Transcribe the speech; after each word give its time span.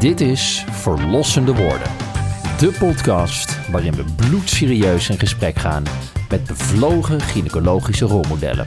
Dit 0.00 0.20
is 0.20 0.64
Verlossende 0.70 1.54
Woorden. 1.54 1.92
De 2.58 2.76
podcast 2.78 3.70
waarin 3.70 3.92
we 3.92 4.04
bloedserieus 4.16 5.08
in 5.08 5.18
gesprek 5.18 5.56
gaan 5.56 5.82
met 6.28 6.46
bevlogen 6.46 7.20
gynaecologische 7.20 8.04
rolmodellen. 8.04 8.66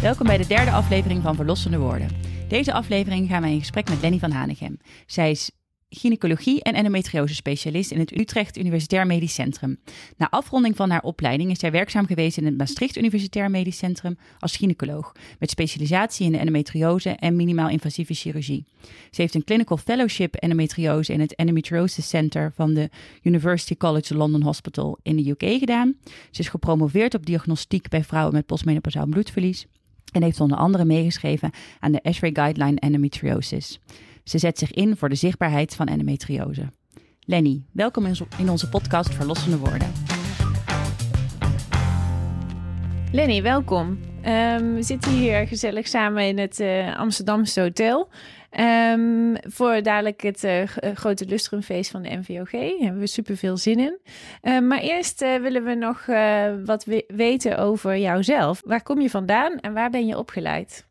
Welkom 0.00 0.26
bij 0.26 0.36
de 0.36 0.46
derde 0.46 0.70
aflevering 0.70 1.22
van 1.22 1.34
Verlossende 1.34 1.78
Woorden. 1.78 2.08
Deze 2.48 2.72
aflevering 2.72 3.28
gaan 3.28 3.42
wij 3.42 3.52
in 3.52 3.58
gesprek 3.58 3.88
met 3.88 4.00
Lenny 4.00 4.18
van 4.18 4.30
Hanegem. 4.30 4.78
Zij 5.06 5.30
is 5.30 5.50
gynaecologie 5.88 6.62
en 6.62 6.74
endometriose 6.74 7.34
specialist 7.34 7.90
in 7.90 7.98
het 7.98 8.18
Utrecht 8.18 8.58
Universitair 8.58 9.06
Medisch 9.06 9.34
Centrum. 9.34 9.78
Na 10.16 10.30
afronding 10.30 10.76
van 10.76 10.90
haar 10.90 11.02
opleiding 11.02 11.50
is 11.50 11.58
zij 11.58 11.70
werkzaam 11.70 12.06
geweest 12.06 12.36
in 12.36 12.44
het 12.44 12.56
Maastricht 12.56 12.96
Universitair 12.96 13.50
Medisch 13.50 13.78
Centrum 13.78 14.18
als 14.38 14.56
gynaecoloog, 14.56 15.12
met 15.38 15.50
specialisatie 15.50 16.26
in 16.26 16.32
de 16.32 16.38
endometriose 16.38 17.10
en 17.10 17.36
minimaal 17.36 17.68
invasieve 17.68 18.14
chirurgie. 18.14 18.64
Ze 19.10 19.20
heeft 19.20 19.34
een 19.34 19.44
clinical 19.44 19.76
fellowship 19.76 20.34
endometriose 20.34 21.12
in 21.12 21.20
het 21.20 21.34
Endometriosis 21.34 22.08
Center 22.08 22.52
van 22.54 22.74
de 22.74 22.90
University 23.22 23.76
College 23.76 24.14
London 24.14 24.42
Hospital 24.42 24.98
in 25.02 25.16
de 25.16 25.30
UK 25.30 25.58
gedaan. 25.58 25.94
Ze 26.30 26.40
is 26.40 26.48
gepromoveerd 26.48 27.14
op 27.14 27.26
diagnostiek 27.26 27.88
bij 27.88 28.04
vrouwen 28.04 28.34
met 28.34 28.46
postmenopausaal 28.46 29.06
bloedverlies 29.06 29.66
en 30.12 30.22
heeft 30.22 30.40
onder 30.40 30.58
andere 30.58 30.84
meegeschreven 30.84 31.50
aan 31.80 31.92
de 31.92 32.00
ESHRE 32.00 32.30
Guideline 32.32 32.80
Endometriosis. 32.80 33.80
Ze 34.26 34.38
zet 34.38 34.58
zich 34.58 34.72
in 34.72 34.96
voor 34.96 35.08
de 35.08 35.14
zichtbaarheid 35.14 35.74
van 35.74 35.86
endometriose. 35.86 36.70
Lenny, 37.20 37.62
welkom 37.72 38.06
in 38.38 38.50
onze 38.50 38.68
podcast 38.68 39.14
Verlossende 39.14 39.58
Woorden. 39.58 39.92
Lenny, 43.12 43.42
welkom. 43.42 43.98
Ehm, 44.22 44.74
we 44.74 44.82
zitten 44.82 45.12
hier 45.12 45.46
gezellig 45.46 45.88
samen 45.88 46.22
in 46.22 46.38
het 46.38 46.60
uh, 46.60 46.96
Amsterdamse 46.96 47.60
hotel. 47.60 48.08
Um, 48.60 49.36
voor 49.40 49.82
dadelijk 49.82 50.22
het 50.22 50.44
uh, 50.44 50.62
grote 50.94 51.26
lustrumfeest 51.26 51.90
van 51.90 52.02
de 52.02 52.16
NVOG. 52.16 52.50
Daar 52.50 52.78
hebben 52.78 53.00
we 53.00 53.06
super 53.06 53.36
veel 53.36 53.56
zin 53.56 53.78
in. 53.78 53.98
Uh, 54.42 54.60
maar 54.60 54.80
eerst 54.80 55.20
willen 55.20 55.64
we 55.64 55.74
nog 55.74 56.06
wat 56.64 56.84
we 56.84 57.04
weten 57.06 57.58
over 57.58 57.98
jouzelf. 57.98 58.62
Waar 58.64 58.82
kom 58.82 59.00
je 59.00 59.10
vandaan 59.10 59.58
en 59.58 59.72
waar 59.72 59.90
ben 59.90 60.06
je 60.06 60.18
opgeleid? 60.18 60.86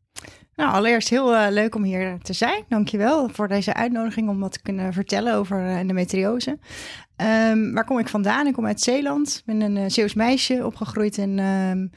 Nou, 0.55 0.71
allereerst 0.73 1.09
heel 1.09 1.33
uh, 1.33 1.45
leuk 1.49 1.75
om 1.75 1.83
hier 1.83 2.17
te 2.21 2.33
zijn. 2.33 2.63
Dankjewel 2.69 3.29
voor 3.29 3.47
deze 3.47 3.73
uitnodiging 3.73 4.29
om 4.29 4.39
wat 4.39 4.51
te 4.51 4.61
kunnen 4.61 4.93
vertellen 4.93 5.33
over 5.33 5.59
uh, 5.59 5.77
endometriose. 5.77 6.49
Um, 7.17 7.73
waar 7.73 7.85
kom 7.85 7.99
ik 7.99 8.07
vandaan? 8.07 8.47
Ik 8.47 8.53
kom 8.53 8.65
uit 8.65 8.81
Zeeland. 8.81 9.35
Ik 9.37 9.45
ben 9.45 9.61
een 9.61 9.75
uh, 9.75 9.83
Zeeuws 9.87 10.13
meisje, 10.13 10.65
opgegroeid 10.65 11.17
in 11.17 11.39
um, 11.39 11.91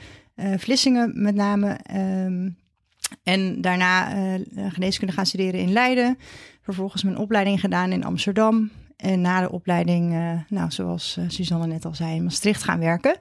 Vlissingen 0.58 1.22
met 1.22 1.34
name. 1.34 1.78
Um, 1.94 2.56
en 3.22 3.60
daarna 3.60 4.08
geneeskunde 4.54 5.12
gaan 5.12 5.26
studeren 5.26 5.60
in 5.60 5.72
Leiden. 5.72 6.18
Vervolgens 6.62 7.02
mijn 7.02 7.16
opleiding 7.16 7.60
gedaan 7.60 7.92
in 7.92 8.04
Amsterdam. 8.04 8.70
En 8.96 9.20
na 9.20 9.40
de 9.40 9.52
opleiding, 9.52 10.16
nou, 10.48 10.70
zoals 10.70 11.18
Suzanne 11.28 11.66
net 11.66 11.84
al 11.84 11.94
zei, 11.94 12.14
in 12.14 12.24
Maastricht 12.24 12.62
gaan 12.62 12.78
werken. 12.78 13.16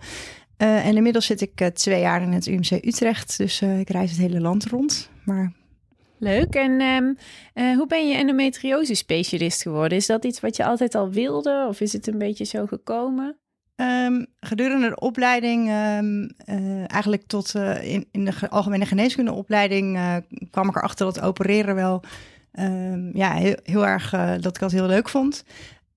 En 0.57 0.95
inmiddels 0.95 1.25
zit 1.25 1.41
ik 1.41 1.69
twee 1.73 1.99
jaar 1.99 2.21
in 2.21 2.31
het 2.31 2.45
UMC 2.45 2.71
Utrecht, 2.71 3.37
dus 3.37 3.61
ik 3.61 3.89
reis 3.89 4.11
het 4.11 4.19
hele 4.19 4.39
land 4.41 4.65
rond. 4.65 5.09
Maar... 5.27 5.51
Leuk. 6.19 6.55
En 6.55 6.81
um, 6.81 7.17
hoe 7.53 7.87
ben 7.87 8.07
je 8.07 8.15
endometriose 8.15 8.95
specialist 8.95 9.61
geworden? 9.61 9.97
Is 9.97 10.05
dat 10.05 10.25
iets 10.25 10.39
wat 10.39 10.55
je 10.55 10.65
altijd 10.65 10.95
al 10.95 11.09
wilde 11.09 11.65
of 11.67 11.81
is 11.81 11.93
het 11.93 12.07
een 12.07 12.17
beetje 12.17 12.43
zo 12.43 12.65
gekomen? 12.65 13.37
Um, 13.75 14.25
gedurende 14.39 14.89
de 14.89 14.99
opleiding, 14.99 15.69
um, 15.69 16.31
eigenlijk 16.87 17.23
tot 17.27 17.53
in, 17.81 18.07
in, 18.11 18.25
de 18.25 18.49
algemene 18.49 18.85
geneeskundeopleiding, 18.85 19.99
kwam 20.51 20.69
ik 20.69 20.75
erachter 20.75 21.05
dat 21.05 21.21
opereren 21.21 21.75
wel 21.75 22.03
ja, 23.13 23.33
heel, 23.33 23.57
heel 23.63 23.87
erg, 23.87 24.09
dat 24.39 24.55
ik 24.55 24.59
dat 24.59 24.71
heel 24.71 24.87
leuk 24.87 25.09
vond. 25.09 25.43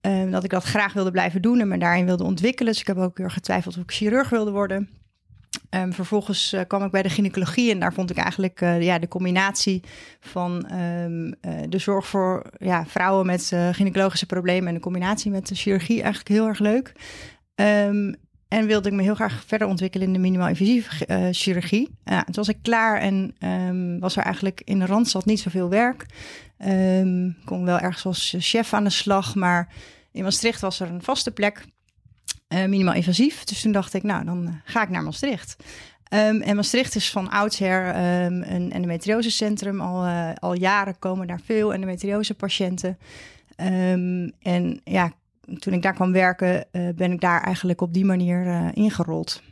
Um, 0.01 0.31
dat 0.31 0.45
ik 0.45 0.51
dat 0.51 0.65
graag 0.65 0.93
wilde 0.93 1.11
blijven 1.11 1.43
doen 1.43 1.61
en 1.61 1.69
me 1.69 1.79
daarin 1.79 2.07
wilde 2.07 2.25
ontwikkelen. 2.25 2.73
Dus 2.73 2.81
ik 2.81 2.87
heb 2.87 2.97
ook 2.97 3.19
heel 3.19 3.29
getwijfeld 3.29 3.77
of 3.77 3.83
ik 3.83 3.93
chirurg 3.93 4.29
wilde 4.29 4.51
worden. 4.51 4.89
Um, 5.71 5.93
vervolgens 5.93 6.53
uh, 6.53 6.61
kwam 6.67 6.85
ik 6.85 6.91
bij 6.91 7.03
de 7.03 7.09
gynaecologie 7.09 7.71
en 7.71 7.81
daar 7.81 7.93
vond 7.93 8.11
ik 8.11 8.17
eigenlijk 8.17 8.61
uh, 8.61 8.83
ja, 8.83 8.99
de 8.99 9.09
combinatie 9.09 9.83
van 10.21 10.73
um, 10.73 11.27
uh, 11.27 11.61
de 11.69 11.79
zorg 11.79 12.07
voor 12.07 12.51
ja, 12.59 12.87
vrouwen 12.87 13.27
met 13.27 13.47
gynaecologische 13.73 14.27
problemen 14.27 14.69
en 14.69 14.75
de 14.75 14.81
combinatie 14.81 15.31
met 15.31 15.49
de 15.49 15.55
chirurgie 15.55 16.03
eigenlijk 16.03 16.29
heel 16.29 16.47
erg 16.47 16.59
leuk. 16.59 16.93
Um, 17.55 18.15
en 18.49 18.67
wilde 18.67 18.89
ik 18.89 18.95
me 18.95 19.03
heel 19.03 19.15
graag 19.15 19.45
verder 19.47 19.69
ontwikkelen 19.69 20.07
in 20.07 20.13
de 20.13 20.19
minimaal 20.19 20.49
invasieve 20.49 21.33
chirurgie. 21.33 21.91
Toen 22.05 22.25
was 22.35 22.49
ik 22.49 22.59
klaar 22.63 23.01
en 23.01 23.35
was 24.01 24.17
er 24.17 24.23
eigenlijk 24.23 24.63
in 24.65 24.79
de 24.79 24.87
Randstad 24.87 25.25
niet 25.25 25.41
zoveel 25.41 25.69
werk. 25.69 26.07
Um, 26.67 27.37
kon 27.45 27.65
wel 27.65 27.79
ergens 27.79 28.05
als 28.05 28.35
chef 28.39 28.75
aan 28.75 28.85
de 28.85 28.91
slag, 28.91 29.35
maar 29.35 29.69
in 30.13 30.23
Maastricht 30.23 30.61
was 30.61 30.81
er 30.81 30.89
een 30.89 31.03
vaste 31.03 31.31
plek, 31.31 31.65
uh, 32.49 32.65
minimaal 32.65 32.95
invasief. 32.95 33.45
Dus 33.45 33.61
toen 33.61 33.73
dacht 33.73 33.95
ik, 33.95 34.03
nou, 34.03 34.25
dan 34.25 34.43
uh, 34.43 34.51
ga 34.65 34.83
ik 34.83 34.89
naar 34.89 35.03
Maastricht. 35.03 35.57
Um, 36.13 36.41
en 36.41 36.57
Maastricht 36.57 36.95
is 36.95 37.11
van 37.11 37.31
oudsher 37.31 37.89
um, 37.89 38.43
een 38.43 38.73
endometriosecentrum. 38.73 39.81
Al, 39.81 40.07
uh, 40.07 40.31
al 40.35 40.55
jaren 40.55 40.99
komen 40.99 41.27
daar 41.27 41.41
veel 41.45 41.75
endometriose-patiënten. 41.75 42.99
en 43.57 44.81
ja, 44.85 45.13
toen 45.59 45.73
ik 45.73 45.83
daar 45.83 45.95
kwam 45.95 46.13
werken, 46.13 46.67
ben 46.97 47.13
ik 47.13 47.21
daar 47.21 47.43
eigenlijk 47.43 47.81
op 47.81 47.95
die 47.95 48.05
manier 48.05 48.71
ingerold. 48.75 49.43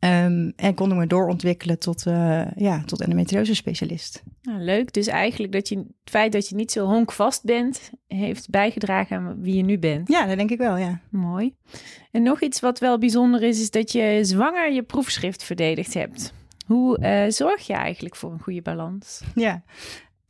Um, 0.00 0.52
en 0.56 0.74
kon 0.74 0.90
ik 0.90 0.96
me 0.96 1.06
doorontwikkelen 1.06 1.78
tot, 1.78 2.06
uh, 2.06 2.50
ja, 2.56 2.82
tot 2.84 3.00
endometriose 3.00 3.54
specialist. 3.54 4.22
Nou, 4.42 4.60
leuk. 4.60 4.92
Dus 4.92 5.06
eigenlijk 5.06 5.52
dat 5.52 5.68
je, 5.68 5.76
het 5.76 5.86
feit 6.04 6.32
dat 6.32 6.48
je 6.48 6.54
niet 6.54 6.72
zo 6.72 6.86
honkvast 6.86 7.44
bent, 7.44 7.90
heeft 8.06 8.50
bijgedragen 8.50 9.16
aan 9.16 9.40
wie 9.40 9.56
je 9.56 9.62
nu 9.62 9.78
bent. 9.78 10.08
Ja, 10.08 10.26
dat 10.26 10.36
denk 10.36 10.50
ik 10.50 10.58
wel, 10.58 10.76
ja. 10.76 11.00
Mooi. 11.10 11.54
En 12.10 12.22
nog 12.22 12.40
iets 12.40 12.60
wat 12.60 12.78
wel 12.78 12.98
bijzonder 12.98 13.42
is, 13.42 13.60
is 13.60 13.70
dat 13.70 13.92
je 13.92 14.18
zwanger 14.22 14.72
je 14.72 14.82
proefschrift 14.82 15.42
verdedigd 15.42 15.94
hebt. 15.94 16.32
Hoe 16.66 16.98
uh, 17.00 17.30
zorg 17.30 17.66
je 17.66 17.72
eigenlijk 17.74 18.16
voor 18.16 18.32
een 18.32 18.42
goede 18.42 18.62
balans? 18.62 19.20
Ja, 19.34 19.62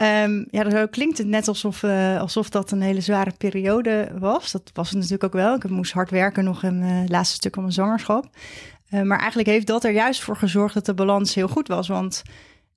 Um, 0.03 0.47
ja, 0.51 0.71
zo 0.71 0.87
klinkt 0.87 1.19
het 1.19 1.27
net 1.27 1.49
alsof, 1.49 1.83
uh, 1.83 2.21
alsof 2.21 2.51
dat 2.51 2.71
een 2.71 2.81
hele 2.81 3.01
zware 3.01 3.33
periode 3.39 4.09
was. 4.19 4.53
Dat 4.53 4.71
was 4.75 4.89
het 4.89 4.97
natuurlijk 4.97 5.25
ook 5.25 5.33
wel. 5.33 5.55
Ik 5.55 5.69
moest 5.69 5.93
hard 5.93 6.11
werken 6.11 6.45
nog 6.45 6.63
in 6.63 6.75
het 6.75 7.09
laatste 7.09 7.35
stuk 7.35 7.55
van 7.55 7.63
mijn 7.63 7.75
zwangerschap. 7.75 8.29
Uh, 8.91 9.03
maar 9.03 9.19
eigenlijk 9.19 9.49
heeft 9.49 9.67
dat 9.67 9.85
er 9.85 9.93
juist 9.93 10.23
voor 10.23 10.37
gezorgd 10.37 10.75
dat 10.75 10.87
de 10.87 10.95
balans 10.95 11.35
heel 11.35 11.49
goed 11.49 11.69
was. 11.69 11.89
Want 11.89 12.23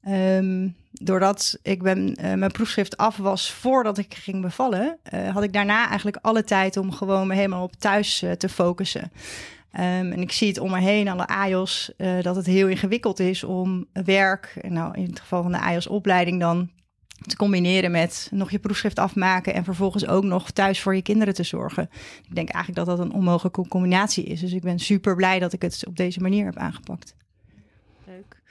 um, 0.07 0.75
doordat 0.91 1.59
ik 1.61 1.83
ben, 1.83 2.17
uh, 2.21 2.33
mijn 2.33 2.51
proefschrift 2.51 2.97
af 2.97 3.17
was 3.17 3.51
voordat 3.51 3.97
ik 3.97 4.13
ging 4.13 4.41
bevallen, 4.41 4.97
uh, 5.13 5.29
had 5.29 5.43
ik 5.43 5.53
daarna 5.53 5.87
eigenlijk 5.87 6.17
alle 6.21 6.43
tijd 6.43 6.77
om 6.77 6.91
gewoon 6.91 7.27
me 7.27 7.35
helemaal 7.35 7.63
op 7.63 7.75
thuis 7.75 8.25
te 8.37 8.49
focussen. 8.49 9.11
Um, 9.73 10.11
en 10.11 10.21
ik 10.21 10.31
zie 10.31 10.47
het 10.47 10.59
om 10.59 10.71
me 10.71 10.79
heen, 10.79 11.07
alle 11.07 11.27
AIOS, 11.27 11.91
dat 12.21 12.35
het 12.35 12.45
heel 12.45 12.67
ingewikkeld 12.67 13.19
is 13.19 13.43
om 13.43 13.85
werk, 13.93 14.53
nou 14.67 14.97
in 14.97 15.09
het 15.09 15.19
geval 15.19 15.41
van 15.41 15.51
de 15.51 15.59
AIOS-opleiding 15.59 16.39
dan, 16.39 16.69
te 17.27 17.35
combineren 17.35 17.91
met 17.91 18.27
nog 18.31 18.51
je 18.51 18.59
proefschrift 18.59 18.99
afmaken 18.99 19.53
en 19.53 19.63
vervolgens 19.63 20.07
ook 20.07 20.23
nog 20.23 20.51
thuis 20.51 20.81
voor 20.81 20.95
je 20.95 21.01
kinderen 21.01 21.33
te 21.33 21.43
zorgen. 21.43 21.89
Ik 22.27 22.35
denk 22.35 22.49
eigenlijk 22.49 22.85
dat 22.85 22.97
dat 22.97 23.05
een 23.05 23.13
onmogelijke 23.13 23.67
combinatie 23.67 24.23
is. 24.23 24.39
Dus 24.39 24.53
ik 24.53 24.61
ben 24.61 24.79
super 24.79 25.15
blij 25.15 25.39
dat 25.39 25.53
ik 25.53 25.61
het 25.61 25.83
op 25.87 25.97
deze 25.97 26.19
manier 26.19 26.45
heb 26.45 26.57
aangepakt. 26.57 27.15
Leuk. 28.05 28.41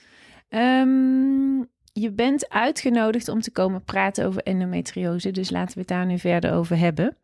Um, 0.48 1.68
je 1.92 2.10
bent 2.10 2.48
uitgenodigd 2.48 3.28
om 3.28 3.40
te 3.40 3.50
komen 3.50 3.84
praten 3.84 4.26
over 4.26 4.42
endometriose, 4.42 5.30
dus 5.30 5.50
laten 5.50 5.74
we 5.74 5.80
het 5.80 5.88
daar 5.88 6.06
nu 6.06 6.18
verder 6.18 6.52
over 6.52 6.78
hebben. 6.78 7.16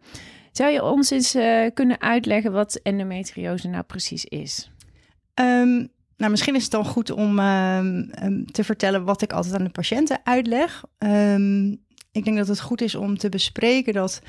Zou 0.52 0.72
je 0.72 0.82
ons 0.82 1.10
eens 1.10 1.36
uh, 1.36 1.66
kunnen 1.74 2.00
uitleggen 2.00 2.52
wat 2.52 2.80
endometriose 2.82 3.68
nou 3.68 3.82
precies 3.82 4.24
is? 4.24 4.70
Um, 5.34 5.88
nou, 6.16 6.30
misschien 6.30 6.54
is 6.54 6.62
het 6.62 6.70
dan 6.70 6.84
goed 6.84 7.10
om 7.10 7.38
uh, 7.38 7.78
te 8.52 8.64
vertellen 8.64 9.04
wat 9.04 9.22
ik 9.22 9.32
altijd 9.32 9.54
aan 9.54 9.64
de 9.64 9.70
patiënten 9.70 10.20
uitleg. 10.24 10.84
Um, 10.98 11.84
ik 12.12 12.24
denk 12.24 12.36
dat 12.36 12.48
het 12.48 12.60
goed 12.60 12.80
is 12.80 12.94
om 12.94 13.18
te 13.18 13.28
bespreken 13.28 13.92
dat 13.92 14.20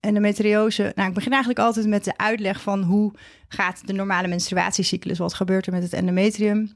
endometriose... 0.00 0.92
Nou, 0.94 1.08
ik 1.08 1.14
begin 1.14 1.32
eigenlijk 1.32 1.60
altijd 1.60 1.86
met 1.86 2.04
de 2.04 2.16
uitleg 2.16 2.60
van 2.60 2.82
hoe 2.82 3.12
gaat 3.48 3.86
de 3.86 3.92
normale 3.92 4.28
menstruatiecyclus? 4.28 5.18
Wat 5.18 5.34
gebeurt 5.34 5.66
er 5.66 5.72
met 5.72 5.82
het 5.82 5.92
endometrium? 5.92 6.72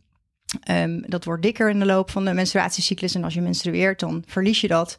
Um, 0.71 1.03
dat 1.07 1.25
wordt 1.25 1.43
dikker 1.43 1.71
in 1.71 1.79
de 1.79 1.87
loop 1.87 2.11
van 2.11 2.25
de 2.25 2.33
menstruatiecyclus. 2.33 3.15
En 3.15 3.25
als 3.25 3.35
je 3.35 3.41
menstrueert, 3.41 4.01
dan 4.01 4.23
verlies 4.27 4.61
je 4.61 4.69
dat. 4.69 4.97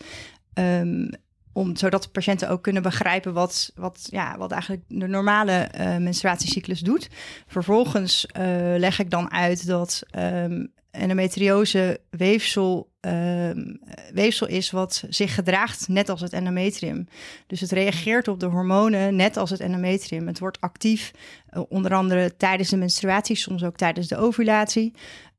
Um, 0.54 1.10
om, 1.58 1.76
zodat 1.76 2.04
de 2.04 2.10
patiënten 2.10 2.50
ook 2.50 2.62
kunnen 2.62 2.82
begrijpen 2.82 3.34
wat, 3.34 3.72
wat, 3.76 4.08
ja, 4.12 4.38
wat 4.38 4.52
eigenlijk 4.52 4.84
de 4.88 5.08
normale 5.08 5.70
uh, 5.80 5.98
menstruatiecyclus 5.98 6.80
doet. 6.80 7.10
Vervolgens 7.48 8.26
uh, 8.26 8.44
leg 8.78 9.00
ik 9.00 9.10
dan 9.10 9.32
uit 9.32 9.68
dat 9.68 10.04
um, 10.18 10.72
endometriose 10.92 12.00
weefsel, 12.10 12.90
um, 13.00 13.80
weefsel 14.14 14.48
is 14.48 14.72
wat 14.72 15.04
zich 15.10 15.36
gedraagt 15.36 15.88
net 15.88 16.10
als 16.10 16.22
het 16.22 16.34
endometrium. 16.34 17.08
Dus 17.48 17.60
het 17.60 17.72
reageert 17.72 18.28
op 18.28 18.40
de 18.40 18.46
hormonen 18.46 19.16
net 19.16 19.38
als 19.38 19.50
het 19.50 19.60
endometrium. 19.60 20.28
Het 20.28 20.40
wordt 20.40 20.62
actief, 20.62 21.12
uh, 21.54 21.64
onder 21.70 21.94
andere 21.94 22.36
tijdens 22.38 22.70
de 22.70 22.78
menstruatie, 22.78 23.36
soms 23.36 23.64
ook 23.64 23.76
tijdens 23.76 24.08
de 24.08 24.18
ovulatie. 24.18 24.94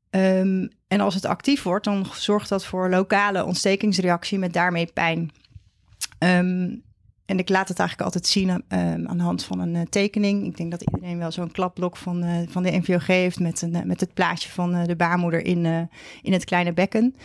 Um, 0.09 0.69
en 0.87 0.99
als 0.99 1.15
het 1.15 1.25
actief 1.25 1.63
wordt, 1.63 1.85
dan 1.85 2.05
zorgt 2.13 2.49
dat 2.49 2.65
voor 2.65 2.89
lokale 2.89 3.45
ontstekingsreactie 3.45 4.37
met 4.37 4.53
daarmee 4.53 4.85
pijn. 4.93 5.31
Ehm, 6.19 6.75
en 7.29 7.37
ik 7.37 7.49
laat 7.49 7.67
het 7.67 7.79
eigenlijk 7.79 8.07
altijd 8.07 8.27
zien 8.27 8.63
ehm, 8.67 9.07
aan 9.07 9.17
de 9.17 9.23
hand 9.23 9.43
van 9.43 9.59
een 9.59 9.75
eh, 9.75 9.81
tekening. 9.81 10.45
Ik 10.45 10.57
denk 10.57 10.71
dat 10.71 10.81
iedereen 10.81 11.17
wel 11.17 11.31
zo'n 11.31 11.51
klapblok 11.51 11.97
van, 11.97 12.23
eh, 12.23 12.37
van 12.47 12.63
de 12.63 12.77
NVOG 12.77 13.07
heeft 13.07 13.39
met, 13.39 13.61
een, 13.61 13.87
met 13.87 13.99
het 13.99 14.13
plaatje 14.13 14.49
van 14.49 14.83
de 14.83 14.95
baarmoeder 14.95 15.45
in, 15.45 15.89
in 16.21 16.33
het 16.33 16.45
kleine 16.45 16.73
bekken. 16.73 17.15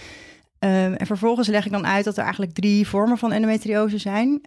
Ehm, 0.58 0.93
en 0.93 1.06
vervolgens 1.06 1.49
leg 1.49 1.64
ik 1.64 1.73
dan 1.73 1.87
uit 1.87 2.05
dat 2.05 2.17
er 2.17 2.23
eigenlijk 2.23 2.52
drie 2.52 2.88
vormen 2.88 3.19
van 3.19 3.32
endometriose 3.32 3.99
zijn. 3.99 4.41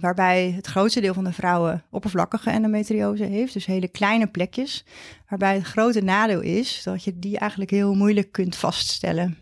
Waarbij 0.00 0.52
het 0.56 0.66
grootste 0.66 1.00
deel 1.00 1.14
van 1.14 1.24
de 1.24 1.32
vrouwen 1.32 1.82
oppervlakkige 1.90 2.50
endometriose 2.50 3.24
heeft. 3.24 3.52
Dus 3.52 3.66
hele 3.66 3.88
kleine 3.88 4.26
plekjes. 4.26 4.84
Waarbij 5.28 5.54
het 5.54 5.64
grote 5.64 6.00
nadeel 6.00 6.40
is 6.40 6.82
dat 6.84 7.04
je 7.04 7.18
die 7.18 7.38
eigenlijk 7.38 7.70
heel 7.70 7.94
moeilijk 7.94 8.32
kunt 8.32 8.56
vaststellen. 8.56 9.36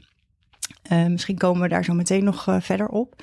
Misschien 1.09 1.39
komen 1.39 1.63
we 1.63 1.69
daar 1.69 1.85
zo 1.85 1.95
meteen 1.95 2.25
nog 2.25 2.47
verder 2.61 2.89
op. 2.89 3.23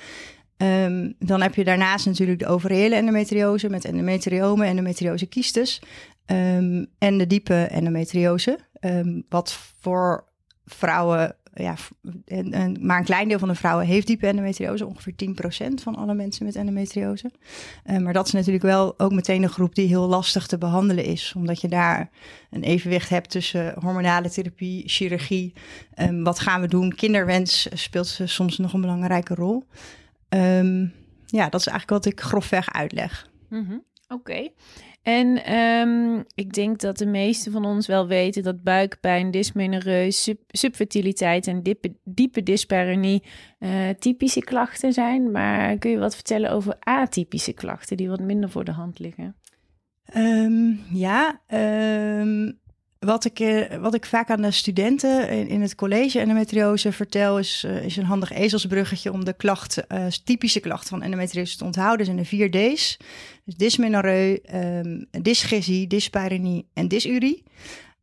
Um, 0.56 1.14
dan 1.18 1.42
heb 1.42 1.54
je 1.54 1.64
daarnaast 1.64 2.06
natuurlijk 2.06 2.38
de 2.38 2.46
overreële 2.46 2.94
endometriose 2.94 3.68
met 3.68 3.84
endometriomen, 3.84 4.66
endometriose 4.66 5.26
kiestes. 5.26 5.82
en 6.26 7.18
de 7.18 7.26
diepe 7.26 7.54
endometriose. 7.54 8.58
wat 9.28 9.58
voor 9.80 10.24
vrouwen 10.64 11.36
ja, 11.54 11.74
en, 12.24 12.76
maar 12.80 12.98
een 12.98 13.04
klein 13.04 13.28
deel 13.28 13.38
van 13.38 13.48
de 13.48 13.54
vrouwen 13.54 13.86
heeft 13.86 14.06
diepe 14.06 14.26
endometriose, 14.26 14.86
ongeveer 14.86 15.14
10% 15.70 15.74
van 15.82 15.96
alle 15.96 16.14
mensen 16.14 16.46
met 16.46 16.56
endometriose. 16.56 17.30
Maar 18.00 18.12
dat 18.12 18.26
is 18.26 18.32
natuurlijk 18.32 18.64
wel 18.64 18.98
ook 18.98 19.12
meteen 19.12 19.42
een 19.42 19.48
groep 19.48 19.74
die 19.74 19.86
heel 19.86 20.06
lastig 20.06 20.46
te 20.46 20.58
behandelen 20.58 21.04
is, 21.04 21.32
omdat 21.36 21.60
je 21.60 21.68
daar 21.68 22.10
een 22.50 22.62
evenwicht 22.62 23.08
hebt 23.08 23.30
tussen 23.30 23.74
hormonale 23.80 24.30
therapie, 24.30 24.88
chirurgie. 24.88 25.52
Wat 26.22 26.38
gaan 26.38 26.60
we 26.60 26.68
doen? 26.68 26.94
Kinderwens 26.94 27.68
speelt 27.72 28.18
soms 28.24 28.58
nog 28.58 28.72
een 28.72 28.80
belangrijke 28.80 29.34
rol. 29.34 29.64
Um, 30.34 30.92
ja, 31.26 31.48
dat 31.48 31.60
is 31.60 31.66
eigenlijk 31.66 32.04
wat 32.04 32.12
ik 32.12 32.20
grofweg 32.20 32.72
uitleg. 32.72 33.28
Mm 33.48 33.66
-hmm. 33.66 33.84
Oké. 34.08 34.30
Okay. 34.30 34.54
En 35.02 35.54
um, 35.54 36.24
ik 36.34 36.52
denk 36.52 36.80
dat 36.80 36.98
de 36.98 37.06
meesten 37.06 37.52
van 37.52 37.64
ons 37.64 37.86
wel 37.86 38.06
weten 38.06 38.42
dat 38.42 38.62
buikpijn, 38.62 39.30
dysmenorreus, 39.30 40.22
sub 40.22 40.40
subfertiliteit 40.48 41.46
en 41.46 41.62
diepe, 41.62 41.94
diepe 42.04 42.42
dyspareunie 42.42 43.22
uh, 43.58 43.88
typische 43.88 44.40
klachten 44.40 44.92
zijn. 44.92 45.30
Maar 45.30 45.78
kun 45.78 45.90
je 45.90 45.98
wat 45.98 46.14
vertellen 46.14 46.50
over 46.50 46.76
atypische 46.78 47.52
klachten 47.52 47.96
die 47.96 48.08
wat 48.08 48.20
minder 48.20 48.50
voor 48.50 48.64
de 48.64 48.72
hand 48.72 48.98
liggen? 48.98 49.36
Um, 50.16 50.80
ja, 50.92 51.40
um, 52.20 52.60
wat 53.04 53.24
ik, 53.24 53.40
eh, 53.40 53.76
wat 53.76 53.94
ik 53.94 54.06
vaak 54.06 54.30
aan 54.30 54.42
de 54.42 54.50
studenten 54.50 55.28
in, 55.48 55.60
het 55.60 55.74
college 55.74 56.20
endometriose 56.20 56.92
vertel, 56.92 57.38
is, 57.38 57.64
uh, 57.66 57.84
is 57.84 57.96
een 57.96 58.04
handig 58.04 58.32
ezelsbruggetje 58.32 59.12
om 59.12 59.24
de 59.24 59.32
klachten, 59.32 59.84
uh, 59.88 60.06
typische 60.24 60.60
klachten 60.60 60.88
van 60.88 61.02
endometriose 61.02 61.56
te 61.56 61.64
onthouden. 61.64 62.06
zijn 62.06 62.16
de 62.16 62.24
vier 62.24 62.50
D's. 62.50 62.96
Dus 63.44 63.54
dysmenorreu, 63.54 64.38
um, 64.54 65.06
dysgesie, 65.22 65.86
dyspareunie 65.86 66.68
en 66.74 66.88
dysurie. 66.88 67.42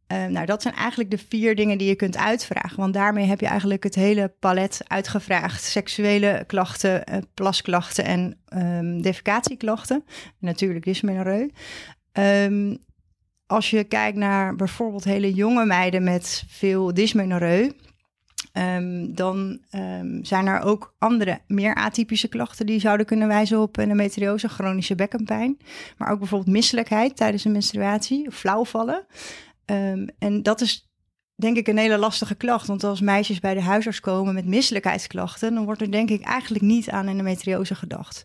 Um, 0.07 0.31
nou, 0.31 0.45
dat 0.45 0.61
zijn 0.61 0.73
eigenlijk 0.73 1.11
de 1.11 1.17
vier 1.17 1.55
dingen 1.55 1.77
die 1.77 1.87
je 1.87 1.95
kunt 1.95 2.17
uitvragen. 2.17 2.77
Want 2.77 2.93
daarmee 2.93 3.25
heb 3.25 3.39
je 3.39 3.47
eigenlijk 3.47 3.83
het 3.83 3.95
hele 3.95 4.33
palet 4.39 4.81
uitgevraagd. 4.87 5.63
Seksuele 5.63 6.43
klachten, 6.47 7.03
plasklachten 7.33 8.05
en 8.05 8.39
um, 8.49 9.01
defecatieklachten. 9.01 10.03
Natuurlijk 10.39 10.85
dysmenorreu. 10.85 11.49
Um, 12.13 12.87
als 13.49 13.69
je 13.69 13.83
kijkt 13.83 14.17
naar 14.17 14.55
bijvoorbeeld 14.55 15.03
hele 15.03 15.33
jonge 15.33 15.65
meiden 15.65 16.03
met 16.03 16.43
veel 16.47 16.93
dysmenorreu, 16.93 17.71
um, 18.53 19.15
dan 19.15 19.59
um, 19.71 20.25
zijn 20.25 20.47
er 20.47 20.61
ook 20.61 20.95
andere, 20.97 21.39
meer 21.47 21.75
atypische 21.75 22.27
klachten 22.27 22.65
die 22.65 22.79
zouden 22.79 23.05
kunnen 23.05 23.27
wijzen 23.27 23.61
op 23.61 23.77
endometriose, 23.77 24.49
chronische 24.49 24.95
bekkenpijn. 24.95 25.57
Maar 25.97 26.11
ook 26.11 26.19
bijvoorbeeld 26.19 26.55
misselijkheid 26.55 27.15
tijdens 27.15 27.45
een 27.45 27.51
menstruatie, 27.51 28.27
of 28.27 28.35
flauwvallen. 28.35 29.05
Um, 29.65 30.09
en 30.19 30.43
dat 30.43 30.61
is 30.61 30.89
denk 31.35 31.57
ik 31.57 31.67
een 31.67 31.77
hele 31.77 31.97
lastige 31.97 32.35
klacht. 32.35 32.67
Want 32.67 32.83
als 32.83 33.01
meisjes 33.01 33.39
bij 33.39 33.53
de 33.53 33.61
huisarts 33.61 33.99
komen 33.99 34.33
met 34.33 34.45
misselijkheidsklachten, 34.45 35.53
dan 35.53 35.65
wordt 35.65 35.81
er 35.81 35.91
denk 35.91 36.09
ik 36.09 36.21
eigenlijk 36.21 36.63
niet 36.63 36.89
aan 36.89 37.07
endometriose 37.07 37.75
gedacht. 37.75 38.23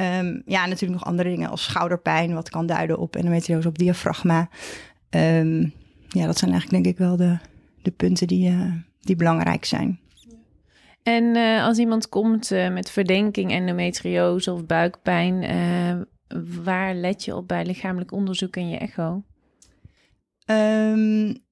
Um, 0.00 0.42
ja, 0.46 0.66
natuurlijk 0.66 1.00
nog 1.00 1.04
andere 1.04 1.28
dingen 1.28 1.50
als 1.50 1.62
schouderpijn, 1.62 2.34
wat 2.34 2.50
kan 2.50 2.66
duiden 2.66 2.98
op 2.98 3.16
endometriose, 3.16 3.68
op 3.68 3.78
diafragma. 3.78 4.48
Um, 5.10 5.72
ja, 6.08 6.26
dat 6.26 6.38
zijn 6.38 6.50
eigenlijk 6.50 6.70
denk 6.70 6.86
ik 6.86 6.98
wel 6.98 7.16
de, 7.16 7.38
de 7.82 7.90
punten 7.90 8.26
die, 8.26 8.50
uh, 8.50 8.72
die 9.00 9.16
belangrijk 9.16 9.64
zijn. 9.64 10.00
En 11.02 11.24
uh, 11.24 11.64
als 11.64 11.78
iemand 11.78 12.08
komt 12.08 12.50
uh, 12.50 12.72
met 12.72 12.90
verdenking 12.90 13.50
endometriose 13.50 14.52
of 14.52 14.66
buikpijn, 14.66 15.44
waar 16.64 16.94
let 16.94 17.24
je 17.24 17.36
op 17.36 17.48
bij 17.48 17.64
lichamelijk 17.64 18.12
onderzoek 18.12 18.56
en 18.56 18.68
je 18.68 18.78
echo? 18.78 19.22
Um, 20.46 21.46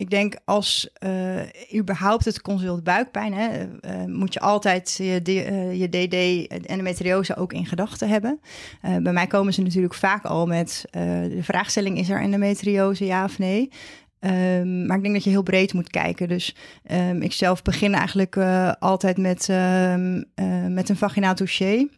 ik 0.00 0.10
denk 0.10 0.36
als 0.44 0.90
uh, 1.04 1.40
überhaupt 1.74 2.24
het 2.24 2.40
consult 2.40 2.84
buikpijn, 2.84 3.32
hè, 3.32 3.62
uh, 3.62 4.04
moet 4.04 4.32
je 4.32 4.40
altijd 4.40 4.94
je, 4.96 5.20
je 5.78 5.88
DD 5.88 6.46
endometriose 6.66 7.36
ook 7.36 7.52
in 7.52 7.66
gedachten 7.66 8.08
hebben. 8.08 8.40
bij 8.80 9.12
mij 9.12 9.26
komen 9.26 9.52
ze 9.52 9.62
natuurlijk 9.62 9.94
vaak 9.94 10.24
al 10.24 10.46
met 10.46 10.84
de 10.90 11.42
vraagstelling: 11.42 11.98
is 11.98 12.08
er 12.08 12.20
endometriose, 12.20 13.04
ja 13.04 13.24
of 13.24 13.38
nee? 13.38 13.70
Um, 14.20 14.86
maar 14.86 14.96
ik 14.96 15.02
denk 15.02 15.14
dat 15.14 15.24
je 15.24 15.30
heel 15.30 15.42
breed 15.42 15.72
moet 15.72 15.90
kijken. 15.90 16.28
Dus 16.28 16.56
um, 16.90 17.22
ik 17.22 17.32
zelf 17.32 17.62
begin 17.62 17.94
eigenlijk 17.94 18.36
altijd 18.78 19.18
met, 19.18 19.48
um, 19.48 20.24
met 20.74 20.88
een 20.88 20.96
vaginaal 20.96 21.34
dossier. 21.34 21.88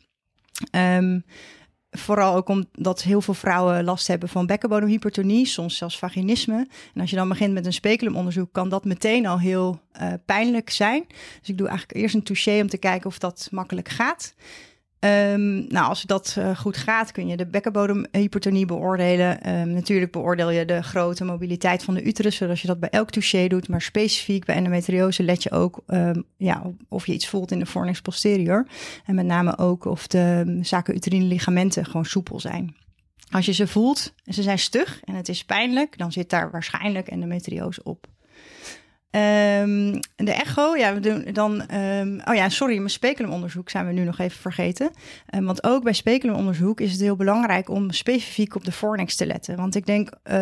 Vooral 1.95 2.35
ook 2.35 2.49
omdat 2.49 3.03
heel 3.03 3.21
veel 3.21 3.35
vrouwen 3.35 3.85
last 3.85 4.07
hebben 4.07 4.29
van 4.29 4.47
bekkenbodemhypertonie, 4.47 5.47
soms 5.47 5.77
zelfs 5.77 5.99
vaginisme. 5.99 6.69
En 6.95 7.01
als 7.01 7.11
je 7.11 7.17
dan 7.17 7.29
begint 7.29 7.53
met 7.53 7.67
een 7.67 7.73
speculumonderzoek, 7.73 8.53
kan 8.53 8.69
dat 8.69 8.85
meteen 8.85 9.27
al 9.27 9.39
heel 9.39 9.81
uh, 10.01 10.13
pijnlijk 10.25 10.71
zijn. 10.71 11.05
Dus 11.39 11.49
ik 11.49 11.59
doe 11.59 11.69
eigenlijk 11.69 11.99
eerst 11.99 12.15
een 12.15 12.23
touché 12.23 12.61
om 12.61 12.69
te 12.69 12.77
kijken 12.77 13.07
of 13.07 13.19
dat 13.19 13.49
makkelijk 13.51 13.89
gaat. 13.89 14.35
Um, 15.05 15.67
nou, 15.69 15.89
als 15.89 16.03
dat 16.03 16.37
uh, 16.39 16.57
goed 16.57 16.77
gaat, 16.77 17.13
kun 17.13 17.27
je 17.29 17.37
de 17.37 17.47
bekkenbodemhypertonie 17.47 18.67
beoordelen. 18.67 19.51
Um, 19.51 19.73
natuurlijk 19.73 20.13
beoordeel 20.13 20.51
je 20.51 20.65
de 20.65 20.83
grote 20.83 21.25
mobiliteit 21.25 21.85
van 21.85 21.95
de 21.95 22.03
uterus, 22.03 22.37
zoals 22.37 22.61
je 22.61 22.67
dat 22.67 22.81
bij 22.81 22.89
elk 22.89 23.11
touché 23.11 23.47
doet. 23.47 23.69
Maar 23.69 23.83
specifiek 23.83 24.45
bij 24.45 24.55
endometriose 24.55 25.23
let 25.23 25.43
je 25.43 25.51
ook 25.51 25.83
um, 25.87 26.25
ja, 26.37 26.63
of 26.89 27.07
je 27.07 27.13
iets 27.13 27.29
voelt 27.29 27.51
in 27.51 27.59
de 27.59 27.67
fornix 27.67 28.01
posterior. 28.01 28.67
En 29.07 29.15
met 29.15 29.27
name 29.27 29.59
ook 29.59 29.85
of 29.85 30.07
de 30.07 30.59
zakenuterine 30.63 31.25
ligamenten 31.25 31.85
gewoon 31.85 32.05
soepel 32.05 32.41
zijn. 32.41 32.77
Als 33.31 33.47
je 33.47 33.53
ze 33.53 33.67
voelt 33.67 34.15
en 34.25 34.35
ze 34.35 34.43
zijn 34.43 34.59
stug 34.59 35.01
en 35.05 35.15
het 35.15 35.29
is 35.29 35.45
pijnlijk, 35.45 35.99
dan 35.99 36.13
zit 36.13 36.31
daar 36.31 36.51
waarschijnlijk 36.51 37.09
endometriose 37.09 37.83
op. 37.83 38.07
Um, 39.15 40.01
de 40.17 40.33
echo, 40.33 40.77
ja, 40.77 40.95
we 40.95 41.01
doen 41.01 41.27
dan. 41.33 41.75
Um, 41.75 42.21
oh 42.25 42.35
ja, 42.35 42.49
sorry, 42.49 42.77
mijn 42.77 42.91
speculumonderzoek 42.91 43.71
zijn 43.71 43.87
we 43.87 43.93
nu 43.93 44.05
nog 44.05 44.19
even 44.19 44.41
vergeten. 44.41 44.91
Um, 45.35 45.45
want 45.45 45.65
ook 45.65 45.83
bij 45.83 45.93
speculumonderzoek 45.93 46.81
is 46.81 46.93
het 46.93 47.01
heel 47.01 47.17
belangrijk 47.17 47.69
om 47.69 47.91
specifiek 47.91 48.55
op 48.55 48.65
de 48.65 48.73
fornix 48.73 49.17
te 49.17 49.27
letten. 49.27 49.57
Want 49.57 49.75
ik 49.75 49.87
denk, 49.87 50.09
uh, 50.09 50.33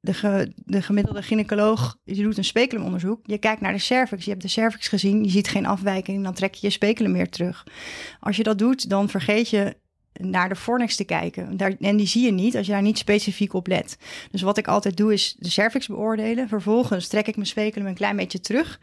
de, 0.00 0.52
de 0.54 0.82
gemiddelde 0.82 1.22
gynaecoloog, 1.22 1.96
je 2.04 2.22
doet 2.22 2.38
een 2.38 2.44
speculumonderzoek, 2.44 3.20
je 3.22 3.38
kijkt 3.38 3.60
naar 3.60 3.72
de 3.72 3.78
cervix, 3.78 4.24
je 4.24 4.30
hebt 4.30 4.42
de 4.42 4.48
cervix 4.48 4.88
gezien, 4.88 5.24
je 5.24 5.30
ziet 5.30 5.48
geen 5.48 5.66
afwijking, 5.66 6.22
dan 6.24 6.34
trek 6.34 6.54
je 6.54 6.66
je 6.66 6.72
speculum 6.72 7.12
meer 7.12 7.30
terug. 7.30 7.66
Als 8.20 8.36
je 8.36 8.42
dat 8.42 8.58
doet, 8.58 8.88
dan 8.88 9.08
vergeet 9.08 9.48
je 9.48 9.76
naar 10.20 10.48
de 10.48 10.56
fornix 10.56 10.96
te 10.96 11.04
kijken. 11.04 11.56
Daar, 11.56 11.74
en 11.80 11.96
die 11.96 12.06
zie 12.06 12.24
je 12.24 12.32
niet 12.32 12.56
als 12.56 12.66
je 12.66 12.72
daar 12.72 12.82
niet 12.82 12.98
specifiek 12.98 13.52
op 13.52 13.66
let. 13.66 13.96
Dus 14.30 14.42
wat 14.42 14.58
ik 14.58 14.68
altijd 14.68 14.96
doe 14.96 15.12
is 15.12 15.36
de 15.38 15.50
cervix 15.50 15.86
beoordelen. 15.86 16.48
Vervolgens 16.48 17.08
trek 17.08 17.26
ik 17.26 17.36
mijn 17.36 17.48
speculum 17.48 17.88
een 17.88 17.94
klein 17.94 18.16
beetje 18.16 18.40
terug. 18.40 18.80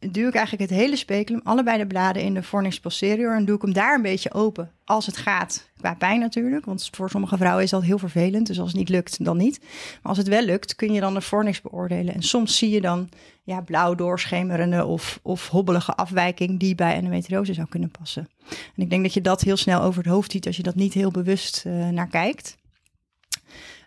Duw 0.00 0.28
ik 0.28 0.34
eigenlijk 0.34 0.70
het 0.70 0.80
hele 0.80 0.96
speculum, 0.96 1.40
allebei 1.44 1.78
de 1.78 1.86
bladen 1.86 2.22
in 2.22 2.34
de 2.34 2.42
fornix 2.42 2.80
posterior... 2.80 3.36
en 3.36 3.44
doe 3.44 3.56
ik 3.56 3.62
hem 3.62 3.72
daar 3.72 3.94
een 3.94 4.02
beetje 4.02 4.32
open, 4.32 4.70
als 4.84 5.06
het 5.06 5.16
gaat. 5.16 5.68
Qua 5.80 5.94
pijn 5.94 6.20
natuurlijk, 6.20 6.64
want 6.64 6.88
voor 6.92 7.10
sommige 7.10 7.36
vrouwen 7.36 7.64
is 7.64 7.70
dat 7.70 7.82
heel 7.82 7.98
vervelend. 7.98 8.46
Dus 8.46 8.60
als 8.60 8.68
het 8.68 8.78
niet 8.78 8.88
lukt, 8.88 9.24
dan 9.24 9.36
niet. 9.36 9.58
Maar 9.60 9.98
als 10.02 10.18
het 10.18 10.28
wel 10.28 10.42
lukt, 10.42 10.74
kun 10.74 10.92
je 10.92 11.00
dan 11.00 11.14
de 11.14 11.20
fornix 11.20 11.60
beoordelen. 11.60 12.14
En 12.14 12.22
soms 12.22 12.58
zie 12.58 12.70
je 12.70 12.80
dan 12.80 13.08
ja, 13.42 13.60
blauw 13.60 13.94
doorschemerende 13.94 14.84
of, 14.84 15.20
of 15.22 15.48
hobbelige 15.48 15.94
afwijking... 15.94 16.58
die 16.58 16.74
bij 16.74 16.94
endometriose 16.94 17.54
zou 17.54 17.68
kunnen 17.68 17.90
passen. 17.90 18.28
En 18.48 18.82
ik 18.82 18.90
denk 18.90 19.02
dat 19.02 19.14
je 19.14 19.20
dat 19.20 19.40
heel 19.40 19.56
snel 19.56 19.82
over 19.82 20.02
het 20.02 20.12
hoofd 20.12 20.32
ziet 20.32 20.46
als 20.46 20.56
je 20.56 20.62
dat 20.62 20.74
niet 20.74 20.94
heel 20.94 21.10
bewust 21.10 21.64
uh, 21.66 21.88
naar 21.88 22.08
kijkt. 22.08 22.56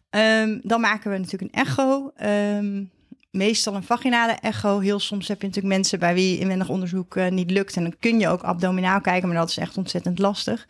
Um, 0.09 0.59
dan 0.63 0.81
maken 0.81 1.11
we 1.11 1.17
natuurlijk 1.17 1.53
een 1.53 1.61
echo. 1.61 2.11
Um, 2.57 2.91
meestal 3.31 3.75
een 3.75 3.83
vaginale 3.83 4.31
echo. 4.31 4.79
Heel 4.79 4.99
soms 4.99 5.27
heb 5.27 5.41
je 5.41 5.47
natuurlijk 5.47 5.73
mensen 5.73 5.99
bij 5.99 6.13
wie 6.13 6.39
inwendig 6.39 6.69
onderzoek 6.69 7.15
uh, 7.15 7.27
niet 7.27 7.51
lukt. 7.51 7.75
En 7.75 7.83
dan 7.83 7.95
kun 7.99 8.19
je 8.19 8.27
ook 8.27 8.41
abdominaal 8.41 9.01
kijken, 9.01 9.27
maar 9.27 9.37
dat 9.37 9.49
is 9.49 9.57
echt 9.57 9.77
ontzettend 9.77 10.19
lastig. 10.19 10.67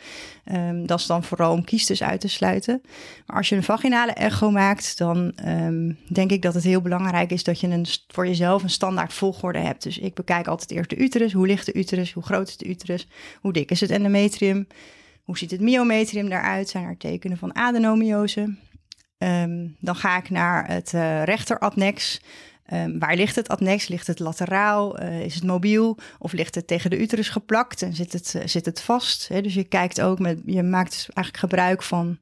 Um, 0.51 0.85
dat 0.85 0.99
is 0.99 1.05
dan 1.05 1.23
vooral 1.23 1.53
om 1.53 1.63
kiestes 1.63 2.03
uit 2.03 2.21
te 2.21 2.27
sluiten. 2.27 2.81
Maar 3.25 3.37
als 3.37 3.49
je 3.49 3.55
een 3.55 3.63
vaginale 3.63 4.11
echo 4.11 4.51
maakt, 4.51 4.97
dan 4.97 5.33
um, 5.45 5.97
denk 6.07 6.31
ik 6.31 6.41
dat 6.41 6.53
het 6.53 6.63
heel 6.63 6.81
belangrijk 6.81 7.31
is 7.31 7.43
dat 7.43 7.59
je 7.59 7.67
een, 7.67 7.85
voor 8.07 8.27
jezelf 8.27 8.63
een 8.63 8.69
standaard 8.69 9.13
volgorde 9.13 9.59
hebt. 9.59 9.83
Dus 9.83 9.97
ik 9.97 10.13
bekijk 10.13 10.47
altijd 10.47 10.71
eerst 10.71 10.89
de 10.89 10.97
uterus. 10.97 11.33
Hoe 11.33 11.47
ligt 11.47 11.65
de 11.65 11.73
uterus? 11.73 12.13
Hoe 12.13 12.23
groot 12.23 12.47
is 12.47 12.57
de 12.57 12.67
uterus? 12.67 13.07
Hoe 13.39 13.53
dik 13.53 13.71
is 13.71 13.81
het 13.81 13.91
endometrium? 13.91 14.67
Hoe 15.23 15.37
ziet 15.37 15.51
het 15.51 15.61
myometrium 15.61 16.29
daaruit? 16.29 16.69
Zijn 16.69 16.85
er 16.85 16.97
tekenen 16.97 17.37
van 17.37 17.55
adenomiose? 17.55 18.55
Um, 19.17 19.75
dan 19.79 19.95
ga 19.95 20.17
ik 20.17 20.29
naar 20.29 20.67
het 20.67 20.93
uh, 20.95 21.23
rechteradnex. 21.23 22.21
Um, 22.73 22.99
waar 22.99 23.15
ligt 23.15 23.35
het 23.35 23.47
adnex? 23.47 23.87
Ligt 23.87 24.07
het 24.07 24.19
lateraal? 24.19 25.01
Uh, 25.01 25.21
is 25.21 25.35
het 25.35 25.43
mobiel? 25.43 25.97
Of 26.19 26.33
ligt 26.33 26.55
het 26.55 26.67
tegen 26.67 26.89
de 26.89 26.99
uterus 26.99 27.29
geplakt 27.29 27.81
en 27.81 27.93
zit 27.93 28.13
het, 28.13 28.33
uh, 28.37 28.41
zit 28.45 28.65
het 28.65 28.81
vast? 28.81 29.29
Dus 29.43 29.53
je 29.53 29.63
kijkt 29.63 30.01
ook 30.01 30.19
met, 30.19 30.41
je 30.45 30.63
maakt 30.63 31.07
eigenlijk 31.13 31.37
gebruik 31.37 31.83
van 31.83 32.17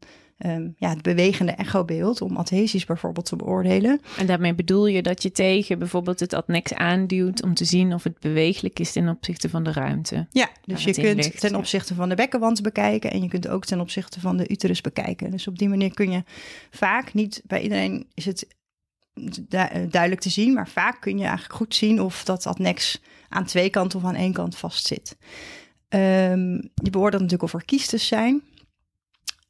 um, 0.45 0.75
ja, 0.77 0.89
het 0.89 1.01
bewegende 1.01 1.51
echobeeld 1.51 2.21
om 2.21 2.37
adhesies 2.37 2.85
bijvoorbeeld 2.85 3.25
te 3.25 3.35
beoordelen. 3.35 4.01
En 4.17 4.25
daarmee 4.25 4.55
bedoel 4.55 4.87
je 4.87 5.01
dat 5.01 5.23
je 5.23 5.31
tegen 5.31 5.79
bijvoorbeeld 5.79 6.19
het 6.19 6.33
adnex 6.33 6.73
aanduwt 6.73 7.43
om 7.43 7.53
te 7.53 7.65
zien 7.65 7.93
of 7.93 8.03
het 8.03 8.19
bewegelijk 8.19 8.79
is 8.79 8.91
ten 8.91 9.09
opzichte 9.09 9.49
van 9.49 9.63
de 9.63 9.71
ruimte. 9.71 10.27
Ja, 10.31 10.49
dus 10.65 10.83
je 10.83 10.93
kunt 10.93 11.15
ligt, 11.15 11.39
ten 11.39 11.55
opzichte 11.55 11.95
van 11.95 12.09
de 12.09 12.15
bekkenwand 12.15 12.61
bekijken 12.61 13.11
en 13.11 13.21
je 13.21 13.27
kunt 13.27 13.47
ook 13.47 13.65
ten 13.65 13.79
opzichte 13.79 14.19
van 14.19 14.37
de 14.37 14.49
uterus 14.49 14.81
bekijken. 14.81 15.31
Dus 15.31 15.47
op 15.47 15.57
die 15.57 15.69
manier 15.69 15.93
kun 15.93 16.11
je 16.11 16.23
vaak, 16.71 17.13
niet 17.13 17.41
bij 17.45 17.61
iedereen 17.61 18.05
is 18.13 18.25
het 18.25 18.47
duidelijk 19.89 20.21
te 20.21 20.29
zien, 20.29 20.53
maar 20.53 20.69
vaak 20.69 21.01
kun 21.01 21.17
je 21.17 21.23
eigenlijk 21.23 21.53
goed 21.53 21.75
zien 21.75 22.01
of 22.01 22.23
dat 22.23 22.45
adnex 22.45 23.01
aan 23.29 23.45
twee 23.45 23.69
kanten 23.69 23.99
of 23.99 24.05
aan 24.05 24.15
één 24.15 24.33
kant 24.33 24.57
vast 24.57 24.85
zit. 24.85 25.17
Um, 25.89 26.51
je 26.73 26.89
beoordeelt 26.89 27.21
natuurlijk 27.21 27.53
of 27.53 27.53
er 27.53 27.65
kiestes 27.65 28.07
zijn. 28.07 28.43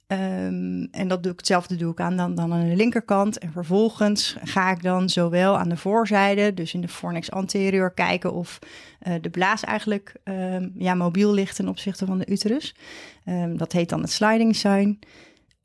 Um, 0.07 0.87
en 0.91 1.07
dat 1.07 1.23
doe 1.23 1.31
ik 1.31 1.37
hetzelfde 1.37 1.75
doe 1.75 1.91
ik 1.91 1.99
aan 1.99 2.17
dan, 2.17 2.35
dan 2.35 2.53
aan 2.53 2.69
de 2.69 2.75
linkerkant. 2.75 3.37
En 3.37 3.51
vervolgens 3.51 4.35
ga 4.43 4.71
ik 4.71 4.83
dan 4.83 5.09
zowel 5.09 5.57
aan 5.57 5.69
de 5.69 5.77
voorzijde, 5.77 6.53
dus 6.53 6.73
in 6.73 6.81
de 6.81 6.87
fornix 6.87 7.31
anterior, 7.31 7.93
kijken 7.93 8.33
of 8.33 8.59
uh, 9.07 9.13
de 9.21 9.29
blaas 9.29 9.63
eigenlijk 9.63 10.13
um, 10.23 10.71
ja, 10.75 10.93
mobiel 10.93 11.33
ligt 11.33 11.55
ten 11.55 11.67
opzichte 11.67 12.05
van 12.05 12.17
de 12.17 12.27
uterus. 12.27 12.75
Dat 13.55 13.71
heet 13.71 13.89
dan 13.89 14.01
het 14.01 14.11
sliding 14.11 14.55
sign. 14.55 14.99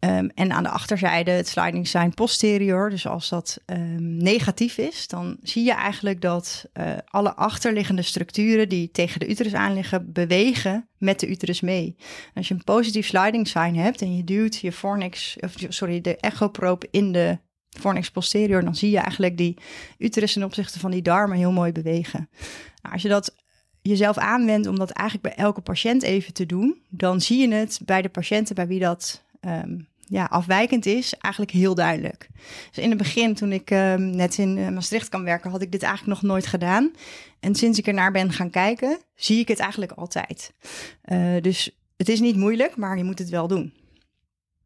Um, 0.05 0.31
en 0.35 0.53
aan 0.53 0.63
de 0.63 0.69
achterzijde 0.69 1.31
het 1.31 1.49
sliding 1.49 1.89
sign 1.89 2.11
posterior. 2.15 2.91
Dus 2.91 3.07
als 3.07 3.29
dat 3.29 3.59
um, 3.67 4.17
negatief 4.17 4.79
is, 4.79 5.09
dan 5.09 5.37
zie 5.43 5.65
je 5.65 5.73
eigenlijk 5.73 6.21
dat 6.21 6.65
uh, 6.75 6.93
alle 7.05 7.35
achterliggende 7.35 8.03
structuren 8.03 8.69
die 8.69 8.91
tegen 8.91 9.21
de 9.21 9.29
uterus 9.29 9.55
aan 9.55 9.75
liggen, 9.75 10.13
bewegen 10.13 10.89
met 10.99 11.21
de 11.21 11.29
uterus 11.29 11.61
mee. 11.61 11.97
als 12.35 12.49
je 12.49 12.55
een 12.55 12.65
positief 12.65 13.07
sliding 13.07 13.49
sign 13.49 13.75
hebt 13.75 14.03
en 14.03 14.17
je 14.17 14.25
duwt 14.25 14.57
je 14.57 14.73
fornix, 14.73 15.37
of 15.41 15.55
sorry, 15.69 16.01
de 16.01 16.17
echoproop 16.17 16.85
in 16.91 17.13
de 17.13 17.39
fornix 17.69 18.11
posterior, 18.11 18.65
dan 18.65 18.75
zie 18.75 18.91
je 18.91 18.99
eigenlijk 18.99 19.37
die 19.37 19.59
uterus 19.99 20.33
ten 20.33 20.45
opzichte 20.45 20.79
van 20.79 20.91
die 20.91 21.03
darmen 21.03 21.37
heel 21.37 21.53
mooi 21.53 21.73
bewegen. 21.73 22.29
Nou, 22.83 22.95
als 22.95 23.03
je 23.03 23.09
dat 23.09 23.35
jezelf 23.83 24.19
aanwendt 24.19 24.67
om 24.67 24.79
dat 24.79 24.91
eigenlijk 24.91 25.35
bij 25.35 25.45
elke 25.45 25.61
patiënt 25.61 26.03
even 26.03 26.33
te 26.33 26.47
doen, 26.47 26.83
dan 26.89 27.21
zie 27.21 27.49
je 27.49 27.55
het 27.55 27.81
bij 27.85 28.03
de 28.03 28.09
patiënten 28.09 28.55
bij 28.55 28.67
wie 28.67 28.81
dat 28.81 29.25
um, 29.41 29.89
ja, 30.09 30.25
afwijkend 30.25 30.87
is, 30.87 31.15
eigenlijk 31.15 31.53
heel 31.53 31.75
duidelijk. 31.75 32.29
Dus 32.71 32.85
in 32.85 32.89
het 32.89 32.99
begin, 32.99 33.35
toen 33.35 33.53
ik 33.53 33.71
uh, 33.71 33.95
net 33.95 34.39
in 34.39 34.57
uh, 34.57 34.69
Maastricht 34.69 35.09
kan 35.09 35.25
werken, 35.25 35.51
had 35.51 35.63
ik 35.63 35.73
dit 35.73 35.83
eigenlijk 35.83 36.21
nog 36.21 36.31
nooit 36.31 36.47
gedaan. 36.47 36.93
En 37.41 37.55
sinds 37.55 37.79
ik 37.79 37.87
er 37.87 37.95
naar 37.95 38.13
ben 38.13 38.33
gaan 38.33 38.51
kijken, 38.51 38.99
zie 39.15 39.39
ik 39.39 39.49
het 39.49 39.59
eigenlijk 39.59 39.93
altijd. 39.93 40.55
Uh, 41.05 41.41
dus 41.41 41.79
het 41.97 42.09
is 42.09 42.21
niet 42.21 42.37
moeilijk, 42.37 42.77
maar 42.77 42.97
je 42.97 43.05
moet 43.05 43.19
het 43.19 43.29
wel 43.29 43.49
doen. 43.49 43.73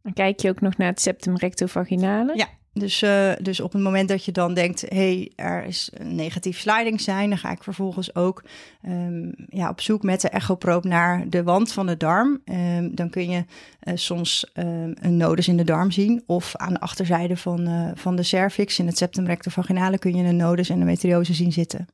En 0.02 0.12
kijk 0.12 0.40
je 0.40 0.48
ook 0.48 0.60
nog 0.60 0.76
naar 0.76 0.88
het 0.88 1.00
septum 1.00 1.36
rectovaginale? 1.36 2.36
Ja, 2.36 2.48
dus, 2.72 3.02
uh, 3.02 3.32
dus 3.40 3.60
op 3.60 3.72
het 3.72 3.82
moment 3.82 4.08
dat 4.08 4.24
je 4.24 4.32
dan 4.32 4.54
denkt, 4.54 4.84
hey, 4.88 5.32
er 5.36 5.64
is 5.64 5.90
een 5.94 6.14
negatief 6.14 6.58
sliding 6.58 7.00
zijn, 7.00 7.28
dan 7.28 7.38
ga 7.38 7.50
ik 7.50 7.62
vervolgens 7.62 8.14
ook 8.14 8.44
um, 8.86 9.34
ja, 9.48 9.68
op 9.68 9.80
zoek 9.80 10.02
met 10.02 10.20
de 10.20 10.28
echoproop 10.28 10.84
naar 10.84 11.28
de 11.28 11.42
wand 11.42 11.72
van 11.72 11.86
de 11.86 11.96
darm. 11.96 12.40
Um, 12.44 12.94
dan 12.94 13.10
kun 13.10 13.30
je 13.30 13.44
uh, 13.82 13.94
soms 13.94 14.50
um, 14.54 14.94
een 15.00 15.16
nodus 15.16 15.48
in 15.48 15.56
de 15.56 15.64
darm 15.64 15.90
zien, 15.90 16.22
of 16.26 16.56
aan 16.56 16.72
de 16.72 16.80
achterzijde 16.80 17.36
van, 17.36 17.68
uh, 17.68 17.90
van 17.94 18.16
de 18.16 18.22
cervix, 18.22 18.78
in 18.78 18.86
het 18.86 18.98
septum 18.98 19.26
rectovaginale, 19.26 19.98
kun 19.98 20.16
je 20.16 20.24
een 20.24 20.36
nodus 20.36 20.68
endometriose 20.68 21.34
zien 21.34 21.52
zitten. 21.52 21.86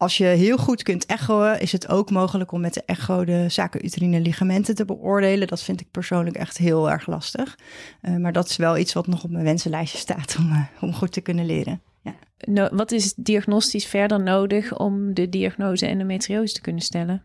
Als 0.00 0.16
je 0.16 0.24
heel 0.24 0.56
goed 0.56 0.82
kunt 0.82 1.06
echoen, 1.06 1.58
is 1.58 1.72
het 1.72 1.88
ook 1.88 2.10
mogelijk 2.10 2.52
om 2.52 2.60
met 2.60 2.74
de 2.74 2.82
echo 2.86 3.24
de 3.24 3.48
zaken 3.48 4.22
ligamenten 4.22 4.74
te 4.74 4.84
beoordelen. 4.84 5.48
Dat 5.48 5.62
vind 5.62 5.80
ik 5.80 5.90
persoonlijk 5.90 6.36
echt 6.36 6.58
heel 6.58 6.90
erg 6.90 7.06
lastig. 7.06 7.58
Uh, 8.02 8.16
maar 8.16 8.32
dat 8.32 8.48
is 8.48 8.56
wel 8.56 8.78
iets 8.78 8.92
wat 8.92 9.06
nog 9.06 9.24
op 9.24 9.30
mijn 9.30 9.44
wensenlijstje 9.44 9.98
staat 9.98 10.36
om, 10.38 10.50
uh, 10.50 10.62
om 10.80 10.94
goed 10.94 11.12
te 11.12 11.20
kunnen 11.20 11.46
leren. 11.46 11.82
Ja. 12.02 12.14
No, 12.38 12.68
wat 12.72 12.92
is 12.92 13.14
diagnostisch 13.14 13.86
verder 13.86 14.22
nodig 14.22 14.78
om 14.78 15.14
de 15.14 15.28
diagnose 15.28 15.86
endometriose 15.86 16.54
te 16.54 16.60
kunnen 16.60 16.82
stellen? 16.82 17.24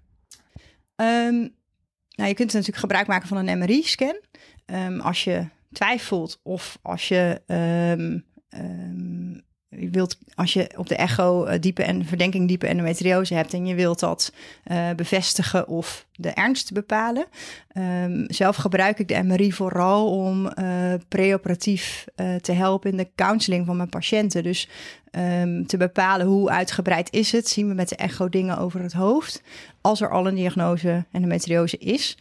Um, 0.96 1.54
nou, 2.10 2.30
je 2.30 2.36
kunt 2.36 2.54
natuurlijk 2.54 2.78
gebruik 2.78 3.08
maken 3.08 3.28
van 3.28 3.48
een 3.48 3.58
MRI-scan. 3.58 4.20
Um, 4.66 5.00
als 5.00 5.24
je 5.24 5.48
twijfelt 5.72 6.40
of 6.44 6.80
als 6.82 7.08
je 7.08 7.42
um, 7.98 8.26
je 9.80 9.90
wilt, 9.90 10.18
als 10.36 10.54
je 10.54 10.70
op 10.76 10.88
de 10.88 10.96
echo 10.96 11.48
uh, 11.48 11.54
diepe 11.60 11.84
en 11.84 12.06
verdenking 12.06 12.48
diepe 12.48 12.68
endometriose 12.68 13.34
hebt 13.34 13.54
en 13.54 13.66
je 13.66 13.76
wilt 13.76 14.00
dat 14.00 14.34
uh, 14.72 14.90
bevestigen 14.96 15.68
of 15.68 16.06
de 16.16 16.30
ernst 16.30 16.74
bepalen. 16.74 17.26
Um, 17.78 18.26
zelf 18.28 18.56
gebruik 18.56 19.00
ik 19.00 19.08
de 19.08 19.24
MRI 19.24 19.54
vooral 19.54 20.12
om 20.12 20.46
uh, 20.46 20.94
preoperatief 21.08 22.06
te 22.42 22.52
helpen 22.52 22.92
in 22.92 22.98
de 22.98 23.10
counseling 23.16 23.66
van 23.66 23.78
mijn 23.78 23.90
patiënten. 23.90 24.44
Dus 24.44 24.70
um, 25.12 25.68
te 25.68 25.78
bepalen 25.78 26.26
hoe 26.26 26.50
uitgebreid 26.50 27.14
is 27.14 27.32
het, 27.32 27.48
zien 27.48 27.68
we 27.68 27.74
met 27.74 27.90
de 27.90 27.96
echo 27.96 28.30
dingen 28.30 28.58
over 28.58 28.82
het 28.82 28.94
hoofd. 28.94 29.42
Als 29.82 30.02
er 30.02 30.10
al 30.10 30.28
een 30.28 30.36
diagnose 30.36 31.06
endometriose 31.12 31.78
is. 31.78 32.18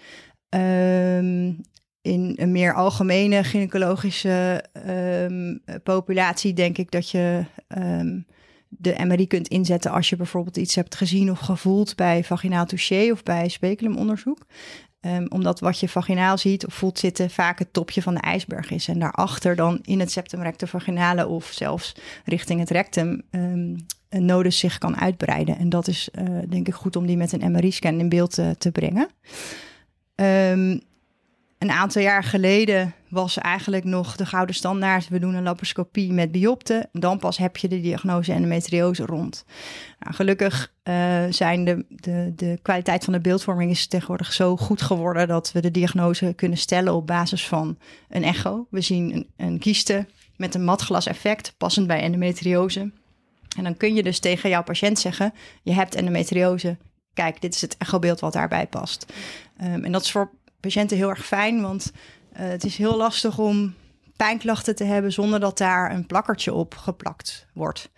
Um, 0.49 1.64
in 2.04 2.32
een 2.37 2.52
meer 2.52 2.75
algemene 2.75 3.44
gynaecologische 3.44 4.64
um, 4.88 5.62
populatie 5.82 6.52
denk 6.52 6.78
ik 6.78 6.90
dat 6.90 7.11
je 7.11 7.44
um, 7.78 8.26
de 8.68 8.94
MRI 9.04 9.26
kunt 9.26 9.49
inzetten 9.49 9.90
als 9.90 10.08
je 10.08 10.16
bijvoorbeeld 10.16 10.56
iets 10.56 10.75
hebt 10.75 10.94
gezien 10.94 11.30
of 11.30 11.38
gevoeld 11.38 11.96
bij 11.96 12.25
vaginaal 12.25 12.66
touché 12.66 13.11
of 13.12 13.23
bij 13.23 13.49
speculumonderzoek. 13.49 14.46
Um, 15.00 15.26
omdat 15.28 15.61
wat 15.61 15.80
je 15.80 15.88
vaginaal 15.88 16.38
ziet 16.38 16.66
of 16.66 16.75
voelt 16.75 16.99
zitten 16.99 17.30
vaak 17.30 17.58
het 17.58 17.73
topje 17.73 18.02
van 18.02 18.14
de 18.14 18.20
ijsberg 18.20 18.70
is. 18.70 18.88
En 18.88 18.99
daarachter 18.99 19.56
dan 19.56 19.78
in 19.82 20.00
het 20.00 20.11
septum 20.11 20.42
rectovaginale 20.42 21.26
of 21.26 21.46
zelfs 21.52 21.94
richting 22.25 22.61
het 22.61 22.70
rectum 22.70 23.23
um, 23.30 23.76
een 24.08 24.25
nodus 24.25 24.58
zich 24.58 24.78
kan 24.78 24.96
uitbreiden. 24.96 25.58
En 25.58 25.68
dat 25.68 25.88
is 25.88 26.08
uh, 26.18 26.38
denk 26.49 26.68
ik 26.68 26.75
goed 26.75 26.96
om 26.96 27.06
die 27.06 27.16
met 27.16 27.32
een 27.32 27.52
MRI-scan 27.52 27.99
in 27.99 28.08
beeld 28.08 28.30
te, 28.34 28.54
te 28.58 28.73
brengen. 28.73 29.08
Um, 30.14 30.80
een 31.64 31.71
aantal 31.71 32.02
jaar 32.02 32.25
geleden 32.25 32.94
was 33.09 33.38
eigenlijk 33.38 33.85
nog 33.85 34.16
de 34.16 34.26
gouden 34.26 34.54
standaard. 34.54 35.09
We 35.09 35.18
doen 35.18 35.35
een 35.35 35.42
laparoscopie 35.42 36.12
met 36.12 36.33
biopte. 36.33 36.88
Dan 36.92 37.18
pas 37.18 37.37
heb 37.37 37.56
je 37.56 37.68
de 37.68 37.80
diagnose 37.80 38.33
endometriose 38.33 39.04
rond. 39.06 39.44
Nou, 39.99 40.14
gelukkig 40.14 40.73
uh, 40.85 41.25
zijn 41.30 41.64
de, 41.64 41.85
de, 41.88 42.33
de 42.37 42.59
kwaliteit 42.62 43.04
van 43.04 43.12
de 43.12 43.21
beeldvorming 43.21 43.71
is 43.71 43.87
tegenwoordig 43.87 44.33
zo 44.33 44.56
goed 44.56 44.83
geworden 44.83 45.28
dat 45.28 45.52
we 45.52 45.61
de 45.61 45.71
diagnose 45.71 46.33
kunnen 46.37 46.59
stellen 46.59 46.94
op 46.94 47.06
basis 47.06 47.47
van 47.47 47.78
een 48.09 48.25
echo. 48.25 48.66
We 48.71 48.80
zien 48.80 49.14
een, 49.14 49.28
een 49.37 49.59
kieste 49.59 50.06
met 50.37 50.54
een 50.54 50.64
matglas 50.64 51.06
effect, 51.06 51.54
passend 51.59 51.87
bij 51.87 52.00
endometriose. 52.00 52.92
En 53.56 53.64
dan 53.64 53.76
kun 53.76 53.94
je 53.94 54.02
dus 54.02 54.18
tegen 54.18 54.50
jouw 54.50 54.62
patiënt 54.62 54.99
zeggen: 54.99 55.33
je 55.62 55.73
hebt 55.73 55.94
endometriose. 55.94 56.76
Kijk, 57.14 57.40
dit 57.40 57.54
is 57.54 57.61
het 57.61 57.76
echobeeld 57.76 58.21
wat 58.21 58.33
daarbij 58.33 58.66
past. 58.66 59.12
Um, 59.62 59.85
en 59.85 59.92
dat 59.92 60.02
is 60.02 60.11
voor 60.11 60.30
patiënten 60.64 60.97
heel 60.97 61.09
erg 61.09 61.26
fijn, 61.26 61.62
want 61.62 61.92
uh, 62.33 62.38
het 62.38 62.64
is 62.64 62.76
heel 62.76 62.97
lastig 62.97 63.38
om 63.38 63.75
pijnklachten 64.16 64.75
te 64.75 64.85
hebben 64.85 65.12
zonder 65.12 65.40
dat 65.40 65.59
daar 65.59 65.92
een 65.92 66.06
plakkertje 66.06 66.52
op 66.52 66.75
geplakt 66.75 67.47
wordt. 67.52 67.90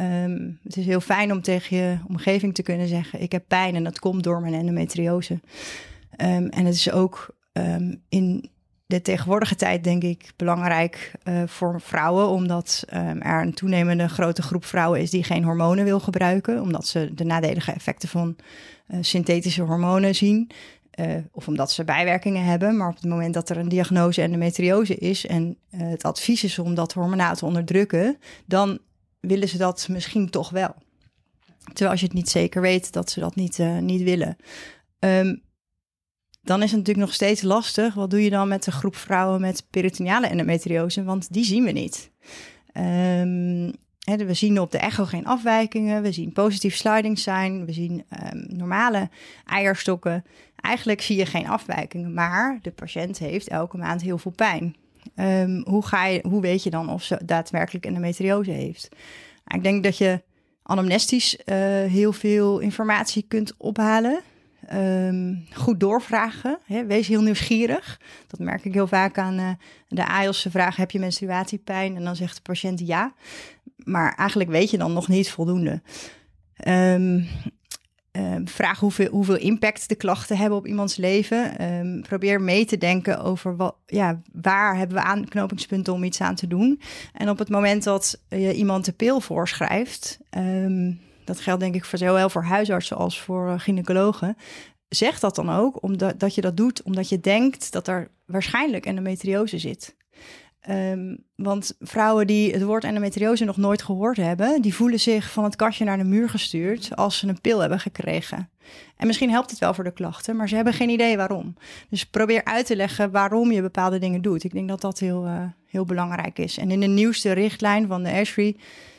Um, 0.00 0.58
het 0.62 0.76
is 0.76 0.86
heel 0.86 1.00
fijn 1.00 1.32
om 1.32 1.42
tegen 1.42 1.76
je 1.76 1.98
omgeving 2.08 2.54
te 2.54 2.62
kunnen 2.62 2.88
zeggen: 2.88 3.20
Ik 3.20 3.32
heb 3.32 3.44
pijn 3.48 3.74
en 3.74 3.84
dat 3.84 3.98
komt 3.98 4.22
door 4.22 4.40
mijn 4.40 4.54
endometriose. 4.54 5.32
Um, 5.32 6.48
en 6.48 6.64
het 6.64 6.74
is 6.74 6.90
ook 6.90 7.34
um, 7.52 8.02
in 8.08 8.50
de 8.86 9.02
tegenwoordige 9.02 9.54
tijd, 9.54 9.84
denk 9.84 10.02
ik, 10.02 10.32
belangrijk 10.36 11.12
uh, 11.24 11.42
voor 11.46 11.80
vrouwen, 11.80 12.28
omdat 12.28 12.84
er 12.88 13.42
een 13.42 13.54
toenemende 13.54 14.08
grote 14.08 14.42
groep 14.42 14.64
vrouwen 14.64 15.00
is 15.00 15.10
die 15.10 15.24
geen 15.24 15.44
hormonen 15.44 15.84
wil 15.84 16.00
gebruiken, 16.00 16.60
omdat 16.60 16.86
ze 16.86 17.10
de 17.14 17.24
nadelige 17.24 17.72
effecten 17.72 18.08
van 18.08 18.36
uh, 18.88 18.98
synthetische 19.00 19.62
hormonen 19.62 20.14
zien. 20.14 20.50
Eh, 20.94 21.16
of 21.32 21.48
omdat 21.48 21.72
ze 21.72 21.84
bijwerkingen 21.84 22.44
hebben. 22.44 22.76
Maar 22.76 22.88
op 22.88 22.94
het 22.94 23.04
moment 23.04 23.34
dat 23.34 23.48
er 23.48 23.56
een 23.56 23.68
diagnose 23.68 24.22
endometriose 24.22 24.94
is 24.94 25.26
en 25.26 25.56
eh, 25.70 25.80
het 25.80 26.02
advies 26.02 26.44
is 26.44 26.58
om 26.58 26.74
dat 26.74 26.92
hormonaal 26.92 27.34
te 27.34 27.44
onderdrukken, 27.44 28.18
dan 28.46 28.78
willen 29.20 29.48
ze 29.48 29.58
dat 29.58 29.88
misschien 29.90 30.30
toch 30.30 30.50
wel. 30.50 30.74
Terwijl 31.64 31.90
als 31.90 32.00
je 32.00 32.06
het 32.06 32.14
niet 32.14 32.30
zeker 32.30 32.60
weet 32.60 32.92
dat 32.92 33.10
ze 33.10 33.20
dat 33.20 33.34
niet, 33.34 33.58
uh, 33.58 33.78
niet 33.78 34.02
willen. 34.02 34.36
Um, 34.98 35.42
dan 36.42 36.62
is 36.62 36.70
het 36.70 36.78
natuurlijk 36.78 37.06
nog 37.06 37.14
steeds 37.14 37.42
lastig. 37.42 37.94
Wat 37.94 38.10
doe 38.10 38.22
je 38.22 38.30
dan 38.30 38.48
met 38.48 38.64
de 38.64 38.72
groep 38.72 38.96
vrouwen 38.96 39.40
met 39.40 39.66
peritoneale 39.70 40.26
endometriose? 40.26 41.04
Want 41.04 41.32
die 41.32 41.44
zien 41.44 41.64
we 41.64 41.70
niet. 41.70 42.10
Um, 42.74 43.72
we 44.04 44.34
zien 44.34 44.60
op 44.60 44.70
de 44.70 44.78
echo 44.78 45.04
geen 45.04 45.26
afwijkingen. 45.26 46.02
We 46.02 46.12
zien 46.12 46.32
positief 46.32 46.76
sliding 46.76 47.18
zijn. 47.18 47.66
We 47.66 47.72
zien 47.72 48.04
um, 48.32 48.44
normale 48.56 49.08
eierstokken. 49.44 50.24
Eigenlijk 50.64 51.00
zie 51.00 51.16
je 51.16 51.26
geen 51.26 51.48
afwijkingen. 51.48 52.14
Maar 52.14 52.58
de 52.62 52.70
patiënt 52.70 53.18
heeft 53.18 53.48
elke 53.48 53.76
maand 53.76 54.02
heel 54.02 54.18
veel 54.18 54.30
pijn. 54.30 54.76
Um, 55.16 55.62
hoe, 55.66 55.86
ga 55.86 56.06
je, 56.06 56.24
hoe 56.28 56.40
weet 56.40 56.62
je 56.62 56.70
dan 56.70 56.88
of 56.88 57.02
ze 57.02 57.20
daadwerkelijk 57.24 57.86
endometriose 57.86 58.50
heeft? 58.50 58.88
Ik 59.46 59.62
denk 59.62 59.84
dat 59.84 59.98
je 59.98 60.22
anamnestisch 60.62 61.36
uh, 61.36 61.54
heel 61.84 62.12
veel 62.12 62.58
informatie 62.58 63.24
kunt 63.28 63.54
ophalen. 63.56 64.20
Um, 64.72 65.46
goed 65.52 65.80
doorvragen. 65.80 66.58
Hè? 66.64 66.86
Wees 66.86 67.08
heel 67.08 67.22
nieuwsgierig. 67.22 68.00
Dat 68.26 68.40
merk 68.40 68.64
ik 68.64 68.74
heel 68.74 68.86
vaak 68.86 69.18
aan 69.18 69.38
uh, 69.38 69.50
de 69.88 70.06
AIOS. 70.06 70.40
Ze 70.40 70.50
vragen, 70.50 70.80
heb 70.80 70.90
je 70.90 70.98
menstruatiepijn? 70.98 71.96
En 71.96 72.04
dan 72.04 72.16
zegt 72.16 72.36
de 72.36 72.42
patiënt 72.42 72.86
ja. 72.86 73.14
Maar 73.76 74.14
eigenlijk 74.14 74.50
weet 74.50 74.70
je 74.70 74.78
dan 74.78 74.92
nog 74.92 75.08
niet 75.08 75.30
voldoende. 75.30 75.82
Um, 76.68 77.26
um, 78.16 78.48
vraag 78.48 78.80
hoeveel, 78.80 79.36
impact 79.36 79.88
de 79.88 79.94
klachten 79.94 80.36
hebben 80.36 80.58
op 80.58 80.66
iemands 80.66 80.96
leven. 80.96 81.64
Um, 81.64 82.02
probeer 82.02 82.40
mee 82.40 82.64
te 82.64 82.78
denken 82.78 83.20
over 83.20 83.56
wat, 83.56 83.76
ja, 83.86 84.20
waar 84.32 84.76
hebben 84.76 84.96
we 84.96 85.02
aanknopingspunten 85.02 85.92
om 85.92 86.04
iets 86.04 86.20
aan 86.20 86.34
te 86.34 86.46
doen. 86.46 86.80
En 87.12 87.28
op 87.28 87.38
het 87.38 87.48
moment 87.48 87.82
dat 87.82 88.20
je 88.28 88.54
iemand 88.54 88.84
de 88.84 88.92
pil 88.92 89.20
voorschrijft, 89.20 90.18
um, 90.30 91.00
dat 91.24 91.40
geldt 91.40 91.60
denk 91.60 91.74
ik 91.74 91.84
voor 91.84 91.98
zowel 91.98 92.30
voor 92.30 92.44
huisartsen 92.44 92.96
als 92.96 93.20
voor 93.20 93.48
uh, 93.48 93.58
gynaecologen. 93.58 94.36
Zeg 94.88 95.20
dat 95.20 95.34
dan 95.34 95.50
ook, 95.50 95.82
omdat 95.82 96.20
dat 96.20 96.34
je 96.34 96.40
dat 96.40 96.56
doet 96.56 96.82
omdat 96.82 97.08
je 97.08 97.20
denkt 97.20 97.72
dat 97.72 97.88
er 97.88 98.10
waarschijnlijk 98.26 98.86
endometriose 98.86 99.58
zit. 99.58 99.96
Um, 100.70 101.24
want 101.36 101.76
vrouwen 101.80 102.26
die 102.26 102.52
het 102.52 102.62
woord 102.62 102.84
endometriose 102.84 103.44
nog 103.44 103.56
nooit 103.56 103.82
gehoord 103.82 104.16
hebben, 104.16 104.62
die 104.62 104.74
voelen 104.74 105.00
zich 105.00 105.30
van 105.30 105.44
het 105.44 105.56
kastje 105.56 105.84
naar 105.84 105.98
de 105.98 106.04
muur 106.04 106.28
gestuurd 106.28 106.96
als 106.96 107.18
ze 107.18 107.28
een 107.28 107.40
pil 107.40 107.58
hebben 107.58 107.80
gekregen. 107.80 108.48
En 108.96 109.06
misschien 109.06 109.30
helpt 109.30 109.50
het 109.50 109.58
wel 109.58 109.74
voor 109.74 109.84
de 109.84 109.92
klachten, 109.92 110.36
maar 110.36 110.48
ze 110.48 110.54
hebben 110.54 110.72
geen 110.72 110.88
idee 110.88 111.16
waarom. 111.16 111.54
Dus 111.90 112.06
probeer 112.06 112.44
uit 112.44 112.66
te 112.66 112.76
leggen 112.76 113.10
waarom 113.10 113.52
je 113.52 113.62
bepaalde 113.62 113.98
dingen 113.98 114.22
doet. 114.22 114.44
Ik 114.44 114.52
denk 114.52 114.68
dat 114.68 114.80
dat 114.80 114.98
heel, 114.98 115.26
uh, 115.26 115.42
heel 115.66 115.84
belangrijk 115.84 116.38
is. 116.38 116.58
En 116.58 116.70
in 116.70 116.80
de 116.80 116.86
nieuwste 116.86 117.32
richtlijn 117.32 117.86
van 117.86 118.02
de 118.02 118.12
ASHRI 118.12 118.56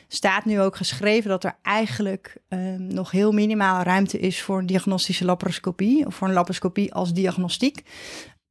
staat 0.08 0.44
nu 0.44 0.60
ook 0.60 0.76
geschreven 0.76 1.30
dat 1.30 1.44
er 1.44 1.56
eigenlijk 1.62 2.36
um, 2.48 2.86
nog 2.86 3.10
heel 3.10 3.32
minimaal 3.32 3.82
ruimte 3.82 4.18
is 4.18 4.42
voor 4.42 4.58
een 4.58 4.66
diagnostische 4.66 5.24
laparoscopie 5.24 6.06
of 6.06 6.14
voor 6.14 6.28
een 6.28 6.34
laparoscopie 6.34 6.94
als 6.94 7.12
diagnostiek. 7.12 7.82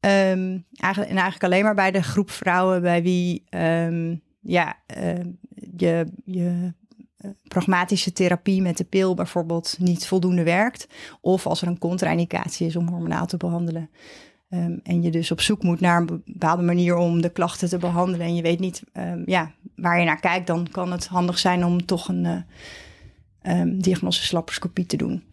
Um, 0.05 0.65
eigenlijk, 0.75 1.11
en 1.11 1.17
eigenlijk 1.17 1.43
alleen 1.43 1.63
maar 1.63 1.75
bij 1.75 1.91
de 1.91 2.03
groep 2.03 2.31
vrouwen 2.31 2.81
bij 2.81 3.03
wie 3.03 3.43
um, 3.49 4.21
ja, 4.41 4.75
uh, 4.97 5.13
je, 5.77 6.05
je 6.25 6.73
uh, 7.17 7.31
pragmatische 7.47 8.11
therapie 8.11 8.61
met 8.61 8.77
de 8.77 8.83
pil 8.83 9.13
bijvoorbeeld 9.13 9.75
niet 9.79 10.07
voldoende 10.07 10.43
werkt. 10.43 10.87
Of 11.21 11.47
als 11.47 11.61
er 11.61 11.67
een 11.67 11.77
contra-indicatie 11.77 12.67
is 12.67 12.75
om 12.75 12.87
hormonaal 12.87 13.25
te 13.25 13.37
behandelen. 13.37 13.89
Um, 14.49 14.79
en 14.83 15.01
je 15.01 15.11
dus 15.11 15.31
op 15.31 15.41
zoek 15.41 15.63
moet 15.63 15.79
naar 15.79 16.01
een 16.01 16.21
bepaalde 16.25 16.63
manier 16.63 16.95
om 16.95 17.21
de 17.21 17.29
klachten 17.29 17.69
te 17.69 17.77
behandelen. 17.77 18.27
En 18.27 18.35
je 18.35 18.41
weet 18.41 18.59
niet 18.59 18.83
um, 18.93 19.23
ja, 19.25 19.51
waar 19.75 19.99
je 19.99 20.05
naar 20.05 20.19
kijkt, 20.19 20.47
dan 20.47 20.67
kan 20.71 20.91
het 20.91 21.07
handig 21.07 21.39
zijn 21.39 21.65
om 21.65 21.85
toch 21.85 22.07
een 22.07 22.23
uh, 23.43 23.59
um, 23.59 23.81
diagnostische 23.81 24.35
laparoscopie 24.35 24.85
te 24.85 24.97
doen. 24.97 25.23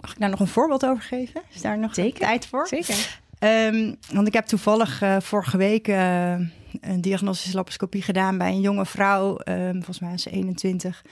Mag 0.00 0.12
ik 0.12 0.18
daar 0.18 0.30
nog 0.30 0.40
een 0.40 0.46
voorbeeld 0.46 0.86
over 0.86 1.02
geven? 1.02 1.42
Is 1.54 1.60
daar 1.60 1.78
nog 1.78 1.94
Zeker. 1.94 2.20
tijd 2.20 2.46
voor? 2.46 2.66
Zeker. 2.66 3.20
Um, 3.40 3.96
want 4.12 4.26
ik 4.26 4.32
heb 4.32 4.46
toevallig 4.46 5.02
uh, 5.02 5.16
vorige 5.20 5.56
week 5.56 5.88
uh, 5.88 6.32
een 6.80 7.00
diagnostische 7.00 7.56
laparoscopie 7.56 8.02
gedaan 8.02 8.38
bij 8.38 8.50
een 8.50 8.60
jonge 8.60 8.86
vrouw, 8.86 9.38
um, 9.44 9.72
volgens 9.72 10.00
mij 10.00 10.12
is 10.12 10.22
ze 10.22 10.30
21, 10.30 11.04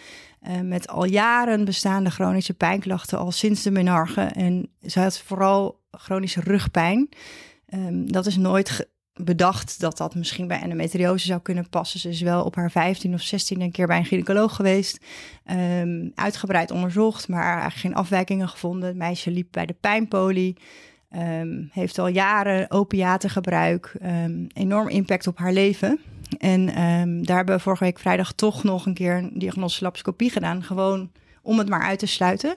uh, 0.43 0.61
met 0.61 0.89
al 0.89 1.05
jaren 1.05 1.65
bestaande 1.65 2.11
chronische 2.11 2.55
pijnklachten, 2.55 3.19
al 3.19 3.31
sinds 3.31 3.63
de 3.63 3.71
menarche. 3.71 4.21
En 4.21 4.71
ze 4.87 5.01
had 5.01 5.19
vooral 5.19 5.81
chronische 5.91 6.41
rugpijn. 6.41 7.09
Dat 8.05 8.27
is 8.27 8.37
nooit 8.37 8.88
bedacht 9.14 9.81
dat 9.81 9.97
dat 9.97 10.14
misschien 10.14 10.49
bij 10.49 10.61
endometriose 10.61 11.27
zou 11.27 11.41
kunnen 11.41 11.69
passen. 11.69 12.01
Ze 12.01 12.09
is 12.09 12.21
wel 12.21 12.45
op 12.45 12.55
haar 12.55 12.71
15 12.71 13.14
of 13.14 13.21
16 13.21 13.61
een 13.61 13.73
keer 13.73 13.87
bij 13.87 13.99
een 13.99 14.05
gynaecoloog 14.05 14.57
geweest. 14.57 15.05
Uitgebreid 16.14 16.71
onderzocht, 16.71 17.29
maar 17.29 17.45
eigenlijk 17.45 17.77
geen 17.77 17.95
afwijkingen 17.95 18.49
gevonden. 18.49 18.88
Het 18.88 18.97
meisje 18.97 19.31
liep 19.31 19.49
bij 19.51 19.67
de 19.67 19.77
pijnpolie. 19.81 20.57
Um, 21.16 21.68
heeft 21.73 21.99
al 21.99 22.09
jaren 22.09 22.71
opiatengebruik, 22.71 23.94
um, 24.03 24.47
enorm 24.55 24.88
impact 24.88 25.27
op 25.27 25.38
haar 25.38 25.53
leven. 25.53 26.01
En 26.38 26.83
um, 26.83 27.27
daar 27.27 27.37
hebben 27.37 27.57
we 27.57 27.62
vorige 27.62 27.85
week 27.85 27.99
vrijdag 27.99 28.33
toch 28.33 28.64
nog 28.64 28.87
een 28.87 28.94
keer 28.94 29.16
een 29.16 29.31
diagnostische 29.35 29.85
laparoscopie 29.85 30.31
gedaan. 30.31 30.62
Gewoon 30.62 31.11
om 31.42 31.59
het 31.59 31.68
maar 31.68 31.83
uit 31.83 31.99
te 31.99 32.07
sluiten. 32.07 32.57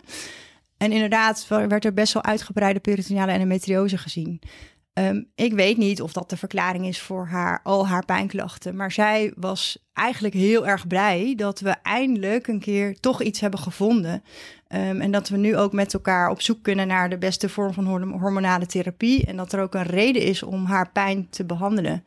En 0.77 0.91
inderdaad 0.91 1.47
werd 1.47 1.85
er 1.85 1.93
best 1.93 2.13
wel 2.13 2.23
uitgebreide 2.23 2.79
peritoneale 2.79 3.31
endometriose 3.31 3.97
gezien. 3.97 4.41
Um, 4.93 5.27
ik 5.35 5.53
weet 5.53 5.77
niet 5.77 6.01
of 6.01 6.13
dat 6.13 6.29
de 6.29 6.37
verklaring 6.37 6.85
is 6.85 7.01
voor 7.01 7.27
haar, 7.27 7.59
al 7.63 7.87
haar 7.87 8.05
pijnklachten. 8.05 8.75
Maar 8.75 8.91
zij 8.91 9.33
was 9.35 9.77
eigenlijk 9.93 10.33
heel 10.33 10.67
erg 10.67 10.87
blij 10.87 11.33
dat 11.37 11.59
we 11.59 11.69
eindelijk 11.69 12.47
een 12.47 12.59
keer 12.59 12.99
toch 12.99 13.21
iets 13.21 13.39
hebben 13.39 13.59
gevonden. 13.59 14.13
Um, 14.13 15.01
en 15.01 15.11
dat 15.11 15.29
we 15.29 15.37
nu 15.37 15.57
ook 15.57 15.73
met 15.73 15.93
elkaar 15.93 16.29
op 16.29 16.41
zoek 16.41 16.63
kunnen 16.63 16.87
naar 16.87 17.09
de 17.09 17.17
beste 17.17 17.49
vorm 17.49 17.73
van 17.73 17.85
hormonale 18.19 18.65
therapie. 18.65 19.25
En 19.25 19.35
dat 19.35 19.53
er 19.53 19.61
ook 19.61 19.73
een 19.73 19.83
reden 19.83 20.21
is 20.21 20.43
om 20.43 20.65
haar 20.65 20.91
pijn 20.91 21.29
te 21.29 21.45
behandelen. 21.45 22.03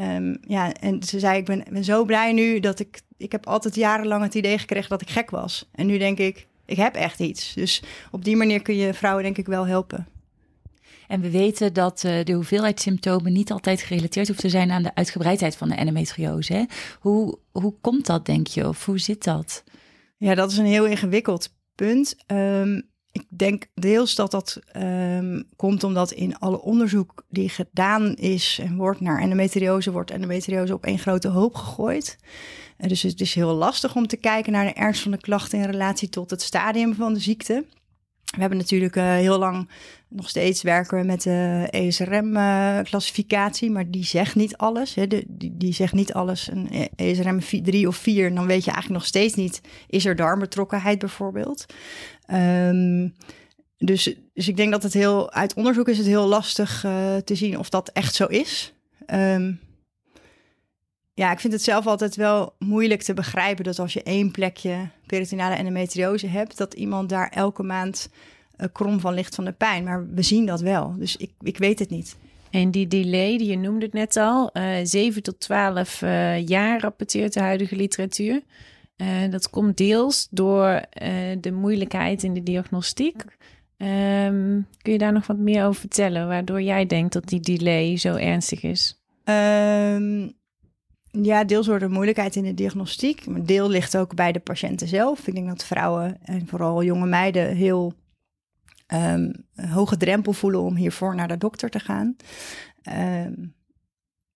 Um, 0.00 0.38
ja, 0.46 0.72
en 0.72 1.02
ze 1.02 1.18
zei: 1.18 1.38
Ik 1.38 1.44
ben, 1.44 1.64
ben 1.70 1.84
zo 1.84 2.04
blij 2.04 2.32
nu 2.32 2.60
dat 2.60 2.80
ik. 2.80 3.00
Ik 3.16 3.32
heb 3.32 3.46
altijd 3.46 3.74
jarenlang 3.74 4.22
het 4.22 4.34
idee 4.34 4.58
gekregen 4.58 4.88
dat 4.88 5.02
ik 5.02 5.10
gek 5.10 5.30
was. 5.30 5.68
En 5.72 5.86
nu 5.86 5.98
denk 5.98 6.18
ik: 6.18 6.46
Ik 6.66 6.76
heb 6.76 6.94
echt 6.94 7.20
iets. 7.20 7.54
Dus 7.54 7.82
op 8.10 8.24
die 8.24 8.36
manier 8.36 8.62
kun 8.62 8.76
je 8.76 8.94
vrouwen, 8.94 9.22
denk 9.22 9.38
ik, 9.38 9.46
wel 9.46 9.66
helpen. 9.66 10.06
En 11.12 11.20
we 11.20 11.30
weten 11.30 11.72
dat 11.72 12.02
uh, 12.06 12.24
de 12.24 12.32
hoeveelheid 12.32 12.80
symptomen 12.80 13.32
niet 13.32 13.50
altijd 13.50 13.82
gerelateerd 13.82 14.28
hoeft 14.28 14.40
te 14.40 14.48
zijn 14.48 14.70
aan 14.70 14.82
de 14.82 14.94
uitgebreidheid 14.94 15.56
van 15.56 15.68
de 15.68 15.74
endometriose. 15.74 16.52
Hè? 16.52 16.64
Hoe, 17.00 17.38
hoe 17.50 17.74
komt 17.80 18.06
dat, 18.06 18.26
denk 18.26 18.46
je? 18.46 18.68
Of 18.68 18.84
hoe 18.84 18.98
zit 18.98 19.24
dat? 19.24 19.64
Ja, 20.16 20.34
dat 20.34 20.50
is 20.50 20.56
een 20.56 20.64
heel 20.64 20.86
ingewikkeld 20.86 21.54
punt. 21.74 22.16
Um, 22.26 22.90
ik 23.10 23.24
denk 23.28 23.66
deels 23.74 24.14
dat 24.14 24.30
dat 24.30 24.60
um, 24.76 25.44
komt 25.56 25.84
omdat 25.84 26.12
in 26.12 26.38
alle 26.38 26.62
onderzoek 26.62 27.24
die 27.28 27.48
gedaan 27.48 28.14
is 28.14 28.58
en 28.62 28.76
wordt 28.76 29.00
naar 29.00 29.20
endometriose, 29.20 29.92
wordt 29.92 30.10
endometriose 30.10 30.74
op 30.74 30.84
één 30.84 30.98
grote 30.98 31.28
hoop 31.28 31.54
gegooid. 31.54 32.18
En 32.76 32.88
dus 32.88 33.02
het 33.02 33.20
is 33.20 33.34
heel 33.34 33.54
lastig 33.54 33.96
om 33.96 34.06
te 34.06 34.16
kijken 34.16 34.52
naar 34.52 34.64
de 34.64 34.72
ernst 34.72 35.02
van 35.02 35.10
de 35.10 35.20
klachten 35.20 35.58
in 35.58 35.70
relatie 35.70 36.08
tot 36.08 36.30
het 36.30 36.42
stadium 36.42 36.94
van 36.94 37.14
de 37.14 37.20
ziekte. 37.20 37.64
We 38.32 38.40
hebben 38.40 38.58
natuurlijk 38.58 38.96
uh, 38.96 39.04
heel 39.04 39.38
lang 39.38 39.68
nog 40.08 40.28
steeds 40.28 40.62
werken 40.62 40.98
we 40.98 41.04
met 41.04 41.22
de 41.22 41.68
ESRM-classificatie, 41.70 43.68
uh, 43.68 43.74
maar 43.74 43.90
die 43.90 44.04
zegt 44.04 44.34
niet 44.34 44.56
alles. 44.56 44.94
Hè. 44.94 45.06
Die, 45.06 45.26
die 45.56 45.72
zegt 45.72 45.92
niet 45.92 46.12
alles. 46.12 46.48
Een 46.50 46.88
ESRM 46.96 47.40
3 47.62 47.88
of 47.88 47.96
4, 47.96 48.34
dan 48.34 48.46
weet 48.46 48.64
je 48.64 48.70
eigenlijk 48.70 49.00
nog 49.00 49.06
steeds 49.06 49.34
niet, 49.34 49.60
is 49.86 50.04
er 50.04 50.16
darmbetrokkenheid 50.16 50.98
bijvoorbeeld. 50.98 51.66
Um, 52.32 53.14
dus, 53.76 54.16
dus 54.34 54.48
ik 54.48 54.56
denk 54.56 54.72
dat 54.72 54.82
het 54.82 54.92
heel, 54.92 55.32
uit 55.32 55.54
onderzoek 55.54 55.88
is 55.88 55.98
het 55.98 56.06
heel 56.06 56.26
lastig 56.26 56.84
uh, 56.84 57.16
te 57.16 57.34
zien 57.34 57.58
of 57.58 57.68
dat 57.68 57.88
echt 57.88 58.14
zo 58.14 58.26
is. 58.26 58.74
Um, 59.06 59.60
ja, 61.14 61.32
ik 61.32 61.40
vind 61.40 61.52
het 61.52 61.62
zelf 61.62 61.86
altijd 61.86 62.16
wel 62.16 62.54
moeilijk 62.58 63.02
te 63.02 63.14
begrijpen 63.14 63.64
dat 63.64 63.78
als 63.78 63.92
je 63.92 64.02
één 64.02 64.30
plekje 64.30 64.88
peritoneale 65.06 65.54
endometriose 65.54 66.26
hebt, 66.26 66.56
dat 66.56 66.74
iemand 66.74 67.08
daar 67.08 67.28
elke 67.28 67.62
maand 67.62 68.10
uh, 68.56 68.66
krom 68.72 69.00
van 69.00 69.14
ligt 69.14 69.34
van 69.34 69.44
de 69.44 69.52
pijn. 69.52 69.84
Maar 69.84 70.06
we 70.08 70.22
zien 70.22 70.46
dat 70.46 70.60
wel, 70.60 70.94
dus 70.98 71.16
ik, 71.16 71.30
ik 71.40 71.58
weet 71.58 71.78
het 71.78 71.90
niet. 71.90 72.16
En 72.50 72.70
die 72.70 72.88
delay, 72.88 73.38
die 73.38 73.50
je 73.50 73.58
noemde 73.58 73.84
het 73.84 73.94
net 73.94 74.16
al, 74.16 74.50
uh, 74.52 74.76
7 74.82 75.22
tot 75.22 75.40
12 75.40 76.02
uh, 76.02 76.46
jaar 76.46 76.80
rapporteert 76.80 77.32
de 77.32 77.40
huidige 77.40 77.76
literatuur. 77.76 78.42
Uh, 78.96 79.30
dat 79.30 79.50
komt 79.50 79.76
deels 79.76 80.28
door 80.30 80.82
de 81.40 81.52
moeilijkheid 81.52 82.22
in 82.22 82.34
de 82.34 82.42
diagnostiek. 82.42 83.24
Um, 83.76 84.66
kun 84.82 84.92
je 84.92 84.98
daar 84.98 85.12
nog 85.12 85.26
wat 85.26 85.38
meer 85.38 85.66
over 85.66 85.80
vertellen, 85.80 86.28
waardoor 86.28 86.62
jij 86.62 86.86
denkt 86.86 87.12
dat 87.12 87.28
die 87.28 87.40
delay 87.40 87.96
zo 87.96 88.14
ernstig 88.14 88.62
is? 88.62 89.02
Um, 89.24 90.32
ja, 91.12 91.44
deels 91.44 91.66
door 91.66 91.78
de 91.78 91.88
moeilijkheid 91.88 92.36
in 92.36 92.42
de 92.42 92.54
diagnostiek. 92.54 93.26
Maar 93.26 93.44
deel 93.44 93.68
ligt 93.68 93.96
ook 93.96 94.14
bij 94.14 94.32
de 94.32 94.40
patiënten 94.40 94.88
zelf. 94.88 95.26
Ik 95.26 95.34
denk 95.34 95.48
dat 95.48 95.64
vrouwen 95.64 96.18
en 96.22 96.46
vooral 96.46 96.82
jonge 96.82 97.06
meiden 97.06 97.56
heel 97.56 97.92
ehm, 98.86 99.32
hoge 99.54 99.96
drempel 99.96 100.32
voelen 100.32 100.60
om 100.60 100.76
hiervoor 100.76 101.14
naar 101.14 101.28
de 101.28 101.38
dokter 101.38 101.70
te 101.70 101.80
gaan. 101.80 102.16
Ehm, 102.82 103.32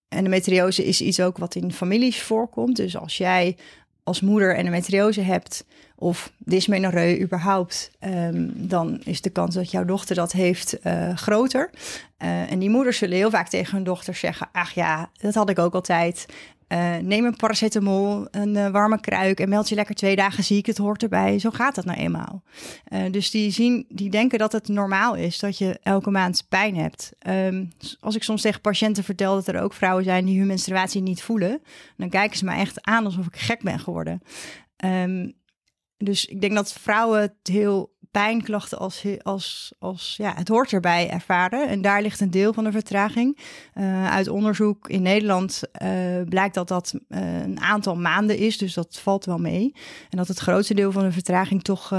endometriose 0.07 0.85
is 0.85 1.01
iets 1.01 1.19
ook 1.19 1.37
wat 1.37 1.55
in 1.55 1.71
families 1.71 2.21
voorkomt. 2.21 2.75
Dus 2.75 2.97
als 2.97 3.17
jij 3.17 3.57
als 4.07 4.21
moeder 4.21 4.55
endometriose 4.55 5.21
hebt 5.21 5.65
of 5.95 6.31
dysmenorrheu 6.37 7.21
überhaupt, 7.21 7.91
um, 7.99 8.53
dan 8.55 9.01
is 9.03 9.21
de 9.21 9.29
kans 9.29 9.55
dat 9.55 9.71
jouw 9.71 9.85
dochter 9.85 10.15
dat 10.15 10.31
heeft 10.31 10.77
uh, 10.83 11.15
groter. 11.15 11.69
Uh, 12.23 12.51
en 12.51 12.59
die 12.59 12.69
moeders 12.69 12.97
zullen 12.97 13.17
heel 13.17 13.29
vaak 13.29 13.47
tegen 13.47 13.75
hun 13.75 13.83
dochter 13.83 14.15
zeggen: 14.15 14.49
Ach 14.51 14.71
ja, 14.71 15.09
dat 15.21 15.33
had 15.33 15.49
ik 15.49 15.59
ook 15.59 15.73
altijd. 15.73 16.25
Uh, 16.73 16.95
neem 16.95 17.25
een 17.25 17.35
paracetamol, 17.35 18.27
een 18.31 18.55
uh, 18.55 18.69
warme 18.69 18.99
kruik 18.99 19.39
en 19.39 19.49
meld 19.49 19.69
je 19.69 19.75
lekker 19.75 19.95
twee 19.95 20.15
dagen 20.15 20.43
ziek. 20.43 20.65
Het 20.65 20.77
hoort 20.77 21.03
erbij. 21.03 21.39
Zo 21.39 21.49
gaat 21.49 21.75
dat 21.75 21.85
nou 21.85 21.97
eenmaal. 21.97 22.43
Uh, 22.89 23.11
dus 23.11 23.31
die, 23.31 23.51
zien, 23.51 23.85
die 23.89 24.09
denken 24.09 24.39
dat 24.39 24.51
het 24.51 24.67
normaal 24.67 25.15
is 25.15 25.39
dat 25.39 25.57
je 25.57 25.79
elke 25.83 26.11
maand 26.11 26.45
pijn 26.49 26.75
hebt. 26.75 27.11
Um, 27.27 27.69
als 27.99 28.15
ik 28.15 28.23
soms 28.23 28.41
tegen 28.41 28.61
patiënten 28.61 29.03
vertel 29.03 29.35
dat 29.35 29.47
er 29.47 29.61
ook 29.61 29.73
vrouwen 29.73 30.03
zijn 30.03 30.25
die 30.25 30.37
hun 30.37 30.47
menstruatie 30.47 31.01
niet 31.01 31.21
voelen, 31.21 31.61
dan 31.97 32.09
kijken 32.09 32.37
ze 32.37 32.45
me 32.45 32.53
echt 32.53 32.81
aan 32.81 33.05
alsof 33.05 33.25
ik 33.25 33.35
gek 33.35 33.61
ben 33.61 33.79
geworden. 33.79 34.21
Um, 34.85 35.33
dus 35.97 36.25
ik 36.25 36.41
denk 36.41 36.53
dat 36.53 36.73
vrouwen 36.73 37.21
het 37.21 37.33
heel 37.43 37.95
pijnklachten 38.11 38.77
als, 38.77 39.05
als, 39.21 39.73
als 39.79 40.15
ja, 40.17 40.33
het 40.35 40.47
hoort 40.47 40.73
erbij 40.73 41.09
ervaren. 41.09 41.67
En 41.67 41.81
daar 41.81 42.01
ligt 42.01 42.19
een 42.19 42.31
deel 42.31 42.53
van 42.53 42.63
de 42.63 42.71
vertraging. 42.71 43.37
Uh, 43.75 44.11
uit 44.11 44.27
onderzoek 44.27 44.89
in 44.89 45.01
Nederland 45.01 45.61
uh, 45.81 45.89
blijkt 46.29 46.53
dat 46.53 46.67
dat 46.67 46.93
uh, 47.09 47.41
een 47.41 47.59
aantal 47.59 47.95
maanden 47.95 48.37
is, 48.37 48.57
dus 48.57 48.73
dat 48.73 48.99
valt 48.99 49.25
wel 49.25 49.37
mee. 49.37 49.73
En 50.09 50.17
dat 50.17 50.27
het 50.27 50.39
grootste 50.39 50.73
deel 50.73 50.91
van 50.91 51.03
de 51.03 51.11
vertraging 51.11 51.63
toch 51.63 51.89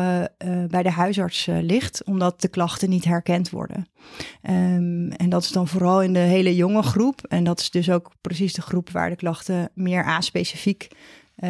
bij 0.68 0.82
de 0.82 0.90
huisarts 0.90 1.46
ligt, 1.46 2.04
omdat 2.04 2.40
de 2.40 2.48
klachten 2.48 2.90
niet 2.90 3.04
herkend 3.04 3.50
worden. 3.50 3.86
Um, 4.42 5.10
en 5.10 5.28
dat 5.28 5.42
is 5.42 5.50
dan 5.50 5.68
vooral 5.68 6.02
in 6.02 6.12
de 6.12 6.18
hele 6.18 6.54
jonge 6.54 6.82
groep. 6.82 7.26
En 7.28 7.44
dat 7.44 7.60
is 7.60 7.70
dus 7.70 7.90
ook 7.90 8.12
precies 8.20 8.54
de 8.54 8.62
groep 8.62 8.90
waar 8.90 9.10
de 9.10 9.16
klachten 9.16 9.70
meer 9.74 10.04
aspecifiek 10.04 10.88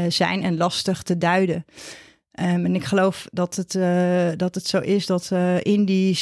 zijn 0.09 0.43
en 0.43 0.57
lastig 0.57 1.03
te 1.03 1.19
duiden. 1.19 1.65
Um, 2.41 2.65
en 2.65 2.75
ik 2.75 2.85
geloof 2.85 3.29
dat 3.33 3.57
het, 3.57 3.75
uh, 3.75 4.29
dat 4.37 4.55
het 4.55 4.67
zo 4.67 4.79
is 4.79 5.07
dat 5.07 5.31
uh, 5.33 5.61
in 5.61 5.85
die 5.85 6.19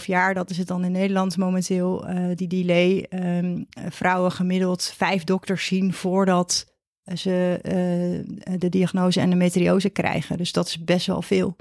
7,5 0.00 0.06
jaar, 0.06 0.34
dat 0.34 0.50
is 0.50 0.58
het 0.58 0.66
dan 0.66 0.84
in 0.84 0.92
Nederland 0.92 1.36
momenteel, 1.36 2.10
uh, 2.10 2.16
die 2.34 2.48
delay, 2.48 3.06
um, 3.10 3.66
vrouwen 3.88 4.32
gemiddeld 4.32 4.92
vijf 4.96 5.24
dokters 5.24 5.66
zien 5.66 5.92
voordat 5.92 6.72
ze 7.14 7.58
de 8.58 8.68
diagnose 8.68 9.20
endometriose 9.20 9.88
krijgen. 9.88 10.36
Dus 10.36 10.52
dat 10.52 10.66
is 10.66 10.84
best 10.84 11.06
wel 11.06 11.22
veel. 11.22 11.56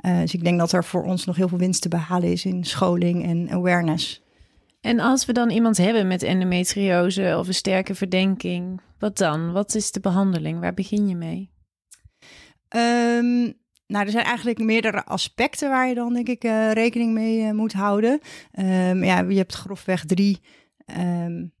dus 0.00 0.34
ik 0.34 0.44
denk 0.44 0.58
dat 0.58 0.72
er 0.72 0.84
voor 0.84 1.04
ons 1.04 1.24
nog 1.24 1.36
heel 1.36 1.48
veel 1.48 1.58
winst 1.58 1.82
te 1.82 1.88
behalen 1.88 2.32
is 2.32 2.44
in 2.44 2.64
scholing 2.64 3.24
en 3.24 3.50
awareness. 3.50 4.22
En 4.80 5.00
als 5.00 5.24
we 5.24 5.32
dan 5.32 5.50
iemand 5.50 5.76
hebben 5.76 6.06
met 6.06 6.22
endometriose 6.22 7.36
of 7.38 7.46
een 7.46 7.54
sterke 7.54 7.94
verdenking, 7.94 8.80
wat 8.98 9.18
dan? 9.18 9.52
Wat 9.52 9.74
is 9.74 9.90
de 9.90 10.00
behandeling? 10.00 10.60
Waar 10.60 10.74
begin 10.74 11.08
je 11.08 11.16
mee? 11.16 11.53
Um, 12.76 13.62
nou, 13.86 14.04
er 14.04 14.10
zijn 14.10 14.24
eigenlijk 14.24 14.58
meerdere 14.58 15.04
aspecten 15.04 15.68
waar 15.68 15.88
je 15.88 15.94
dan, 15.94 16.12
denk 16.12 16.28
ik, 16.28 16.44
uh, 16.44 16.72
rekening 16.72 17.12
mee 17.12 17.40
uh, 17.40 17.50
moet 17.50 17.72
houden. 17.72 18.20
Um, 18.58 19.04
ja, 19.04 19.20
je 19.20 19.36
hebt 19.36 19.54
grofweg 19.54 20.04
drie, 20.04 20.40
um, 20.98 21.52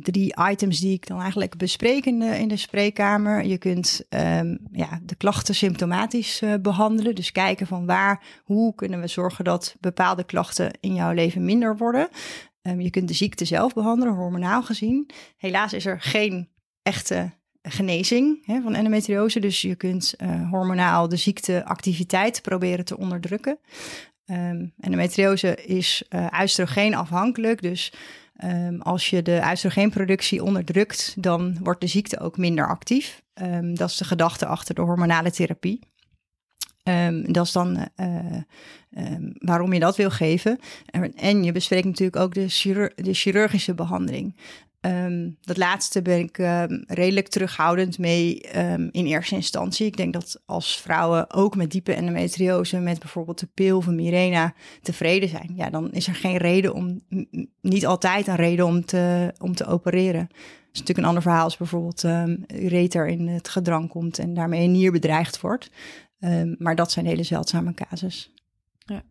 drie 0.00 0.34
items 0.50 0.80
die 0.80 0.92
ik 0.92 1.06
dan 1.06 1.20
eigenlijk 1.20 1.56
bespreek 1.56 2.06
in 2.06 2.48
de, 2.48 2.56
spreekkamer. 2.56 3.44
Je 3.44 3.58
kunt 3.58 4.06
ja, 4.72 5.00
de 5.02 5.14
klachten 5.16 5.54
symptomatisch 5.54 6.42
uh, 6.42 6.54
behandelen. 6.62 7.14
Dus 7.14 7.32
kijken 7.32 7.66
van 7.66 7.86
waar, 7.86 8.22
hoe 8.44 8.74
kunnen 8.74 9.00
we 9.00 9.06
zorgen 9.06 9.44
dat 9.44 9.76
bepaalde 9.80 10.24
klachten 10.24 10.70
in 10.80 10.94
jouw 10.94 11.12
leven 11.12 11.44
minder 11.44 11.76
worden. 11.76 12.08
je 12.78 12.90
kunt 12.90 13.08
de 13.08 13.14
ziekte 13.14 13.44
zelf 13.44 13.74
behandelen, 13.74 14.14
hormonaal 14.14 14.62
gezien. 14.62 15.10
Helaas 15.36 15.72
is 15.72 15.86
er 15.86 16.00
geen 16.00 16.48
echte 16.82 17.38
genezing 17.62 18.46
hè, 18.46 18.60
van 18.60 18.74
endometriose. 18.74 19.40
Dus 19.40 19.60
je 19.60 19.74
kunt 19.74 20.14
uh, 20.18 20.50
hormonaal 20.50 21.08
de 21.08 21.16
ziekteactiviteit 21.16 22.42
proberen 22.42 22.84
te 22.84 22.98
onderdrukken. 22.98 23.58
Um, 24.26 24.72
endometriose 24.80 25.54
is 25.54 26.02
uh, 26.10 26.94
afhankelijk. 26.94 27.62
Dus 27.62 27.92
um, 28.44 28.80
als 28.80 29.10
je 29.10 29.22
de 29.22 29.40
oestrogeenproductie 29.50 30.44
onderdrukt, 30.44 31.14
dan 31.18 31.58
wordt 31.62 31.80
de 31.80 31.86
ziekte 31.86 32.20
ook 32.20 32.36
minder 32.36 32.68
actief. 32.68 33.22
Um, 33.34 33.74
dat 33.74 33.90
is 33.90 33.96
de 33.96 34.04
gedachte 34.04 34.46
achter 34.46 34.74
de 34.74 34.80
hormonale 34.80 35.30
therapie. 35.30 35.89
Um, 36.84 37.32
dat 37.32 37.46
is 37.46 37.52
dan 37.52 37.86
uh, 37.96 38.36
um, 38.98 39.32
waarom 39.38 39.72
je 39.72 39.80
dat 39.80 39.96
wil 39.96 40.10
geven. 40.10 40.58
En, 41.14 41.44
je 41.44 41.52
bespreekt 41.52 41.84
natuurlijk 41.86 42.16
ook 42.16 42.34
de, 42.34 42.48
chirur 42.48 42.92
de 42.94 43.14
chirurgische 43.14 43.74
behandeling. 43.74 44.36
Um, 44.80 45.36
dat 45.40 45.56
laatste 45.56 46.02
ben 46.02 46.18
ik 46.18 46.36
redelijk 46.86 47.28
terughoudend 47.28 47.98
mee 47.98 48.40
in 48.90 49.06
eerste 49.06 49.34
instantie. 49.34 49.86
Ik 49.86 49.96
denk 49.96 50.12
dat 50.12 50.42
als 50.46 50.80
vrouwen 50.80 51.32
ook 51.32 51.56
met 51.56 51.70
diepe 51.70 51.94
endometriose, 51.94 52.78
met 52.78 52.98
bijvoorbeeld 52.98 53.38
de 53.38 53.48
pil 53.54 53.80
van 53.80 53.94
Mirena, 53.94 54.54
tevreden 54.82 55.28
zijn, 55.28 55.52
ja, 55.54 55.70
dan 55.70 55.92
is 55.92 56.06
er 56.06 56.14
geen 56.14 56.36
reden 56.36 56.74
om, 56.74 57.00
niet 57.60 57.86
altijd 57.86 58.26
een 58.26 58.36
reden 58.36 58.66
om 58.66 58.84
te, 58.84 59.34
om 59.38 59.54
te 59.54 59.66
opereren. 59.66 60.26
Dat 60.28 60.38
is 60.72 60.78
natuurlijk 60.78 60.98
een 60.98 61.04
ander 61.04 61.22
verhaal 61.22 61.44
als 61.44 61.56
bijvoorbeeld 61.56 62.04
ureter 62.54 63.06
in 63.06 63.28
het 63.28 63.48
gedrang 63.48 63.88
komt 63.88 64.18
en 64.18 64.34
daarmee 64.34 64.64
een 64.64 64.72
nier 64.72 64.92
bedreigd 64.92 65.40
wordt. 65.40 65.70
Maar 66.58 66.74
dat 66.74 66.92
zijn 66.92 67.06
hele 67.06 67.22
zeldzame 67.22 67.74
casus. 67.74 68.32
Ja. 68.78 69.02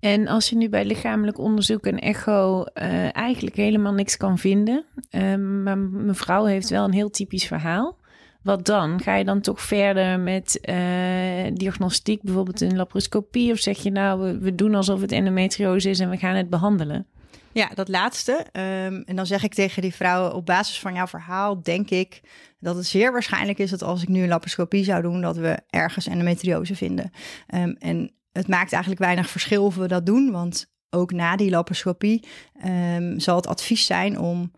En 0.00 0.28
als 0.28 0.50
je 0.50 0.56
nu 0.56 0.68
bij 0.68 0.84
lichamelijk 0.84 1.38
onderzoek 1.38 1.86
en 1.86 1.98
echo 1.98 2.64
uh, 2.74 3.16
eigenlijk 3.16 3.56
helemaal 3.56 3.92
niks 3.92 4.16
kan 4.16 4.38
vinden, 4.38 4.84
uh, 5.10 5.36
maar 5.36 5.78
mevrouw 5.78 6.44
heeft 6.44 6.68
wel 6.68 6.84
een 6.84 6.92
heel 6.92 7.10
typisch 7.10 7.46
verhaal. 7.46 8.00
Wat 8.42 8.66
dan? 8.66 9.00
Ga 9.00 9.14
je 9.14 9.24
dan 9.24 9.40
toch 9.40 9.60
verder 9.60 10.20
met 10.20 10.58
uh, 10.70 11.54
diagnostiek, 11.54 12.22
bijvoorbeeld 12.22 12.60
een 12.60 12.76
laparoscopie? 12.76 13.52
Of 13.52 13.58
zeg 13.58 13.78
je 13.78 13.90
nou, 13.90 14.20
we, 14.20 14.38
we, 14.38 14.54
doen 14.54 14.74
alsof 14.74 15.00
het 15.00 15.12
endometriose 15.12 15.90
is 15.90 16.00
en 16.00 16.10
we 16.10 16.16
gaan 16.16 16.34
het 16.34 16.50
behandelen? 16.50 17.06
Ja, 17.52 17.68
dat 17.74 17.88
laatste. 17.88 18.32
Um, 18.32 19.02
en 19.02 19.16
dan 19.16 19.26
zeg 19.26 19.42
ik 19.42 19.54
tegen 19.54 19.82
die 19.82 19.94
vrouwen, 19.94 20.34
op 20.34 20.46
basis 20.46 20.80
van 20.80 20.94
jouw 20.94 21.06
verhaal 21.06 21.62
denk 21.62 21.90
ik 21.90 22.20
dat 22.58 22.76
het 22.76 22.86
zeer 22.86 23.12
waarschijnlijk 23.12 23.58
is 23.58 23.70
dat 23.70 23.82
als 23.82 24.02
ik 24.02 24.08
nu 24.08 24.22
een 24.22 24.28
laparoscopie 24.28 24.84
zou 24.84 25.02
doen, 25.02 25.20
dat 25.20 25.36
we 25.36 25.58
ergens 25.70 26.06
endometriose 26.06 26.76
vinden. 26.76 27.10
Um, 27.54 27.76
en 27.78 28.12
het 28.32 28.48
maakt 28.48 28.72
eigenlijk 28.72 29.02
weinig 29.02 29.30
verschil 29.30 29.64
of 29.64 29.74
we 29.74 29.88
dat 29.88 30.06
doen, 30.06 30.30
want 30.30 30.70
ook 30.90 31.12
na 31.12 31.36
die 31.36 31.50
laparoscopie 31.50 32.24
um, 32.66 33.20
zal 33.20 33.36
het 33.36 33.46
advies 33.46 33.86
zijn 33.86 34.18
om 34.18 34.52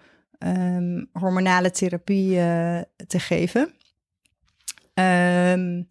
hormonale 1.13 1.71
therapie 1.71 2.31
uh, 2.31 2.81
te 3.07 3.19
geven. 3.19 3.75
Um, 4.95 5.89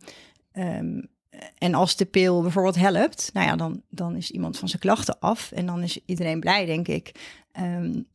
en 1.57 1.73
als 1.73 1.95
de 1.95 2.05
pil 2.05 2.41
bijvoorbeeld 2.41 2.75
helpt, 2.75 3.29
nou 3.33 3.47
ja, 3.47 3.55
dan, 3.55 3.81
dan 3.89 4.15
is 4.15 4.31
iemand 4.31 4.59
van 4.59 4.67
zijn 4.67 4.81
klachten 4.81 5.19
af 5.19 5.51
en 5.51 5.65
dan 5.65 5.83
is 5.83 5.99
iedereen 6.05 6.39
blij, 6.39 6.65
denk 6.65 6.87
ik. 6.87 7.11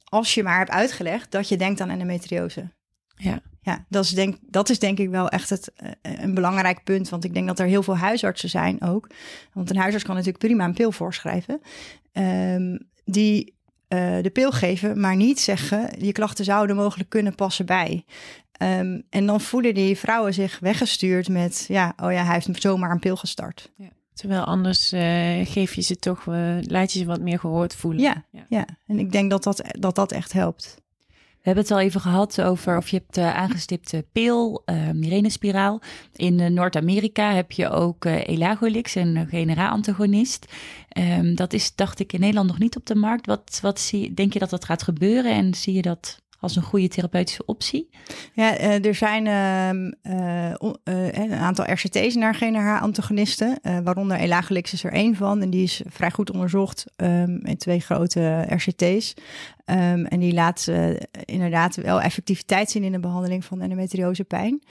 als 0.04 0.34
je 0.34 0.42
maar 0.42 0.58
hebt 0.58 0.70
uitgelegd 0.70 1.30
dat 1.30 1.48
je 1.48 1.56
denkt 1.56 1.80
aan 1.80 1.90
endometriose. 1.90 2.70
Ja. 3.16 3.42
Ja, 3.68 3.84
dat 3.88 4.04
is, 4.04 4.10
denk, 4.10 4.36
dat 4.40 4.68
is 4.68 4.78
denk 4.78 4.98
ik 4.98 5.08
wel 5.08 5.28
echt 5.28 5.50
het, 5.50 5.72
uh, 5.82 5.90
een 6.02 6.34
belangrijk 6.34 6.84
punt. 6.84 7.08
Want 7.08 7.24
ik 7.24 7.34
denk 7.34 7.46
dat 7.46 7.58
er 7.58 7.66
heel 7.66 7.82
veel 7.82 7.96
huisartsen 7.96 8.48
zijn 8.48 8.82
ook. 8.82 9.10
Want 9.52 9.70
een 9.70 9.76
huisarts 9.76 10.04
kan 10.04 10.14
natuurlijk 10.14 10.44
prima 10.44 10.64
een 10.64 10.74
pil 10.74 10.92
voorschrijven. 10.92 11.60
Um, 12.12 12.88
die 13.04 13.56
uh, 13.88 14.22
de 14.22 14.30
pil 14.32 14.50
geven, 14.50 15.00
maar 15.00 15.16
niet 15.16 15.40
zeggen... 15.40 16.04
je 16.04 16.12
klachten 16.12 16.44
zouden 16.44 16.76
mogelijk 16.76 17.08
kunnen 17.08 17.34
passen 17.34 17.66
bij. 17.66 18.04
Um, 18.58 19.02
en 19.10 19.26
dan 19.26 19.40
voelen 19.40 19.74
die 19.74 19.98
vrouwen 19.98 20.34
zich 20.34 20.58
weggestuurd 20.58 21.28
met... 21.28 21.64
ja, 21.68 21.92
oh 21.96 22.12
ja, 22.12 22.24
hij 22.24 22.34
heeft 22.34 22.62
zomaar 22.62 22.90
een 22.90 22.98
pil 22.98 23.16
gestart. 23.16 23.72
Ja. 23.76 23.88
Terwijl 24.14 24.42
anders 24.42 24.92
uh, 24.92 25.00
geef 25.46 25.74
je 25.74 25.82
ze 25.82 25.96
toch, 25.96 26.26
laat 26.60 26.92
je 26.92 26.98
ze 26.98 27.04
wat 27.04 27.20
meer 27.20 27.38
gehoord 27.38 27.74
voelen. 27.74 28.02
Ja, 28.02 28.24
ja, 28.30 28.44
ja. 28.48 28.66
en 28.86 28.98
ik 28.98 29.12
denk 29.12 29.30
dat 29.30 29.42
dat, 29.42 29.62
dat, 29.78 29.94
dat 29.94 30.12
echt 30.12 30.32
helpt. 30.32 30.76
We 31.08 31.54
hebben 31.54 31.62
het 31.62 31.72
al 31.72 31.80
even 31.80 32.00
gehad 32.00 32.40
over 32.42 32.76
of 32.76 32.88
je 32.88 32.96
hebt 32.96 33.18
uh, 33.18 33.36
aangestipte 33.36 34.06
pil, 34.12 34.62
uh, 34.66 34.90
Mirene-spiraal. 34.90 35.80
In 36.16 36.38
uh, 36.38 36.46
Noord-Amerika 36.46 37.34
heb 37.34 37.52
je 37.52 37.68
ook 37.68 38.04
uh, 38.04 38.26
Elagolix, 38.26 38.94
een 38.94 39.26
GNRA-antagonist. 39.30 40.52
Um, 40.98 41.34
dat 41.34 41.52
is, 41.52 41.74
dacht 41.74 42.00
ik, 42.00 42.12
in 42.12 42.20
Nederland 42.20 42.48
nog 42.48 42.58
niet 42.58 42.76
op 42.76 42.86
de 42.86 42.94
markt. 42.94 43.26
Wat, 43.26 43.58
wat 43.62 43.80
zie, 43.80 44.14
denk 44.14 44.32
je 44.32 44.38
dat 44.38 44.50
dat 44.50 44.64
gaat 44.64 44.82
gebeuren 44.82 45.32
en 45.32 45.54
zie 45.54 45.74
je 45.74 45.82
dat 45.82 46.22
als 46.40 46.56
een 46.56 46.62
goede 46.62 46.88
therapeutische 46.88 47.44
optie? 47.46 47.88
Ja, 48.32 48.60
uh, 48.60 48.84
er 48.84 48.94
zijn 48.94 49.26
uh, 49.26 50.60
uh, 50.84 51.12
een 51.12 51.32
aantal 51.32 51.72
RCT's 51.72 52.14
naar 52.14 52.34
GNRH-antagonisten, 52.34 53.60
waaronder 53.84 54.16
Elagolix 54.16 54.72
is 54.72 54.84
er 54.84 54.92
één 54.92 55.16
van. 55.16 55.42
En 55.42 55.50
die 55.50 55.62
is 55.62 55.82
vrij 55.86 56.10
goed 56.10 56.30
onderzocht 56.30 56.84
in 57.42 57.56
twee 57.58 57.80
grote 57.80 58.46
RCT's. 58.48 59.14
Um, 59.70 60.06
en 60.06 60.20
die 60.20 60.32
laat 60.32 60.70
inderdaad 61.24 61.76
wel 61.76 62.00
effectiviteit 62.00 62.70
zien 62.70 62.84
in 62.84 62.92
de 62.92 63.00
behandeling 63.00 63.44
van 63.44 63.60
endometriose 63.60 64.24
pijn. 64.24 64.62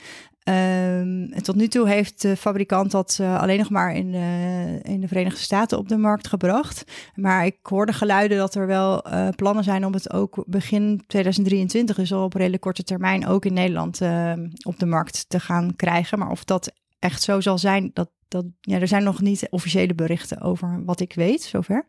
En 0.48 1.42
tot 1.42 1.54
nu 1.54 1.68
toe 1.68 1.88
heeft 1.88 2.22
de 2.22 2.36
fabrikant 2.36 2.90
dat 2.90 3.18
uh, 3.20 3.40
alleen 3.40 3.58
nog 3.58 3.70
maar 3.70 3.94
in 3.94 4.12
de, 4.12 4.78
in 4.82 5.00
de 5.00 5.08
Verenigde 5.08 5.40
Staten 5.40 5.78
op 5.78 5.88
de 5.88 5.96
markt 5.96 6.28
gebracht. 6.28 6.84
Maar 7.14 7.46
ik 7.46 7.58
hoorde 7.62 7.92
geluiden 7.92 8.38
dat 8.38 8.54
er 8.54 8.66
wel 8.66 9.06
uh, 9.06 9.28
plannen 9.28 9.64
zijn 9.64 9.84
om 9.84 9.92
het 9.92 10.12
ook 10.12 10.44
begin 10.46 11.02
2023, 11.06 11.96
dus 11.96 12.12
al 12.12 12.24
op 12.24 12.34
redelijk 12.34 12.62
korte 12.62 12.82
termijn, 12.82 13.26
ook 13.26 13.44
in 13.44 13.52
Nederland 13.52 14.00
uh, 14.00 14.32
op 14.62 14.78
de 14.78 14.86
markt 14.86 15.24
te 15.28 15.40
gaan 15.40 15.76
krijgen. 15.76 16.18
Maar 16.18 16.30
of 16.30 16.44
dat 16.44 16.72
echt 16.98 17.22
zo 17.22 17.40
zal 17.40 17.58
zijn, 17.58 17.90
dat, 17.92 18.10
dat, 18.28 18.44
ja, 18.60 18.80
er 18.80 18.88
zijn 18.88 19.04
nog 19.04 19.20
niet 19.20 19.46
officiële 19.50 19.94
berichten 19.94 20.40
over 20.40 20.84
wat 20.84 21.00
ik 21.00 21.14
weet, 21.14 21.42
zover. 21.42 21.86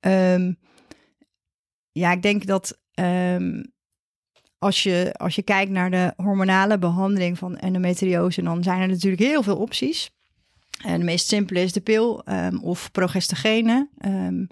Um, 0.00 0.58
ja, 1.92 2.12
ik 2.12 2.22
denk 2.22 2.46
dat 2.46 2.80
als 4.62 4.82
je, 4.82 5.14
als 5.16 5.34
je 5.34 5.42
kijkt 5.42 5.70
naar 5.70 5.90
de 5.90 6.12
hormonale 6.16 6.78
behandeling 6.78 7.38
van 7.38 7.56
endometriose, 7.56 8.42
dan 8.42 8.62
zijn 8.62 8.80
er 8.80 8.88
natuurlijk 8.88 9.22
heel 9.22 9.42
veel 9.42 9.56
opties. 9.56 10.10
En 10.84 10.98
de 10.98 11.04
meest 11.04 11.28
simpele 11.28 11.60
is 11.60 11.72
de 11.72 11.80
pil 11.80 12.22
um, 12.28 12.58
of 12.62 12.90
progestogene. 12.90 13.88
Um, 14.04 14.46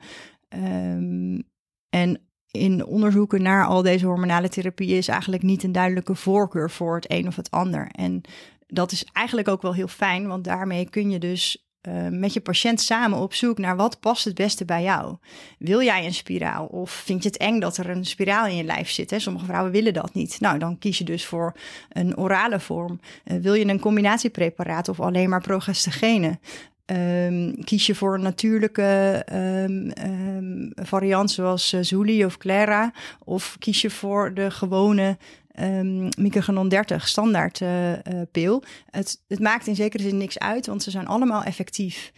um, 0.49 1.43
en 1.89 2.21
in 2.51 2.85
onderzoeken 2.85 3.43
naar 3.43 3.67
al 3.67 3.83
deze 3.83 4.07
hormonale 4.07 4.49
therapieën 4.49 4.97
is 4.97 5.09
eigenlijk 5.09 5.43
niet 5.43 5.63
een 5.63 5.73
duidelijke 5.73 6.15
voorkeur 6.15 6.71
voor 6.71 6.95
het 6.95 7.11
een 7.11 7.27
of 7.27 7.37
het 7.37 7.51
ander. 7.51 7.89
En 7.93 8.21
dat 8.67 8.93
is 8.93 9.05
eigenlijk 9.13 9.49
ook 9.49 9.63
wel 9.63 9.75
heel 9.75 9.89
fijn, 9.89 10.27
want 10.27 10.45
daarmee 10.45 10.91
kun 10.91 11.11
je 11.11 11.19
dus 11.19 11.70
uh, 11.89 12.09
met 12.11 12.33
je 12.33 12.41
patiënt 12.41 12.81
samen 12.81 13.19
op 13.19 13.35
zoek 13.35 13.59
naar 13.59 13.77
wat 13.77 14.01
past 14.01 14.25
het 14.25 14.35
beste 14.35 14.65
bij 14.65 14.83
jou. 14.83 15.17
Wil 15.59 15.83
jij 15.83 16.07
een 16.07 16.15
spiraal 16.15 16.67
of 16.67 16.91
vind 16.91 17.23
je 17.23 17.29
het 17.29 17.39
eng 17.39 17.61
dat 17.61 17.77
er 17.77 17.91
een 17.91 18.05
spiraal 18.05 18.47
in 18.47 18.57
je 18.57 18.65
lijf 18.65 18.91
zit? 18.91 19.11
Hè? 19.11 19.19
Sommige 19.19 19.45
vrouwen 19.45 19.73
willen 19.73 19.93
dat 19.93 20.15
niet. 20.15 20.41
Nou, 20.41 20.59
dan 20.59 20.79
kies 20.79 20.99
je 20.99 21.05
dus 21.05 21.25
voor 21.25 21.55
een 21.89 22.17
orale 22.17 22.61
vorm. 22.61 23.01
Uh, 23.25 23.39
wil 23.39 23.55
je 23.55 23.67
een 23.67 23.81
combinatiepreparaat 23.81 24.89
of 24.89 25.01
alleen 25.01 25.29
maar 25.29 25.41
progestogene? 25.43 26.39
Um, 26.87 27.65
kies 27.65 27.87
je 27.87 27.95
voor 27.95 28.15
een 28.15 28.23
natuurlijke 28.23 29.23
um, 29.33 29.93
um, 30.07 30.73
variant 30.75 31.31
zoals 31.31 31.73
uh, 31.73 31.81
Zuli 31.83 32.25
of 32.25 32.37
Clara? 32.39 32.93
Of 33.25 33.57
kies 33.59 33.81
je 33.81 33.91
voor 33.91 34.35
de 34.35 34.51
gewone 34.51 35.19
um, 35.61 36.09
Microgenon 36.19 36.69
30 36.69 37.09
standaard 37.09 37.61
uh, 37.61 37.93
pil. 38.33 38.63
Het, 38.91 39.23
het 39.29 39.41
maakt 39.41 39.67
in 39.67 39.75
zekere 39.75 40.03
zin 40.03 40.17
niks 40.17 40.39
uit, 40.39 40.67
want 40.67 40.83
ze 40.83 40.91
zijn 40.91 41.07
allemaal 41.07 41.43
effectief. 41.43 42.13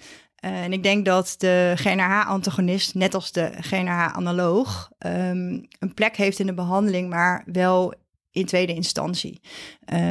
Uh, 0.45 0.63
en 0.63 0.73
ik 0.73 0.83
denk 0.83 1.05
dat 1.05 1.35
de 1.39 1.73
GNRH-antagonist, 1.77 2.95
net 2.95 3.15
als 3.15 3.33
de 3.33 3.53
GNRH-analoog, 3.61 4.91
um, 5.07 5.67
een 5.79 5.95
plek 5.95 6.17
heeft 6.17 6.39
in 6.39 6.47
de 6.47 6.55
behandeling, 6.55 7.09
maar 7.09 7.43
wel 7.47 7.95
in 8.31 8.47
tweede 8.47 8.75
instantie. 8.75 9.41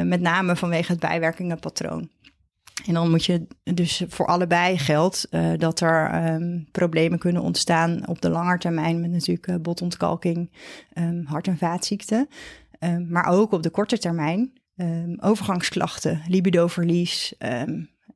met 0.04 0.20
name 0.20 0.56
vanwege 0.56 0.92
het 0.92 1.00
bijwerkingenpatroon. 1.00 2.10
En 2.86 2.94
dan 2.94 3.10
moet 3.10 3.24
je 3.24 3.46
dus 3.64 4.02
voor 4.08 4.26
allebei 4.26 4.78
geld 4.78 5.26
uh, 5.30 5.52
dat 5.56 5.80
er 5.80 6.32
um, 6.34 6.66
problemen 6.70 7.18
kunnen 7.18 7.42
ontstaan 7.42 8.08
op 8.08 8.20
de 8.20 8.28
lange 8.30 8.58
termijn 8.58 9.00
met 9.00 9.10
natuurlijk 9.10 9.62
botontkalking, 9.62 10.50
hart- 11.24 11.46
en 11.46 11.58
vaatziekten. 11.58 12.28
Um, 12.84 13.06
maar 13.10 13.26
ook 13.26 13.52
op 13.52 13.62
de 13.62 13.70
korte 13.70 13.98
termijn 13.98 14.52
overgangsklachten, 15.20 16.22
libidoverlies, 16.28 17.34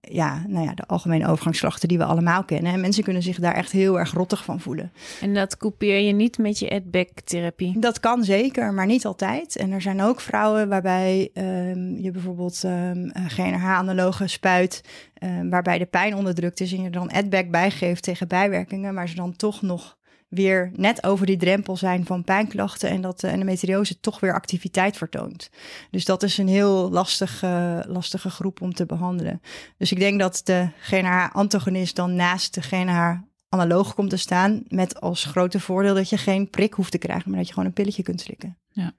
ja, 0.08 0.44
nou 0.46 0.64
ja, 0.64 0.74
de 0.74 0.86
algemene 0.86 1.28
overgangsklachten 1.28 1.88
die 1.88 1.98
we 1.98 2.04
allemaal 2.04 2.44
kennen. 2.44 2.72
En 2.72 2.80
mensen 2.80 3.04
kunnen 3.04 3.22
zich 3.22 3.38
daar 3.38 3.54
echt 3.54 3.72
heel 3.72 3.98
erg 3.98 4.12
rottig 4.12 4.44
van 4.44 4.60
voelen. 4.60 4.92
En 5.20 5.34
dat 5.34 5.56
coupeer 5.56 6.00
je 6.00 6.12
niet 6.12 6.38
met 6.38 6.58
je 6.58 6.70
AdBack-therapie? 6.70 7.78
Dat 7.78 8.00
kan 8.00 8.24
zeker, 8.24 8.72
maar 8.72 8.86
niet 8.86 9.06
altijd. 9.06 9.56
En 9.56 9.72
er 9.72 9.82
zijn 9.82 10.02
ook 10.02 10.20
vrouwen 10.20 10.68
waarbij 10.68 11.30
um, 11.34 11.98
je 11.98 12.10
bijvoorbeeld 12.10 12.62
um, 12.64 13.10
GNRH-analoge 13.26 14.26
spuit... 14.26 14.84
Um, 15.24 15.50
waarbij 15.50 15.78
de 15.78 15.86
pijn 15.86 16.14
onderdrukt 16.14 16.60
is 16.60 16.72
en 16.72 16.82
je 16.82 16.90
dan 16.90 17.10
AdBack 17.12 17.50
bijgeeft 17.50 18.02
tegen 18.02 18.28
bijwerkingen... 18.28 18.94
maar 18.94 19.08
ze 19.08 19.14
dan 19.14 19.36
toch 19.36 19.62
nog 19.62 19.95
weer 20.28 20.70
net 20.74 21.04
over 21.04 21.26
die 21.26 21.36
drempel 21.36 21.76
zijn 21.76 22.06
van 22.06 22.24
pijnklachten 22.24 22.88
en 22.88 23.00
dat 23.00 23.20
de 23.20 23.28
endometriose 23.28 24.00
toch 24.00 24.20
weer 24.20 24.34
activiteit 24.34 24.96
vertoont. 24.96 25.50
Dus 25.90 26.04
dat 26.04 26.22
is 26.22 26.38
een 26.38 26.48
heel 26.48 26.90
lastige, 26.90 27.84
lastige 27.88 28.30
groep 28.30 28.60
om 28.60 28.74
te 28.74 28.86
behandelen. 28.86 29.40
Dus 29.78 29.92
ik 29.92 29.98
denk 29.98 30.20
dat 30.20 30.40
de 30.44 30.68
GNH-antagonist 30.80 31.96
dan 31.96 32.14
naast 32.14 32.54
de 32.54 32.62
GNH-analoog 32.62 33.94
komt 33.94 34.10
te 34.10 34.16
staan 34.16 34.62
met 34.68 35.00
als 35.00 35.24
grote 35.24 35.60
voordeel 35.60 35.94
dat 35.94 36.08
je 36.08 36.16
geen 36.16 36.50
prik 36.50 36.74
hoeft 36.74 36.90
te 36.90 36.98
krijgen, 36.98 37.28
maar 37.28 37.38
dat 37.38 37.46
je 37.46 37.52
gewoon 37.52 37.68
een 37.68 37.74
pilletje 37.74 38.02
kunt 38.02 38.20
slikken. 38.20 38.58
Ja. 38.70 38.92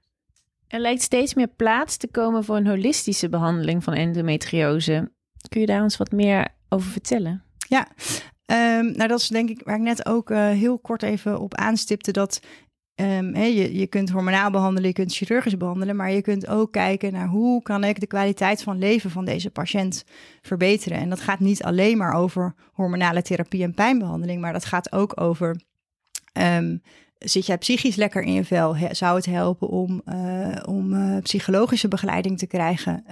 Er 0.68 0.80
lijkt 0.80 1.02
steeds 1.02 1.34
meer 1.34 1.48
plaats 1.56 1.96
te 1.96 2.08
komen 2.08 2.44
voor 2.44 2.56
een 2.56 2.66
holistische 2.66 3.28
behandeling 3.28 3.84
van 3.84 3.94
endometriose. 3.94 5.10
Kun 5.48 5.60
je 5.60 5.66
daar 5.66 5.82
ons 5.82 5.96
wat 5.96 6.12
meer 6.12 6.48
over 6.68 6.90
vertellen? 6.90 7.42
Ja, 7.68 7.88
Um, 8.50 8.92
nou, 8.92 9.08
dat 9.08 9.20
is 9.20 9.28
denk 9.28 9.48
ik 9.48 9.60
waar 9.64 9.76
ik 9.76 9.82
net 9.82 10.06
ook 10.06 10.30
uh, 10.30 10.48
heel 10.48 10.78
kort 10.78 11.02
even 11.02 11.40
op 11.40 11.54
aanstipte. 11.54 12.12
Dat 12.12 12.40
hey, 13.02 13.54
je, 13.54 13.74
je 13.78 13.86
kunt 13.86 14.10
hormonaal 14.10 14.50
behandelen, 14.50 14.88
je 14.88 14.94
kunt 14.94 15.14
chirurgisch 15.14 15.56
behandelen, 15.56 15.96
maar 15.96 16.10
je 16.10 16.22
kunt 16.22 16.46
ook 16.46 16.72
kijken 16.72 17.12
naar 17.12 17.26
hoe 17.26 17.62
kan 17.62 17.84
ik 17.84 18.00
de 18.00 18.06
kwaliteit 18.06 18.62
van 18.62 18.78
leven 18.78 19.10
van 19.10 19.24
deze 19.24 19.50
patiënt 19.50 20.04
verbeteren. 20.42 20.98
En 20.98 21.08
dat 21.08 21.20
gaat 21.20 21.40
niet 21.40 21.62
alleen 21.62 21.96
maar 21.96 22.12
over 22.12 22.54
hormonale 22.72 23.22
therapie 23.22 23.62
en 23.62 23.74
pijnbehandeling, 23.74 24.40
maar 24.40 24.52
dat 24.52 24.64
gaat 24.64 24.92
ook 24.92 25.20
over. 25.20 25.60
Um, 26.32 26.82
zit 27.18 27.46
jij 27.46 27.58
psychisch 27.58 27.96
lekker 27.96 28.22
in 28.22 28.32
je 28.32 28.44
vel? 28.44 28.76
zou 28.90 29.16
het 29.16 29.26
helpen 29.26 29.68
om, 29.68 30.02
uh, 30.06 30.56
om 30.64 30.92
uh, 30.92 31.18
psychologische 31.22 31.88
begeleiding 31.88 32.38
te 32.38 32.46
krijgen? 32.46 33.04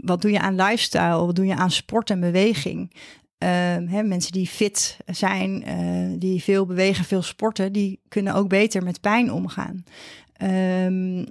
Wat 0.00 0.22
doe 0.22 0.30
je 0.30 0.40
aan 0.40 0.54
lifestyle? 0.54 1.26
Wat 1.26 1.36
doe 1.36 1.46
je 1.46 1.56
aan 1.56 1.70
sport 1.70 2.10
en 2.10 2.20
beweging? 2.20 2.92
Uh, 3.42 3.48
hè, 3.90 4.02
mensen 4.02 4.32
die 4.32 4.46
fit 4.46 4.96
zijn, 5.06 5.68
uh, 5.68 6.18
die 6.18 6.42
veel 6.42 6.66
bewegen, 6.66 7.04
veel 7.04 7.22
sporten, 7.22 7.72
die 7.72 8.00
kunnen 8.08 8.34
ook 8.34 8.48
beter 8.48 8.82
met 8.82 9.00
pijn 9.00 9.32
omgaan. 9.32 9.84
Um, 10.42 11.26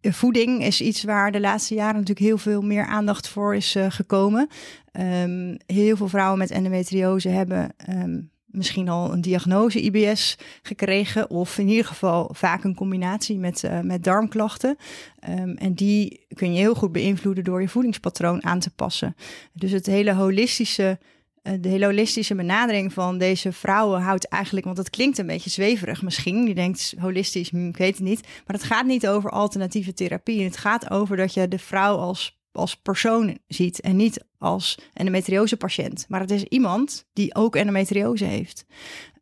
voeding 0.00 0.64
is 0.64 0.80
iets 0.80 1.02
waar 1.04 1.32
de 1.32 1.40
laatste 1.40 1.74
jaren 1.74 1.94
natuurlijk 1.94 2.26
heel 2.26 2.38
veel 2.38 2.62
meer 2.62 2.86
aandacht 2.86 3.28
voor 3.28 3.54
is 3.54 3.76
gekomen. 3.88 4.48
Um, 4.92 5.56
heel 5.66 5.96
veel 5.96 6.08
vrouwen 6.08 6.38
met 6.38 6.50
endometriose 6.50 7.28
hebben 7.28 7.74
um, 7.88 8.31
misschien 8.52 8.88
al 8.88 9.12
een 9.12 9.20
diagnose 9.20 9.80
IBS 9.80 10.36
gekregen, 10.62 11.30
of 11.30 11.58
in 11.58 11.68
ieder 11.68 11.84
geval 11.84 12.30
vaak 12.32 12.64
een 12.64 12.74
combinatie 12.74 13.38
met, 13.38 13.62
uh, 13.62 13.80
met 13.80 14.04
darmklachten. 14.04 14.76
Um, 15.28 15.56
en 15.56 15.74
die 15.74 16.26
kun 16.34 16.52
je 16.52 16.58
heel 16.58 16.74
goed 16.74 16.92
beïnvloeden 16.92 17.44
door 17.44 17.60
je 17.60 17.68
voedingspatroon 17.68 18.44
aan 18.44 18.58
te 18.58 18.70
passen. 18.70 19.16
Dus 19.52 19.70
het 19.70 19.86
hele 19.86 20.14
holistische. 20.14 20.98
Uh, 21.42 21.52
de 21.60 21.68
hele 21.68 21.84
holistische 21.84 22.34
benadering 22.34 22.92
van 22.92 23.18
deze 23.18 23.52
vrouwen 23.52 24.00
houdt 24.00 24.28
eigenlijk, 24.28 24.66
want 24.66 24.78
het 24.78 24.90
klinkt 24.90 25.18
een 25.18 25.26
beetje 25.26 25.50
zweverig 25.50 26.02
misschien. 26.02 26.46
Je 26.46 26.54
denkt 26.54 26.94
holistisch, 26.98 27.50
hm, 27.50 27.68
ik 27.68 27.76
weet 27.76 27.96
het 27.96 28.06
niet. 28.06 28.20
Maar 28.20 28.56
het 28.56 28.64
gaat 28.64 28.86
niet 28.86 29.08
over 29.08 29.30
alternatieve 29.30 29.94
therapie. 29.94 30.44
Het 30.44 30.56
gaat 30.56 30.90
over 30.90 31.16
dat 31.16 31.34
je 31.34 31.48
de 31.48 31.58
vrouw 31.58 31.96
als 31.96 32.41
als 32.52 32.76
persoon 32.76 33.38
ziet 33.46 33.80
en 33.80 33.96
niet 33.96 34.24
als 34.38 34.78
endometriose 34.92 35.56
patiënt. 35.56 36.06
Maar 36.08 36.20
het 36.20 36.30
is 36.30 36.42
iemand 36.44 37.06
die 37.12 37.34
ook 37.34 37.56
endometriose 37.56 38.24
heeft. 38.24 38.66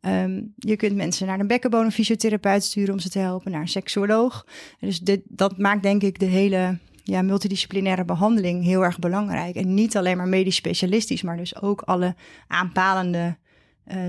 Um, 0.01 0.53
je 0.55 0.75
kunt 0.75 0.95
mensen 0.95 1.27
naar 1.27 1.39
een 1.39 1.47
bekkenbodemfysiotherapeut 1.47 2.63
sturen 2.63 2.93
om 2.93 2.99
ze 2.99 3.09
te 3.09 3.19
helpen, 3.19 3.51
naar 3.51 3.61
een 3.61 3.67
seksuoloog. 3.67 4.45
Dus 4.79 4.99
dit, 4.99 5.21
dat 5.25 5.57
maakt 5.57 5.83
denk 5.83 6.01
ik 6.01 6.19
de 6.19 6.25
hele 6.25 6.77
ja, 7.03 7.21
multidisciplinaire 7.21 8.05
behandeling 8.05 8.63
heel 8.63 8.83
erg 8.83 8.99
belangrijk. 8.99 9.55
En 9.55 9.73
niet 9.73 9.97
alleen 9.97 10.17
maar 10.17 10.27
medisch 10.27 10.55
specialistisch, 10.55 11.21
maar 11.21 11.37
dus 11.37 11.61
ook 11.61 11.81
alle 11.81 12.15
aanpalende 12.47 13.37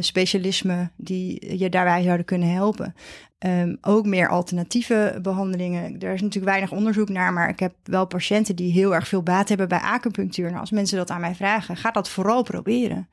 specialismen 0.01 0.93
die 0.97 1.59
je 1.59 1.69
daarbij 1.69 2.03
zouden 2.03 2.27
kunnen 2.27 2.53
helpen. 2.53 2.95
Um, 3.47 3.79
ook 3.81 4.07
meer 4.07 4.29
alternatieve 4.29 5.19
behandelingen. 5.23 5.99
Er 5.99 6.13
is 6.13 6.21
natuurlijk 6.21 6.53
weinig 6.53 6.73
onderzoek 6.73 7.09
naar, 7.09 7.33
maar 7.33 7.49
ik 7.49 7.61
heb 7.61 7.75
wel 7.85 8.07
patiënten 8.07 8.57
die 8.57 8.73
heel 8.73 8.95
erg 8.95 9.09
veel 9.09 9.23
baat 9.23 9.49
hebben 9.49 9.69
bij 9.69 9.79
acupunctuur. 9.79 10.49
En 10.49 10.55
als 10.55 10.71
mensen 10.71 10.97
dat 10.97 11.11
aan 11.11 11.21
mij 11.21 11.35
vragen, 11.35 11.77
ga 11.77 11.91
dat 11.91 12.09
vooral 12.09 12.43
proberen. 12.43 13.09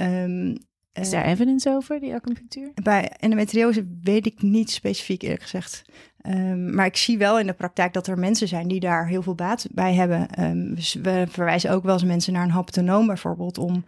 Um, 0.00 0.56
is 0.92 1.10
daar 1.10 1.24
evidence 1.24 1.70
over, 1.70 2.00
die 2.00 2.14
acupunctuur? 2.14 2.70
Bij 2.82 3.08
endometriose 3.08 3.86
weet 4.02 4.26
ik 4.26 4.42
niet 4.42 4.70
specifiek 4.70 5.22
eerlijk 5.22 5.42
gezegd. 5.42 5.84
Um, 6.26 6.74
maar 6.74 6.86
ik 6.86 6.96
zie 6.96 7.18
wel 7.18 7.38
in 7.38 7.46
de 7.46 7.52
praktijk 7.52 7.92
dat 7.92 8.06
er 8.06 8.18
mensen 8.18 8.48
zijn 8.48 8.68
die 8.68 8.80
daar 8.80 9.08
heel 9.08 9.22
veel 9.22 9.34
baat 9.34 9.66
bij 9.70 9.94
hebben. 9.94 10.44
Um, 10.44 10.74
we 11.02 11.26
verwijzen 11.28 11.70
ook 11.70 11.82
wel 11.82 11.92
eens 11.92 12.04
mensen 12.04 12.32
naar 12.32 12.42
een 12.42 12.50
haptonoom 12.50 13.06
bijvoorbeeld... 13.06 13.58
om 13.58 13.84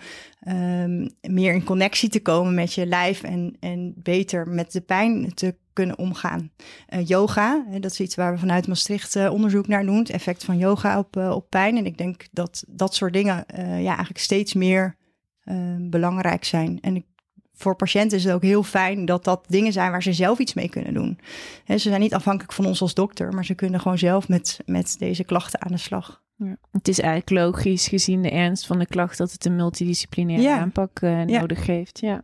um, 0.48 1.10
meer 1.20 1.54
in 1.54 1.64
connectie 1.64 2.08
te 2.08 2.22
komen 2.22 2.54
met 2.54 2.72
je 2.72 2.86
lijf... 2.86 3.22
en, 3.22 3.56
en 3.60 3.94
beter 3.96 4.48
met 4.48 4.72
de 4.72 4.80
pijn 4.80 5.34
te 5.34 5.54
kunnen 5.72 5.98
omgaan. 5.98 6.50
Uh, 6.94 7.06
yoga, 7.06 7.64
dat 7.80 7.90
is 7.90 8.00
iets 8.00 8.14
waar 8.14 8.32
we 8.32 8.38
vanuit 8.38 8.66
Maastricht 8.66 9.16
uh, 9.16 9.32
onderzoek 9.32 9.66
naar 9.66 9.86
doen. 9.86 9.98
Het 9.98 10.10
effect 10.10 10.44
van 10.44 10.58
yoga 10.58 10.98
op, 10.98 11.16
uh, 11.16 11.30
op 11.30 11.50
pijn. 11.50 11.76
En 11.76 11.86
ik 11.86 11.98
denk 11.98 12.26
dat 12.30 12.64
dat 12.68 12.94
soort 12.94 13.12
dingen 13.12 13.44
ja, 13.56 13.86
eigenlijk 13.86 14.18
steeds 14.18 14.54
meer 14.54 14.96
belangrijk 15.80 16.44
zijn. 16.44 16.78
En 16.80 16.96
ik 16.96 17.04
voor 17.54 17.76
patiënten 17.76 18.18
is 18.18 18.24
het 18.24 18.32
ook 18.32 18.42
heel 18.42 18.62
fijn 18.62 19.04
dat 19.04 19.24
dat 19.24 19.44
dingen 19.48 19.72
zijn 19.72 19.90
waar 19.90 20.02
ze 20.02 20.12
zelf 20.12 20.38
iets 20.38 20.54
mee 20.54 20.68
kunnen 20.68 20.94
doen. 20.94 21.18
Ze 21.66 21.78
zijn 21.78 22.00
niet 22.00 22.14
afhankelijk 22.14 22.52
van 22.52 22.66
ons 22.66 22.80
als 22.80 22.94
dokter, 22.94 23.32
maar 23.32 23.44
ze 23.44 23.54
kunnen 23.54 23.80
gewoon 23.80 23.98
zelf 23.98 24.28
met, 24.28 24.60
met 24.66 24.96
deze 24.98 25.24
klachten 25.24 25.62
aan 25.62 25.72
de 25.72 25.78
slag. 25.78 26.22
Ja. 26.36 26.56
Het 26.70 26.88
is 26.88 26.98
eigenlijk 27.00 27.30
logisch 27.30 27.88
gezien 27.88 28.22
de 28.22 28.30
ernst 28.30 28.66
van 28.66 28.78
de 28.78 28.86
klacht 28.86 29.18
dat 29.18 29.32
het 29.32 29.44
een 29.44 29.56
multidisciplinaire 29.56 30.42
Ja. 30.48 30.58
aanpak 30.58 31.00
eh, 31.00 31.26
Ja. 31.26 31.40
nodig 31.40 31.66
heeft. 31.66 31.98
Ja. 32.00 32.22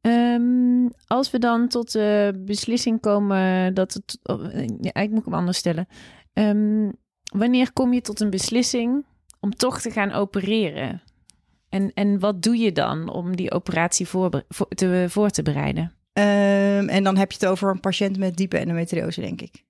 Ehm, 0.00 0.88
als 1.06 1.30
we 1.30 1.38
dan 1.38 1.68
tot 1.68 1.92
de 1.92 2.42
beslissing 2.46 3.00
komen 3.00 3.74
dat 3.74 3.92
het. 3.92 4.18
oh, 4.22 4.42
ja, 4.52 4.52
eigenlijk 4.92 5.10
moet 5.10 5.18
ik 5.18 5.24
hem 5.24 5.34
anders 5.34 5.58
stellen. 5.58 5.86
Ehm, 6.32 6.90
wanneer 7.32 7.72
kom 7.72 7.92
je 7.92 8.00
tot 8.00 8.20
een 8.20 8.30
beslissing 8.30 9.04
om 9.40 9.50
toch 9.50 9.80
te 9.80 9.90
gaan 9.90 10.12
opereren? 10.12 11.02
En, 11.76 11.90
en 11.94 12.18
wat 12.18 12.42
doe 12.42 12.56
je 12.56 12.72
dan 12.72 13.08
om 13.08 13.36
die 13.36 13.52
operatie 13.52 14.06
voor, 14.06 14.44
voor, 14.48 14.68
te, 14.68 15.06
voor 15.08 15.30
te 15.30 15.42
bereiden? 15.42 15.92
Ehm, 16.12 16.88
en 16.88 17.04
dan 17.04 17.16
heb 17.16 17.32
je 17.32 17.38
het 17.40 17.48
over 17.48 17.70
een 17.70 17.80
patiënt 17.80 18.18
met 18.18 18.36
diepe 18.36 18.58
endometriose, 18.58 19.20
denk 19.20 19.40
ik. 19.40 19.64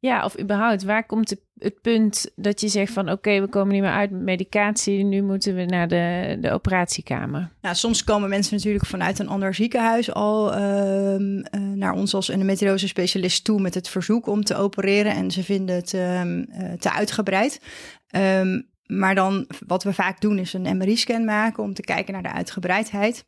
Ja, 0.00 0.24
of 0.24 0.40
überhaupt, 0.40 0.82
waar 0.82 1.06
komt 1.06 1.34
het 1.58 1.80
punt 1.80 2.30
dat 2.36 2.60
je 2.60 2.68
zegt 2.68 2.92
van 2.92 3.10
oké, 3.10 3.40
we 3.40 3.48
komen 3.48 3.72
niet 3.72 3.82
meer 3.82 3.90
uit 3.90 4.10
met 4.10 4.20
medicatie, 4.20 5.04
nu 5.04 5.22
moeten 5.22 5.54
we 5.54 5.64
naar 5.64 5.88
de, 5.88 6.36
de 6.40 6.50
operatiekamer? 6.50 7.50
Nou, 7.60 7.74
soms 7.74 8.04
komen 8.04 8.28
mensen 8.28 8.56
natuurlijk 8.56 8.86
vanuit 8.86 9.18
een 9.18 9.28
ander 9.28 9.54
ziekenhuis 9.54 10.12
al 10.12 10.54
ehm, 10.54 11.38
eh, 11.38 11.60
naar 11.60 11.92
ons 11.92 12.14
als 12.14 12.28
endometriose 12.28 12.88
specialist 12.88 13.44
toe 13.44 13.60
met 13.60 13.74
het 13.74 13.88
verzoek 13.88 14.26
om 14.26 14.44
te 14.44 14.54
opereren 14.54 15.12
en 15.12 15.30
ze 15.30 15.42
vinden 15.42 15.76
het 15.76 15.94
ehm, 15.94 16.42
eh, 16.42 16.72
te 16.72 16.92
uitgebreid. 16.92 17.60
Ehm, 18.08 18.60
maar 18.88 19.14
dan 19.14 19.46
wat 19.66 19.82
we 19.82 19.92
vaak 19.92 20.20
doen 20.20 20.38
is 20.38 20.52
een 20.52 20.76
MRI-scan 20.76 21.24
maken 21.24 21.62
om 21.62 21.74
te 21.74 21.82
kijken 21.82 22.12
naar 22.12 22.22
de 22.22 22.32
uitgebreidheid. 22.32 23.24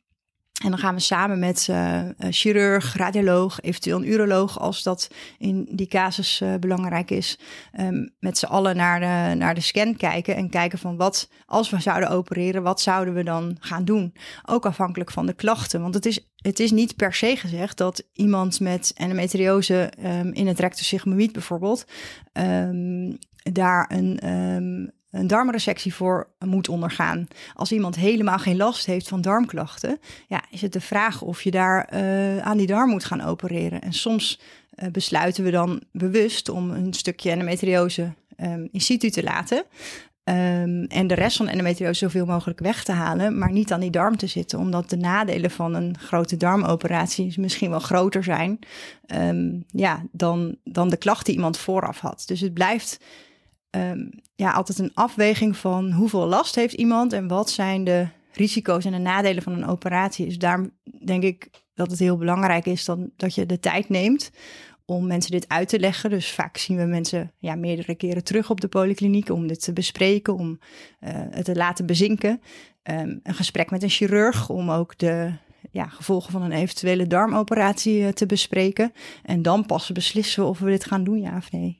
En 0.65 0.71
dan 0.71 0.79
gaan 0.79 0.95
we 0.95 1.01
samen 1.01 1.39
met 1.39 1.67
eh, 1.71 2.03
een 2.19 2.33
chirurg, 2.33 2.97
radioloog, 2.97 3.61
eventueel 3.61 3.97
een 3.97 4.09
uroloog, 4.09 4.59
als 4.59 4.83
dat 4.83 5.11
in 5.39 5.69
die 5.71 5.87
casus 5.87 6.41
eh, 6.41 6.55
belangrijk 6.55 7.11
is, 7.11 7.39
ehm, 7.73 8.07
met 8.19 8.39
z'n 8.39 8.47
allen 8.47 8.77
naar 8.77 9.01
de, 9.01 9.35
naar 9.37 9.55
de 9.55 9.61
scan 9.61 9.97
kijken 9.97 10.37
en 10.37 10.51
kijken 10.51 10.79
van 10.79 10.97
wat, 10.97 11.31
als 11.47 11.71
we 11.71 11.81
zouden 11.81 12.11
opereren, 12.11 12.63
wat 12.63 12.81
zouden 12.81 13.15
we 13.15 13.25
dan 13.25 13.57
gaan 13.61 13.85
doen? 13.85 14.15
Ook 14.45 14.67
afhankelijk 14.67 15.11
van 15.11 15.27
de 15.27 15.35
klachten. 15.35 15.81
Want 15.81 15.95
het 15.95 16.07
is, 16.07 16.31
het 16.37 16.61
is 16.61 16.71
niet 16.71 16.97
per 16.97 17.15
se 17.15 17.37
gezegd 17.37 17.77
dat 17.77 18.09
iemand 18.13 18.61
met 18.61 18.93
endometriose 18.97 19.93
ehm, 19.99 20.31
in 20.33 20.47
het 20.47 20.61
rectus 20.61 20.89
sigmoïd 20.89 21.33
bijvoorbeeld, 21.33 21.85
ehm, 22.33 23.13
daar 23.53 23.91
een, 23.93 24.93
een 25.11 25.27
darmresectie 25.27 25.95
voor 25.95 26.29
moet 26.39 26.69
ondergaan. 26.69 27.29
Als 27.55 27.73
iemand 27.73 27.97
helemaal 27.97 28.39
geen 28.39 28.57
last 28.57 28.87
heeft 28.87 29.09
van 29.09 29.21
darmklachten, 29.21 29.99
ja, 30.27 30.43
is 30.51 30.61
het 30.61 30.73
de 30.73 30.81
vraag 30.81 31.23
of 31.23 31.43
je 31.43 31.51
daar 31.51 31.85
eh, 31.85 32.39
aan 32.39 32.57
die 32.57 32.67
darm 32.67 32.91
moet 32.91 33.05
gaan 33.05 33.21
opereren. 33.21 33.81
En 33.81 33.93
soms 33.93 34.41
eh, 34.71 34.89
besluiten 34.91 35.45
we 35.45 35.51
dan 35.51 35.83
bewust 35.93 36.49
om 36.49 36.71
een 36.71 36.95
stukje 36.95 37.31
endometriose 37.31 38.13
ehm, 38.37 38.67
in 38.73 38.81
situ 38.81 39.11
te 39.11 39.23
laten. 39.23 39.65
Ehm, 40.25 40.85
en 40.85 41.07
de 41.07 41.15
rest 41.15 41.37
van 41.37 41.49
endometriose 41.49 41.99
zoveel 41.99 42.27
mogelijk 42.27 42.61
weg 42.61 42.85
te 42.85 42.93
halen, 42.93 43.39
maar 43.39 43.53
niet 43.53 43.73
aan 43.73 43.81
die 43.81 43.91
darm 43.91 44.17
te 44.17 44.27
zitten. 44.27 44.59
Omdat 44.59 44.91
de 44.91 44.97
nadelen 44.97 45.51
van 45.51 45.75
een 45.75 45.99
grote 45.99 46.37
darmoperatie 46.37 47.41
misschien 47.41 47.71
wel 47.71 47.81
groter 47.81 48.25
zijn 48.25 48.59
ehm, 49.07 49.61
ja, 49.67 50.03
dan, 50.13 50.57
dan 50.65 50.89
de 50.89 50.97
klacht 50.97 51.27
die 51.27 51.35
iemand 51.35 51.59
vooraf 51.59 52.01
had. 52.01 52.23
Dus 52.27 52.41
het 52.41 52.55
blijft 52.55 52.99
ehm, 53.71 54.09
ja, 54.35 54.53
altijd 54.53 54.79
een 54.79 54.95
afweging 54.95 55.57
van 55.57 55.93
hoeveel 55.93 56.27
last 56.27 56.55
heeft 56.55 56.75
iemand 56.75 57.13
en 57.13 57.29
wat 57.29 57.51
zijn 57.51 57.85
de 57.85 58.09
risico's 58.33 58.85
en 58.85 58.93
de 58.93 58.99
nadelen 58.99 59.43
van 59.43 59.53
een 59.53 59.67
operatie. 59.67 60.27
Dus 60.27 60.39
daarom 60.39 60.71
denk 61.05 61.23
ik 61.23 61.51
dat 61.75 61.91
het 61.91 61.99
heel 61.99 62.17
belangrijk 62.17 62.67
is 62.67 62.85
dan, 62.85 63.11
dat 63.17 63.35
je 63.35 63.47
de 63.47 63.61
tijd 63.61 63.89
neemt 63.89 64.31
om 64.85 65.07
mensen 65.07 65.31
dit 65.31 65.49
uit 65.49 65.69
te 65.69 65.79
leggen. 65.79 66.11
Dus 66.11 66.31
vaak 66.31 66.57
zien 66.57 66.77
we 66.77 66.85
mensen 66.85 67.33
ja, 67.39 67.55
meerdere 67.55 67.95
keren 67.95 68.25
terug 68.25 68.51
op 68.51 68.61
de 68.61 68.69
polykliniek 68.69 69.31
om 69.31 69.47
dit 69.47 69.63
te 69.63 69.73
bespreken, 69.73 70.35
om 70.35 70.59
eh, 71.01 71.13
het 71.15 71.45
te 71.45 71.55
laten 71.55 71.87
bezinken. 71.87 72.41
Ehm, 72.83 73.19
een 73.23 73.35
gesprek 73.35 73.71
met 73.71 73.83
een 73.83 73.89
chirurg 73.89 74.49
om 74.49 74.71
ook 74.71 74.99
de 74.99 75.33
ja, 75.71 75.87
gevolgen 75.87 76.33
van 76.33 76.43
een 76.43 76.53
eventuele 76.53 77.07
darmoperatie 77.07 78.07
eh, 78.07 78.13
te 78.13 78.27
bespreken. 78.27 78.93
En 79.23 79.43
dan 79.43 79.67
pas 79.67 79.93
beslissen 79.93 80.43
we 80.43 80.49
of 80.49 80.59
we 80.59 80.71
dit 80.71 80.85
gaan 80.85 81.05
doen, 81.05 81.21
ja 81.21 81.37
of 81.37 81.53
nee. 81.53 81.80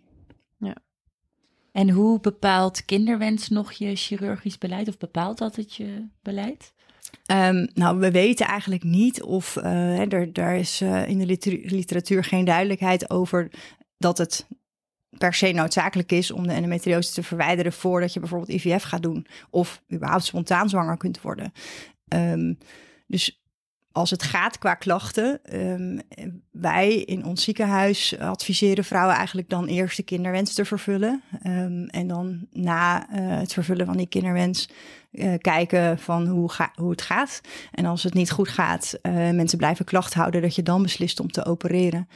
En 1.73 1.91
hoe 1.91 2.21
bepaalt 2.21 2.85
kinderwens 2.85 3.49
nog 3.49 3.73
je 3.73 3.97
chirurgisch 3.97 4.59
beleid? 4.59 4.89
Of 4.89 4.99
bepaalt 4.99 5.39
dat 5.39 5.57
het 5.57 5.75
je 5.75 6.07
beleid? 6.23 6.73
Ehm, 7.27 7.67
nou, 7.75 7.99
we 7.99 8.11
weten 8.11 8.47
eigenlijk 8.47 8.83
niet 8.83 9.23
of 9.23 9.57
eh, 9.57 10.13
er, 10.13 10.33
daar 10.33 10.57
is 10.57 10.81
eh, 10.81 11.09
in 11.09 11.19
de 11.19 11.27
liter- 11.27 11.61
literatuur 11.63 12.25
geen 12.25 12.45
duidelijkheid 12.45 13.11
over 13.11 13.51
dat 13.99 14.19
het 14.19 14.47
per 15.19 15.35
se 15.35 15.53
noodzakelijk 15.53 16.13
is 16.13 16.31
om 16.31 16.47
de 16.47 16.53
endometriose 16.53 17.13
te 17.13 17.23
verwijderen 17.23 17.73
voordat 17.73 18.13
je 18.13 18.21
bijvoorbeeld 18.21 18.51
IVF 18.51 18.83
gaat 18.83 19.03
doen 19.03 19.27
of 19.51 19.83
überhaupt 19.93 20.25
spontaan 20.25 20.69
zwanger 20.69 20.97
kunt 20.97 21.21
worden. 21.21 21.53
Ehm, 22.09 22.55
dus 23.07 23.40
als 23.93 24.11
het 24.11 24.23
gaat 24.23 24.59
qua 24.59 24.75
klachten, 24.75 25.41
ehm, 25.45 25.99
wij 26.51 26.95
in 26.95 27.25
ons 27.25 27.45
ziekenhuis 27.45 28.19
adviseren 28.19 28.85
vrouwen 28.85 29.17
eigenlijk 29.17 29.49
dan 29.49 29.67
eerst 29.67 29.97
de 29.97 30.03
kinderwens 30.03 30.55
te 30.55 30.65
vervullen. 30.65 31.23
Ehm, 31.43 31.85
en 31.85 32.07
dan 32.07 32.47
na 32.53 33.09
eh, 33.11 33.39
het 33.39 33.53
vervullen 33.53 33.87
van 33.87 33.97
die 33.97 34.07
kinderwens 34.07 34.69
eh, 35.13 35.35
kijken 35.39 35.99
van 35.99 36.27
hoe, 36.27 36.51
ga, 36.51 36.73
hoe 36.75 36.91
het 36.91 37.03
gaat. 37.03 37.41
En 37.73 37.85
als 37.85 38.03
het 38.03 38.15
niet 38.15 38.31
goed 38.31 38.49
gaat, 38.49 38.99
eh, 39.03 39.13
mensen 39.13 39.59
blijven 39.59 39.85
klacht 39.85 40.15
houden, 40.15 40.43
dat 40.43 40.55
je 40.55 40.63
dan 40.63 40.83
beslist 40.83 41.21
om 41.21 41.31
te 41.31 41.45
opereren. 41.45 42.09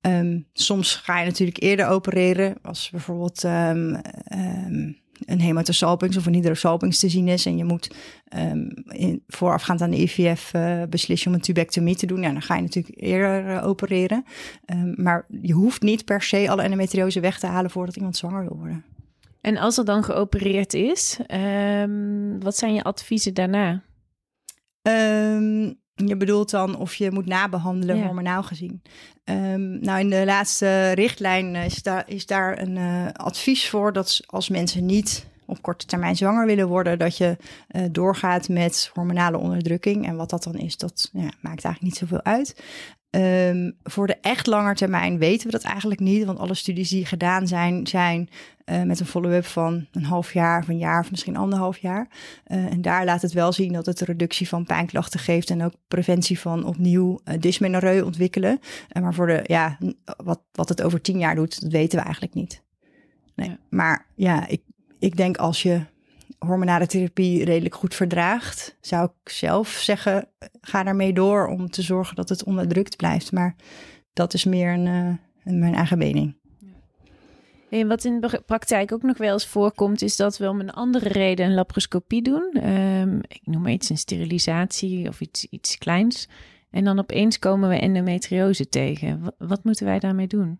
Ehm, 0.00 0.40
soms 0.52 0.94
ga 0.94 1.18
je 1.18 1.26
natuurlijk 1.26 1.62
eerder 1.62 1.86
opereren, 1.86 2.56
als 2.62 2.90
bijvoorbeeld 2.90 3.44
een 5.24 5.40
hematosalpings 5.40 6.16
of 6.16 6.26
een 6.26 6.34
hydrosalpings 6.34 6.98
te 6.98 7.08
zien 7.08 7.28
is. 7.28 7.46
En 7.46 7.56
je 7.56 7.64
moet 7.64 7.94
in, 8.88 9.22
voorafgaand 9.26 9.80
aan 9.80 9.90
de 9.90 10.00
IVF 10.00 10.52
eh 10.52 10.82
beslissen 10.90 11.28
om 11.28 11.34
een 11.34 11.40
tubectomie 11.40 11.96
te 11.96 12.06
doen. 12.06 12.20
Ja, 12.20 12.32
dan 12.32 12.42
ga 12.42 12.56
je 12.56 12.62
natuurlijk 12.62 13.00
eerder 13.00 13.48
eh, 13.48 13.66
opereren. 13.66 14.24
Ehm, 14.64 15.02
maar 15.02 15.26
je 15.40 15.52
hoeft 15.52 15.82
niet 15.82 16.04
per 16.04 16.22
se 16.22 16.50
alle 16.50 16.62
endometriose 16.62 17.20
weg 17.20 17.38
te 17.38 17.46
halen 17.46 17.70
voordat 17.70 17.96
iemand 17.96 18.16
zwanger 18.16 18.48
wil 18.48 18.56
worden. 18.56 18.84
En 19.40 19.56
als 19.56 19.78
er 19.78 19.84
dan 19.84 20.04
geopereerd 20.04 20.74
is, 20.74 21.18
ehm, 21.26 22.38
wat 22.38 22.56
zijn 22.56 22.74
je 22.74 22.82
adviezen 22.82 23.34
daarna? 23.34 23.82
Je 26.06 26.16
bedoelt 26.16 26.50
dan 26.50 26.76
of 26.76 26.94
je 26.94 27.10
moet 27.10 27.26
nabehandelen, 27.26 27.96
Ja. 27.96 28.04
hormonaal 28.04 28.42
gezien. 28.42 28.82
Ehm, 29.24 29.80
nou, 29.80 30.00
in 30.00 30.10
de 30.10 30.24
laatste 30.24 30.90
richtlijn 30.90 31.54
eh, 31.54 31.64
is 31.64 31.82
daar, 31.82 32.04
is 32.06 32.26
daar 32.26 32.58
een 32.58 32.76
eh, 32.76 33.06
advies 33.12 33.68
voor 33.68 33.92
dat 33.92 34.20
als 34.26 34.48
mensen 34.48 34.86
niet 34.86 35.26
op 35.46 35.62
korte 35.62 35.86
termijn 35.86 36.16
zwanger 36.16 36.46
willen 36.46 36.68
worden, 36.68 36.98
dat 36.98 37.16
je 37.16 37.36
eh, 37.68 37.82
doorgaat 37.90 38.48
met 38.48 38.90
hormonale 38.94 39.38
onderdrukking. 39.38 40.06
En 40.06 40.16
wat 40.16 40.30
dat 40.30 40.42
dan 40.42 40.54
is, 40.54 40.76
dat 40.76 41.10
ja, 41.12 41.30
maakt 41.40 41.64
eigenlijk 41.64 41.80
niet 41.82 41.96
zoveel 41.96 42.22
uit. 42.22 42.62
Ehm, 43.10 43.70
voor 43.82 44.06
de 44.06 44.16
echt 44.20 44.46
lange 44.46 44.74
termijn 44.74 45.18
weten 45.18 45.46
we 45.46 45.52
dat 45.52 45.62
eigenlijk 45.62 46.00
niet, 46.00 46.24
want 46.24 46.38
alle 46.38 46.54
studies 46.54 46.88
die 46.88 47.06
gedaan 47.06 47.46
zijn, 47.46 47.86
zijn 47.86 48.28
eh, 48.68 48.82
met 48.82 49.00
een 49.00 49.06
follow-up 49.06 49.44
van 49.44 49.86
een 49.92 50.04
half 50.04 50.32
jaar 50.32 50.60
of 50.60 50.68
een 50.68 50.78
jaar 50.78 51.00
of 51.00 51.10
misschien 51.10 51.36
anderhalf 51.36 51.78
jaar. 51.78 52.08
Eh, 52.44 52.64
en 52.64 52.82
daar 52.82 53.04
laat 53.04 53.22
het 53.22 53.32
wel 53.32 53.52
zien 53.52 53.72
dat 53.72 53.86
het 53.86 54.00
een 54.00 54.06
reductie 54.06 54.48
van 54.48 54.64
pijnklachten 54.64 55.20
geeft 55.20 55.50
en 55.50 55.64
ook 55.64 55.72
preventie 55.88 56.40
van 56.40 56.64
opnieuw 56.64 57.20
uh, 57.24 58.04
ontwikkelen. 58.04 58.60
Uh, 58.92 59.02
maar 59.02 59.14
voor 59.14 59.26
de, 59.26 59.40
ja, 59.46 59.78
wat, 60.24 60.40
wat 60.52 60.68
het 60.68 60.82
over 60.82 61.00
tien 61.00 61.18
jaar 61.18 61.34
doet, 61.34 61.60
dat 61.60 61.72
weten 61.72 61.98
we 61.98 62.04
eigenlijk 62.04 62.34
niet. 62.34 62.62
Nee. 63.34 63.48
Ja. 63.48 63.58
Maar 63.70 64.06
ja, 64.14 64.48
ik, 64.48 64.62
ik 64.98 65.16
denk 65.16 65.36
als 65.36 65.62
je 65.62 65.80
hormonale 66.38 66.86
therapie 66.86 67.44
redelijk 67.44 67.74
goed 67.74 67.94
verdraagt, 67.94 68.76
zou 68.80 69.04
ik 69.04 69.30
zelf 69.30 69.68
zeggen, 69.68 70.28
ga 70.60 70.82
daarmee 70.82 71.12
door 71.12 71.46
om 71.46 71.70
te 71.70 71.82
zorgen 71.82 72.16
dat 72.16 72.28
het 72.28 72.44
onderdrukt 72.44 72.96
blijft. 72.96 73.32
Maar 73.32 73.56
dat 74.12 74.34
is 74.34 74.44
meer 74.44 74.72
een, 74.72 74.86
een 75.44 75.58
mijn 75.58 75.74
eigen 75.74 75.98
mening. 75.98 76.36
En 77.70 77.88
wat 77.88 78.04
in 78.04 78.20
de 78.20 78.42
praktijk 78.46 78.92
ook 78.92 79.02
nog 79.02 79.18
wel 79.18 79.32
eens 79.32 79.46
voorkomt, 79.46 80.02
is 80.02 80.16
dat 80.16 80.38
we 80.38 80.48
om 80.48 80.60
een 80.60 80.72
andere 80.72 81.08
reden 81.08 81.46
een 81.46 81.54
laparoscopie 81.54 82.22
doen. 82.22 82.70
Um, 82.70 83.20
ik 83.28 83.40
noem 83.44 83.62
maar 83.62 83.72
iets, 83.72 83.90
een 83.90 83.98
sterilisatie 83.98 85.08
of 85.08 85.20
iets, 85.20 85.46
iets 85.50 85.78
kleins. 85.78 86.28
En 86.70 86.84
dan 86.84 86.98
opeens 86.98 87.38
komen 87.38 87.68
we 87.68 87.78
endometriose 87.78 88.68
tegen. 88.68 89.34
Wat, 89.38 89.64
moeten 89.64 89.86
wij 89.86 89.98
daarmee 89.98 90.26
doen? 90.26 90.58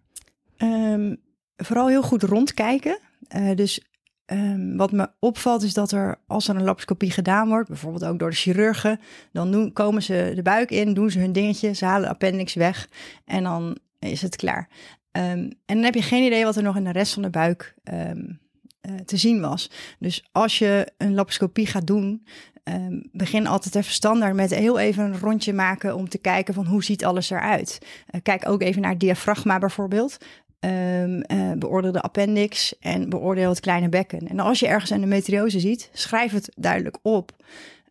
Um, 0.58 1.16
vooral 1.56 1.88
heel 1.88 2.02
goed 2.02 2.22
rondkijken. 2.22 2.98
Uh, 3.36 3.54
dus 3.54 3.82
um, 4.26 4.76
wat 4.76 4.92
me 4.92 5.10
opvalt 5.18 5.62
is 5.62 5.74
dat 5.74 5.92
er, 5.92 6.20
als 6.26 6.48
er 6.48 6.54
een 6.54 6.62
laparoscopie 6.62 7.10
gedaan 7.10 7.48
wordt, 7.48 7.68
bijvoorbeeld 7.68 8.04
ook 8.04 8.18
door 8.18 8.30
de 8.30 8.36
chirurgen, 8.36 9.00
dan 9.32 9.50
doen, 9.50 9.72
komen 9.72 10.02
ze 10.02 10.32
de 10.34 10.42
buik 10.42 10.70
in, 10.70 10.94
doen 10.94 11.10
ze 11.10 11.18
hun 11.18 11.32
dingetje, 11.32 11.72
ze 11.72 11.84
halen 11.84 12.02
de 12.02 12.14
appendix 12.14 12.54
weg 12.54 12.88
en 13.24 13.42
dan 13.42 13.78
is 13.98 14.22
het 14.22 14.36
klaar. 14.36 14.68
Um, 15.12 15.22
en 15.66 15.74
dan 15.74 15.82
heb 15.82 15.94
je 15.94 16.02
geen 16.02 16.24
idee 16.24 16.44
wat 16.44 16.56
er 16.56 16.62
nog 16.62 16.76
in 16.76 16.84
de 16.84 16.92
rest 16.92 17.12
van 17.12 17.22
de 17.22 17.30
buik 17.30 17.74
um, 17.92 18.40
uh, 18.88 18.96
te 18.96 19.16
zien 19.16 19.40
was. 19.40 19.70
Dus 19.98 20.28
als 20.32 20.58
je 20.58 20.92
een 20.96 21.14
laparoscopie 21.14 21.66
gaat 21.66 21.86
doen, 21.86 22.26
ehm, 22.64 23.00
begin 23.12 23.46
altijd 23.46 23.74
even 23.74 23.92
standaard 23.92 24.34
met 24.34 24.54
heel 24.54 24.78
even 24.78 25.04
een 25.04 25.18
rondje 25.18 25.52
maken 25.52 25.96
om 25.96 26.08
te 26.08 26.18
kijken 26.18 26.54
van 26.54 26.66
hoe 26.66 26.84
ziet 26.84 27.04
alles 27.04 27.30
eruit. 27.30 27.78
Uh, 28.10 28.20
kijk 28.22 28.48
ook 28.48 28.62
even 28.62 28.82
naar 28.82 28.90
het 28.90 29.00
diafragma 29.00 29.58
bijvoorbeeld. 29.58 30.16
Uh, 30.60 31.52
beoordeel 31.58 31.92
de 31.92 32.00
appendix 32.00 32.78
en 32.78 33.08
beoordeel 33.08 33.48
het 33.48 33.60
kleine 33.60 33.88
bekken. 33.88 34.28
En 34.28 34.38
als 34.38 34.60
je 34.60 34.66
ergens 34.66 34.90
endometriose 34.90 35.60
ziet, 35.60 35.90
schrijf 35.92 36.32
het 36.32 36.52
duidelijk 36.56 36.98
op 37.02 37.36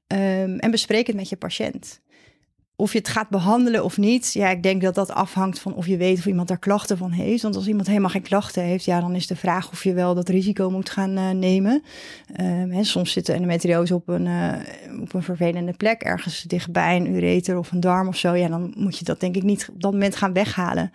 en 0.07 0.71
bespreek 0.71 1.07
het 1.07 1.15
met 1.15 1.29
je 1.29 1.35
patiënt. 1.35 2.01
Of 2.79 2.91
je 2.91 2.97
het 2.97 3.07
gaat 3.07 3.29
behandelen 3.29 3.83
of 3.83 3.97
niet, 3.97 4.33
ja, 4.33 4.49
ik 4.49 4.63
denk 4.63 4.81
dat 4.81 4.95
dat 4.95 5.11
afhangt 5.11 5.59
van 5.59 5.73
of 5.73 5.87
je 5.87 5.97
weet 5.97 6.17
of 6.17 6.25
iemand 6.25 6.47
daar 6.47 6.59
klachten 6.59 6.97
van 6.97 7.11
heeft. 7.11 7.41
Want 7.41 7.55
als 7.55 7.67
iemand 7.67 7.87
helemaal 7.87 8.09
geen 8.09 8.21
klachten 8.21 8.63
heeft, 8.63 8.85
ja, 8.85 8.99
dan 8.99 9.15
is 9.15 9.27
de 9.27 9.35
vraag 9.35 9.71
of 9.71 9.83
je 9.83 9.93
wel 9.93 10.15
dat 10.15 10.29
risico 10.29 10.69
moet 10.69 10.89
gaan 10.89 11.17
uh, 11.17 11.29
nemen. 11.29 11.83
Um, 12.41 12.71
hè, 12.71 12.83
soms 12.83 13.11
zit 13.11 13.29
endometriose 13.29 13.95
op 13.95 14.07
een, 14.07 14.25
uh, 14.25 14.53
op 15.01 15.13
een 15.13 15.23
vervelende 15.23 15.73
plek, 15.73 16.01
ergens 16.01 16.41
dichtbij 16.41 16.95
een 16.95 17.15
ureter 17.15 17.57
of 17.57 17.71
een 17.71 17.79
darm 17.79 18.07
of 18.07 18.17
zo. 18.17 18.33
Ja, 18.33 18.47
dan 18.47 18.73
moet 18.75 18.97
je 18.97 19.05
dat 19.05 19.19
denk 19.19 19.35
ik 19.35 19.43
niet 19.43 19.69
op 19.73 19.81
dat 19.81 19.91
moment 19.91 20.15
gaan 20.15 20.33
weghalen. 20.33 20.91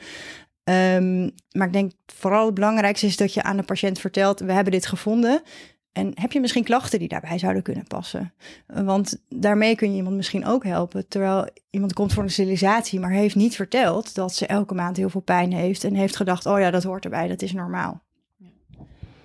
Um, 0.64 1.30
maar 1.52 1.66
ik 1.66 1.72
denk 1.72 1.92
vooral 2.06 2.46
het 2.46 2.54
belangrijkste 2.54 3.06
is 3.06 3.16
dat 3.16 3.34
je 3.34 3.42
aan 3.42 3.56
de 3.56 3.62
patiënt 3.62 3.98
vertelt: 3.98 4.40
we 4.40 4.52
hebben 4.52 4.72
dit 4.72 4.86
gevonden. 4.86 5.42
En 5.92 6.12
heb 6.14 6.32
je 6.32 6.40
misschien 6.40 6.64
klachten 6.64 6.98
die 6.98 7.08
daarbij 7.08 7.38
zouden 7.38 7.62
kunnen 7.62 7.86
passen? 7.86 8.32
Want 8.66 9.22
daarmee 9.28 9.74
kun 9.74 9.90
je 9.90 9.96
iemand 9.96 10.16
misschien 10.16 10.46
ook 10.46 10.64
helpen. 10.64 11.08
Terwijl 11.08 11.48
iemand 11.70 11.92
komt 11.92 12.12
voor 12.12 12.22
een 12.22 12.30
sterilisatie, 12.30 13.00
maar 13.00 13.10
heeft 13.10 13.34
niet 13.34 13.56
verteld 13.56 14.14
dat 14.14 14.34
ze 14.34 14.46
elke 14.46 14.74
maand 14.74 14.96
heel 14.96 15.10
veel 15.10 15.20
pijn 15.20 15.52
heeft. 15.52 15.84
En 15.84 15.94
heeft 15.94 16.16
gedacht: 16.16 16.46
oh 16.46 16.58
ja, 16.58 16.70
dat 16.70 16.82
hoort 16.82 17.04
erbij, 17.04 17.28
dat 17.28 17.42
is 17.42 17.52
normaal. 17.52 18.02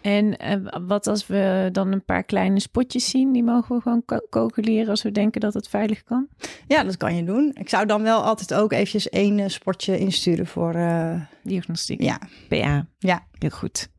En 0.01 0.45
uh, 0.45 0.81
wat 0.87 1.07
als 1.07 1.27
we 1.27 1.69
dan 1.71 1.91
een 1.91 2.05
paar 2.05 2.23
kleine 2.23 2.59
spotjes 2.59 3.09
zien, 3.09 3.31
die 3.31 3.43
mogen 3.43 3.75
we 3.75 3.81
gewoon 3.81 4.05
ko 4.05 4.19
calculeren 4.29 4.89
als 4.89 5.03
we 5.03 5.11
denken 5.11 5.41
dat 5.41 5.53
het 5.53 5.67
veilig 5.67 6.03
kan? 6.03 6.27
Ja, 6.67 6.83
dat 6.83 6.97
kan 6.97 7.15
je 7.15 7.23
doen. 7.23 7.51
Ik 7.53 7.69
zou 7.69 7.85
dan 7.85 8.03
wel 8.03 8.23
altijd 8.23 8.53
ook 8.53 8.71
eventjes 8.71 9.09
één 9.09 9.37
uh, 9.37 9.47
spotje 9.47 9.99
insturen 9.99 10.47
voor 10.47 10.75
uh, 10.75 11.21
diagnostiek. 11.43 12.01
Ja. 12.01 12.19
PA. 12.49 12.85
Ja. 12.99 13.25
Heel 13.37 13.49
goed. 13.49 13.89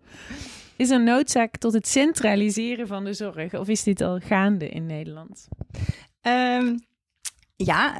Is 0.78 0.90
er 0.90 1.02
noodzaak 1.02 1.56
tot 1.56 1.72
het 1.72 1.88
centraliseren 1.88 2.86
van 2.86 3.04
de 3.04 3.12
zorg? 3.12 3.54
Of 3.54 3.68
is 3.68 3.82
dit 3.82 4.00
al 4.00 4.18
gaande 4.18 4.68
in 4.68 4.86
Nederland? 4.86 5.48
Um, 6.22 6.78
ja, 7.56 7.94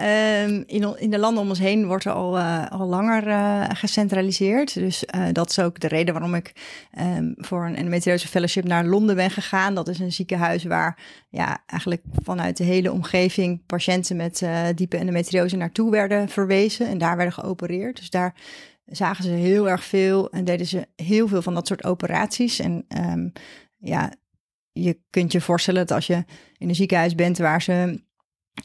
um, 0.45 0.65
in, 0.67 1.11
de 1.11 1.19
landen 1.19 1.43
om 1.43 1.49
ons 1.49 1.59
heen 1.59 1.87
wordt 1.87 2.05
er 2.05 2.13
al, 2.13 2.39
uh, 2.39 2.71
al 2.71 2.87
langer 2.87 3.27
uh, 3.27 3.65
gecentraliseerd. 3.69 4.75
Dus 4.75 5.05
uh, 5.15 5.27
dat 5.33 5.51
is 5.51 5.59
ook 5.59 5.81
de 5.81 5.89
reden 5.89 6.15
waarom 6.15 6.35
ik 6.35 6.53
um, 6.99 7.35
voor 7.37 7.67
een 7.67 7.77
endometriose 7.77 8.29
fellowship 8.29 8.65
naar 8.65 8.85
Londen 8.85 9.17
ben 9.17 9.31
gegaan. 9.31 9.75
Dat 9.75 9.89
is 9.89 9.99
een 9.99 10.13
ziekenhuis 10.13 10.65
waar 10.65 10.99
ja, 11.29 11.59
eigenlijk 11.67 12.03
vanuit 12.23 12.57
de 12.57 12.65
hele 12.65 12.93
omgeving 12.93 13.67
patiënten 13.67 14.17
met 14.17 14.47
diepe 14.75 14.97
endometriose 14.97 15.57
naartoe 15.57 15.91
werden 15.91 16.29
verwezen 16.29 16.87
en 16.87 16.99
daar 16.99 17.17
werden 17.17 17.35
geopereerd. 17.35 17.97
Dus 17.97 18.11
daar 18.11 18.35
zagen 18.89 19.25
ze 19.25 19.31
heel 19.31 19.69
erg 19.69 19.85
veel 19.85 20.31
en 20.31 20.45
deden 20.45 20.67
ze 20.67 20.89
heel 20.97 21.29
veel 21.29 21.43
van 21.43 21.55
dat 21.55 21.67
soort 21.67 21.85
operaties. 21.85 22.59
En 22.59 22.87
um, 22.89 23.33
ja, 23.77 24.13
je 24.73 25.01
kunt 25.11 25.33
je 25.33 25.41
voorstellen 25.41 25.87
dat 25.87 25.97
als 25.97 26.07
je 26.07 26.25
in 26.59 26.69
een 26.69 26.75
ziekenhuis 26.75 27.15
bent 27.15 27.39
waar 27.39 27.63
ze 27.63 28.03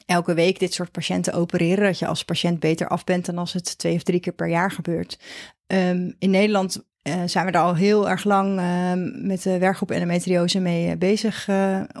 elke 0.06 0.34
week 0.34 0.58
dit 0.58 0.72
soort 0.72 0.90
patiënten 0.90 1.32
opereren, 1.32 1.84
dat 1.84 1.98
je 1.98 2.06
als 2.06 2.24
patiënt 2.24 2.60
beter 2.60 2.88
af 2.88 3.04
bent 3.04 3.26
dan 3.26 3.38
als 3.38 3.52
het 3.52 3.78
twee 3.78 3.94
of 3.94 4.02
drie 4.02 4.20
keer 4.20 4.32
per 4.32 4.48
jaar 4.48 4.70
gebeurt. 4.70 5.18
Um, 5.66 6.14
in 6.18 6.30
Nederland 6.30 6.84
uh, 7.02 7.22
zijn 7.26 7.46
we 7.46 7.52
daar 7.52 7.62
al 7.62 7.74
heel 7.74 8.08
erg 8.08 8.24
lang 8.24 8.60
uh, 8.60 8.92
met 9.26 9.42
de 9.42 9.58
werkgroep 9.58 9.90
endometriose 9.90 10.60
mee 10.60 10.90
uh, 10.90 10.96
bezig 10.96 11.48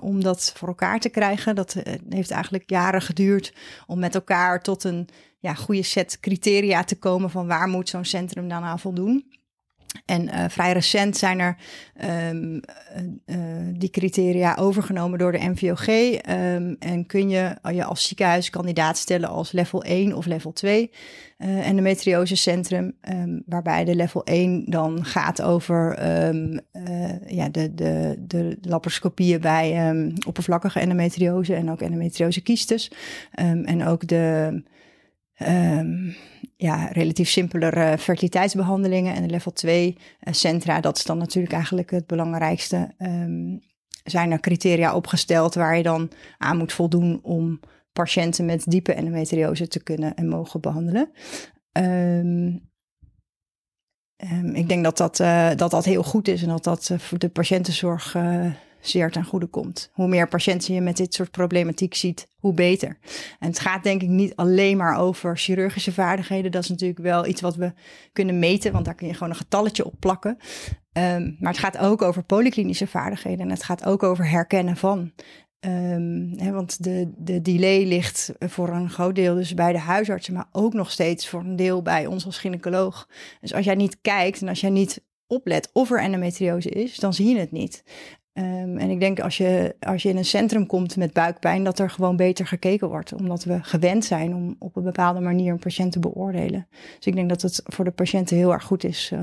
om 0.00 0.22
dat 0.22 0.52
voor 0.56 0.68
elkaar 0.68 1.00
te 1.00 1.08
krijgen. 1.08 1.54
Dat 1.54 1.76
heeft 2.08 2.30
eigenlijk 2.30 2.70
jaren 2.70 3.02
geduurd 3.02 3.54
om 3.86 3.98
met 3.98 4.14
elkaar 4.14 4.62
tot 4.62 4.84
een 4.84 5.08
ja, 5.44 5.54
goede 5.54 5.82
set 5.82 6.20
criteria 6.20 6.84
te 6.84 6.98
komen 6.98 7.30
van 7.30 7.46
waar 7.46 7.68
moet 7.68 7.88
zo'n 7.88 8.04
centrum 8.04 8.48
dan 8.48 8.62
aan 8.62 8.78
voldoen. 8.78 9.24
En 10.06 10.22
uh, 10.22 10.44
vrij 10.48 10.72
recent 10.72 11.16
zijn 11.16 11.40
er 11.40 11.56
um, 12.30 12.60
uh, 13.26 13.36
die 13.72 13.90
criteria 13.90 14.56
overgenomen 14.56 15.18
door 15.18 15.32
de 15.32 15.48
MVOG. 15.48 15.88
Um, 15.88 16.76
en 16.78 17.06
kun 17.06 17.28
je 17.28 17.56
je 17.72 17.84
als 17.84 18.06
ziekenhuis 18.06 18.50
kandidaat 18.50 18.96
stellen 18.96 19.28
als 19.28 19.52
level 19.52 19.82
1 19.82 20.16
of 20.16 20.26
level 20.26 20.52
2 20.52 20.90
uh, 21.38 21.68
endometriosecentrum. 21.68 22.96
Um, 23.10 23.42
waarbij 23.46 23.84
de 23.84 23.94
level 23.94 24.24
1 24.24 24.64
dan 24.70 25.04
gaat 25.04 25.42
over 25.42 26.02
ja, 27.26 27.48
de, 27.48 27.74
de, 27.74 28.14
de 28.18 28.58
laparoscopieën 28.60 29.40
bij 29.40 29.94
oppervlakkige 30.26 30.80
endometriose 30.80 31.54
en 31.54 31.70
ook 31.70 31.80
endometriose 31.80 32.42
kiestes. 32.42 32.90
en 33.64 33.86
ook 33.86 34.06
de 34.06 34.62
Um, 35.38 36.14
ja, 36.56 36.86
relatief 36.86 37.28
simpeler 37.28 37.98
fertiliteitsbehandelingen. 37.98 39.14
En 39.14 39.22
de 39.22 39.30
level 39.30 39.52
2 39.52 39.96
uh, 39.96 40.34
centra, 40.34 40.80
dat 40.80 40.96
is 40.96 41.04
dan 41.04 41.18
natuurlijk 41.18 41.54
eigenlijk 41.54 41.90
het 41.90 42.06
belangrijkste. 42.06 42.94
Um, 42.98 43.60
zijn 44.04 44.30
er 44.30 44.40
criteria 44.40 44.94
opgesteld 44.94 45.54
waar 45.54 45.76
je 45.76 45.82
dan 45.82 46.10
aan 46.38 46.56
moet 46.56 46.72
voldoen 46.72 47.20
om 47.22 47.60
patiënten 47.92 48.44
met 48.44 48.70
diepe 48.70 48.92
endometriose 48.92 49.68
te 49.68 49.82
kunnen 49.82 50.14
en 50.14 50.28
mogen 50.28 50.60
behandelen. 50.60 51.10
Um, 51.72 52.72
ik 54.54 54.68
denk 54.68 54.84
dat 54.84 54.96
dat, 54.96 55.18
uh, 55.20 55.50
dat 55.56 55.70
dat 55.70 55.84
heel 55.84 56.02
goed 56.02 56.28
is 56.28 56.42
en 56.42 56.48
dat 56.48 56.64
dat 56.64 56.90
voor 56.96 57.18
de 57.18 57.28
patiëntenzorg 57.28 58.16
zeer 58.86 59.10
ten 59.10 59.24
goede 59.24 59.46
komt. 59.46 59.90
Hoe 59.92 60.08
meer 60.08 60.28
patiënten 60.28 60.74
je 60.74 60.80
met 60.80 60.96
dit 60.96 61.14
soort 61.14 61.30
problematiek 61.30 61.94
ziet, 61.94 62.28
hoe 62.36 62.54
beter. 62.54 62.98
En 63.38 63.48
het 63.48 63.58
gaat 63.58 63.82
denk 63.82 64.02
ik 64.02 64.08
niet 64.08 64.36
alleen 64.36 64.76
maar 64.76 64.98
over 64.98 65.38
chirurgische 65.38 65.92
vaardigheden. 65.92 66.50
Dat 66.50 66.62
is 66.62 66.68
natuurlijk 66.68 67.00
wel 67.00 67.26
iets 67.26 67.40
wat 67.40 67.56
we 67.56 67.72
kunnen 68.12 68.38
meten, 68.38 68.72
want 68.72 68.84
daar 68.84 68.94
kun 68.94 69.06
je 69.06 69.12
gewoon 69.14 69.30
een 69.30 69.36
getalletje 69.36 69.84
op 69.84 69.94
plakken. 69.98 70.36
Um, 70.92 71.36
maar 71.40 71.52
het 71.52 71.60
gaat 71.60 71.78
ook 71.78 72.02
over 72.02 72.22
polyklinische 72.24 72.86
vaardigheden 72.86 73.40
en 73.40 73.50
het 73.50 73.62
gaat 73.62 73.84
ook 73.84 74.02
over 74.02 74.28
herkennen 74.28 74.76
van. 74.76 75.12
Hè, 76.36 76.52
want 76.52 76.82
de, 76.82 77.12
de 77.16 77.42
delay 77.42 77.84
ligt 77.84 78.32
voor 78.38 78.68
een 78.68 78.90
groot 78.90 79.14
deel 79.14 79.34
dus 79.34 79.54
bij 79.54 79.72
de 79.72 79.78
huisartsen, 79.78 80.34
maar 80.34 80.48
ook 80.52 80.72
nog 80.72 80.90
steeds 80.90 81.28
voor 81.28 81.40
een 81.40 81.56
deel 81.56 81.82
bij 81.82 82.06
ons 82.06 82.26
als 82.26 82.38
gynaecoloog. 82.38 83.08
Dus 83.40 83.54
als 83.54 83.64
jij 83.64 83.74
niet 83.74 84.00
kijkt 84.00 84.40
en 84.40 84.48
als 84.48 84.60
jij 84.60 84.70
niet 84.70 85.02
oplet 85.26 85.70
of 85.72 85.90
er 85.90 86.00
endometriose 86.00 86.68
is, 86.68 86.96
dan 86.96 87.14
zie 87.14 87.28
je 87.28 87.38
het 87.38 87.52
niet. 87.52 87.84
Um, 88.38 88.78
en 88.78 88.90
ik 88.90 89.00
denk 89.00 89.20
als 89.20 89.36
je, 89.36 89.74
als 89.80 90.02
je 90.02 90.08
in 90.08 90.16
een 90.16 90.24
centrum 90.24 90.66
komt 90.66 90.96
met 90.96 91.12
buikpijn, 91.12 91.64
dat 91.64 91.78
er 91.78 91.90
gewoon 91.90 92.16
beter 92.16 92.46
gekeken 92.46 92.88
wordt. 92.88 93.12
Omdat 93.12 93.44
we 93.44 93.62
gewend 93.62 94.04
zijn 94.04 94.34
om 94.34 94.56
op 94.58 94.76
een 94.76 94.82
bepaalde 94.82 95.20
manier 95.20 95.52
een 95.52 95.58
patiënt 95.58 95.92
te 95.92 95.98
beoordelen. 95.98 96.66
Dus 96.96 97.06
ik 97.06 97.14
denk 97.14 97.28
dat 97.28 97.42
het 97.42 97.62
voor 97.64 97.84
de 97.84 97.90
patiënten 97.90 98.36
heel 98.36 98.52
erg 98.52 98.64
goed 98.64 98.84
is. 98.84 99.10
Uh, 99.14 99.20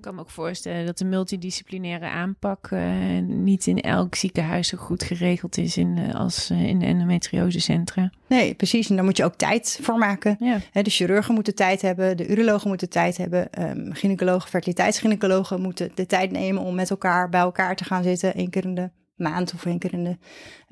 ik 0.00 0.06
kan 0.06 0.14
me 0.14 0.20
ook 0.20 0.30
voorstellen 0.30 0.86
dat 0.86 0.98
de 0.98 1.04
multidisciplinaire 1.04 2.08
aanpak 2.08 2.70
uh, 2.70 2.80
niet 3.22 3.66
in 3.66 3.80
elk 3.80 4.14
ziekenhuis 4.14 4.68
zo 4.68 4.78
goed 4.78 5.02
geregeld 5.02 5.56
is 5.56 5.76
in, 5.76 5.96
uh, 5.96 6.14
als 6.14 6.50
uh, 6.50 6.62
in 6.62 6.78
de 6.78 6.86
endometriosecentra. 6.86 8.10
Nee, 8.26 8.54
precies. 8.54 8.88
En 8.88 8.96
daar 8.96 9.04
moet 9.04 9.16
je 9.16 9.24
ook 9.24 9.34
tijd 9.34 9.78
voor 9.82 9.98
maken. 9.98 10.36
Ja. 10.38 10.58
He, 10.70 10.82
de 10.82 10.90
chirurgen 10.90 11.34
moeten 11.34 11.54
tijd 11.54 11.82
hebben, 11.82 12.16
de 12.16 12.28
urologen 12.28 12.68
moeten 12.68 12.88
tijd 12.88 13.16
hebben, 13.16 13.48
um, 13.58 13.92
gynaecologen, 13.92 14.48
fertiliteitsgynaecologen 14.48 15.60
moeten 15.60 15.90
de 15.94 16.06
tijd 16.06 16.30
nemen 16.30 16.62
om 16.62 16.74
met 16.74 16.90
elkaar 16.90 17.28
bij 17.28 17.40
elkaar 17.40 17.76
te 17.76 17.84
gaan 17.84 18.02
zitten, 18.02 18.34
één 18.34 18.50
keer 18.50 18.64
in 18.64 18.74
de 18.74 18.90
maand 19.14 19.54
of 19.54 19.66
één 19.66 19.78
keer 19.78 19.92
in 19.92 20.04
de, 20.04 20.16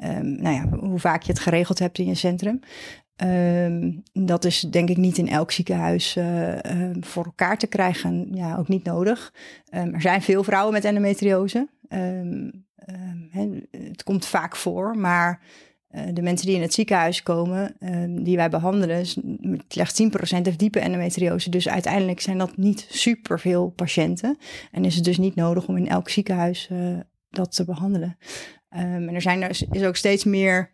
um, 0.05 0.43
nou 0.43 0.55
ja, 0.55 0.79
hoe 0.79 0.99
vaak 0.99 1.23
je 1.23 1.33
het 1.33 1.41
geregeld 1.41 1.79
hebt 1.79 1.99
in 1.99 2.07
je 2.07 2.15
centrum. 2.15 2.61
Um, 3.25 4.03
dat 4.13 4.45
is 4.45 4.61
denk 4.61 4.89
ik 4.89 4.97
niet 4.97 5.19
in 5.19 5.29
elk 5.29 5.53
ziekenhuis 5.53 6.17
uh, 6.17 6.49
uh, 6.49 6.91
voor 7.01 7.25
elkaar 7.25 7.59
te 7.59 7.67
krijgen. 7.67 8.29
Ja, 8.33 8.57
ook 8.57 8.69
niet 8.69 8.85
nodig. 8.85 9.35
Um, 9.75 9.95
er 9.95 10.01
zijn 10.01 10.23
veel 10.23 10.45
vrouwen 10.45 10.73
met 10.73 10.85
endometriose. 10.85 11.69
He, 13.31 13.67
het 13.71 14.03
komt 14.03 14.27
vaak 14.27 14.57
voor, 14.57 14.97
maar 14.97 15.41
uh, 15.91 16.03
de 16.13 16.23
mensen 16.23 16.47
die 16.47 16.57
in 16.57 16.63
het 16.63 16.75
ziekenhuis 16.75 17.23
komen, 17.23 17.77
die 18.25 18.37
wij 18.37 18.49
behandelen, 18.49 19.07
slechts 19.69 20.03
10% 20.03 20.07
heeft 20.43 20.59
diepe 20.59 20.81
endometriose. 20.81 21.51
Dus 21.51 21.69
uiteindelijk 21.69 22.21
zijn 22.21 22.39
dat 22.39 22.57
niet 22.57 22.87
superveel 22.91 23.69
patiënten. 23.69 24.39
En 24.73 24.85
is 24.85 24.95
het 24.95 25.05
dus 25.05 25.19
niet 25.19 25.35
nodig 25.35 25.67
om 25.67 25.77
in 25.77 25.89
elk 25.89 26.09
ziekenhuis 26.09 26.71
dat 27.31 27.55
te 27.55 27.65
behandelen. 27.65 28.19
en 28.69 29.15
er 29.15 29.23
zijn 29.23 29.43
er 29.43 29.61
is 29.71 29.85
ook 29.85 29.97
steeds 29.97 30.25
meer 30.25 30.71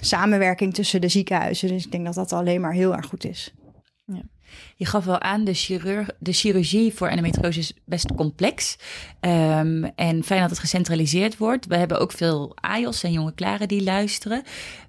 samenwerking 0.00 0.74
tussen 0.74 1.00
de 1.00 1.08
ziekenhuizen. 1.08 1.68
Dus 1.68 1.84
ik 1.84 1.90
denk 1.90 2.04
dat 2.04 2.14
dat 2.14 2.32
alleen 2.32 2.60
maar 2.60 2.72
heel 2.72 2.96
erg 2.96 3.06
goed 3.06 3.24
is. 3.24 3.54
Ja. 4.04 4.22
Je 4.76 4.86
gaf 4.86 5.04
wel 5.04 5.20
aan, 5.20 5.44
de, 5.44 5.54
chirurg, 5.54 6.08
de 6.18 6.32
chirurgie 6.32 6.94
voor 6.94 7.08
endometriose 7.08 7.58
is 7.58 7.72
best 7.84 8.14
complex. 8.14 8.78
Um, 9.20 9.84
en 9.84 10.24
fijn 10.24 10.40
dat 10.40 10.50
het 10.50 10.58
gecentraliseerd 10.58 11.36
wordt. 11.36 11.66
We 11.66 11.76
hebben 11.76 12.00
ook 12.00 12.12
veel 12.12 12.56
AIOS 12.60 13.02
en 13.02 13.12
jonge 13.12 13.34
klaren 13.34 13.68
die 13.68 13.82
luisteren. 13.82 14.42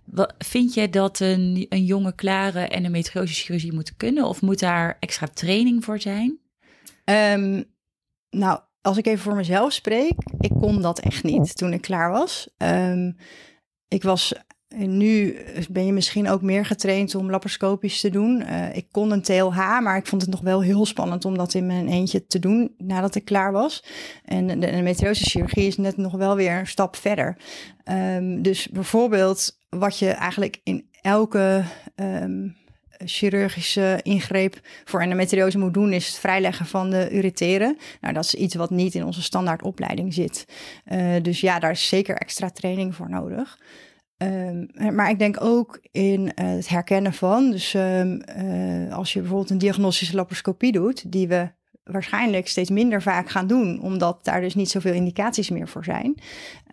Wat, 0.04 0.34
vind 0.38 0.74
je 0.74 0.90
dat 0.90 1.20
een, 1.20 1.66
een 1.70 1.86
jonge 1.86 2.16
klare 2.16 2.68
endometriose 2.68 3.34
chirurgie 3.34 3.74
moet 3.74 3.96
kunnen? 3.96 4.26
Of 4.26 4.42
moet 4.42 4.60
daar 4.60 4.98
extra 5.00 5.28
training 5.34 5.84
voor 5.84 6.00
zijn? 6.00 6.40
Um, 7.06 7.66
nou, 8.30 8.60
als 8.82 8.98
ik 8.98 9.06
even 9.06 9.24
voor 9.24 9.36
mezelf 9.36 9.74
spreek, 9.74 10.16
ik 10.40 10.52
kon 10.60 10.82
dat 10.82 11.00
echt 11.00 11.24
niet 11.24 11.58
toen 11.58 11.74
ik 11.74 11.82
klaar 11.82 12.12
was. 12.12 12.50
Um, 12.58 13.16
ik 13.88 14.04
was 14.04 14.34
nu 14.76 15.38
ben 15.70 15.86
je 15.86 15.94
misschien 15.94 16.30
ook 16.30 16.42
meer 16.42 16.66
getraind 16.66 17.16
om 17.16 17.30
laparoscopisch 17.30 18.00
te 18.00 18.10
doen. 18.10 18.42
Uh, 18.42 18.76
ik 18.76 18.88
kon 18.92 19.12
een 19.12 19.22
TLH, 19.22 19.58
maar 19.58 19.98
ik 19.98 20.08
vond 20.08 20.22
het 20.22 20.32
nog 20.32 20.42
wel 20.42 20.62
heel 20.62 20.86
spannend 20.86 21.26
om 21.26 21.38
dat 21.38 21.54
in 21.54 21.66
mijn 21.66 21.88
eentje 21.88 22.26
te 22.26 22.40
doen 22.40 22.74
nadat 22.78 23.16
ik 23.16 23.26
klaar 23.26 23.52
was. 23.52 23.84
En 24.26 24.48
de, 24.48 24.56
de 24.58 25.14
chirurgie 25.14 25.68
is 25.68 25.78
net 25.78 25.98
nog 25.98 26.12
wel 26.12 26.36
weer 26.36 26.60
een 26.60 26.68
stap 26.68 26.96
verder. 26.96 27.38
Um, 27.92 28.42
dus 28.42 28.68
bijvoorbeeld 28.68 29.60
wat 29.70 30.00
je 30.00 30.10
eigenlijk 30.10 30.60
in 30.64 30.90
elke 31.02 31.64
um, 31.96 32.56
chirurgische 33.06 34.00
ingreep 34.02 34.60
voor 34.86 35.02
endometriose 35.02 35.58
moet 35.58 35.74
doen, 35.74 35.94
is 35.94 36.08
het 36.08 36.18
vrijleggen 36.18 36.66
van 36.66 36.90
de 36.90 37.10
ureteren. 37.12 37.78
Nou, 38.02 38.14
dat 38.14 38.24
is 38.24 38.34
iets 38.34 38.56
wat 38.56 38.70
niet 38.70 38.96
in 38.96 39.06
onze 39.06 39.22
standaardopleiding 39.22 40.14
zit. 40.14 40.46
Uh, 40.86 41.16
dus 41.22 41.42
ja, 41.42 41.60
daar 41.60 41.72
is 41.72 41.88
zeker 41.88 42.16
extra 42.16 42.50
training 42.50 42.96
voor 42.96 43.10
nodig. 43.10 43.58
Um, 44.24 44.68
maar 44.96 45.10
ik 45.10 45.20
denk 45.20 45.42
ook 45.42 45.80
in 45.92 46.22
uh, 46.22 46.30
het 46.36 46.70
herkennen 46.70 47.14
van. 47.14 47.52
Dus 47.52 47.74
um, 47.74 48.22
uh, 48.38 48.94
als 48.94 49.14
je 49.14 49.20
bijvoorbeeld 49.20 49.50
een 49.50 49.58
diagnostische 49.58 50.16
laparoscopie 50.16 50.72
doet, 50.72 51.12
die 51.12 51.28
we 51.28 51.50
waarschijnlijk 51.84 52.48
steeds 52.48 52.70
minder 52.70 53.02
vaak 53.02 53.30
gaan 53.30 53.48
doen, 53.48 53.82
omdat 53.82 54.26
daar 54.26 54.42
dus 54.42 54.56
niet 54.56 54.70
zoveel 54.70 54.94
indicaties 54.94 55.50
meer 55.50 55.68
voor 55.68 55.84
zijn, 55.84 56.16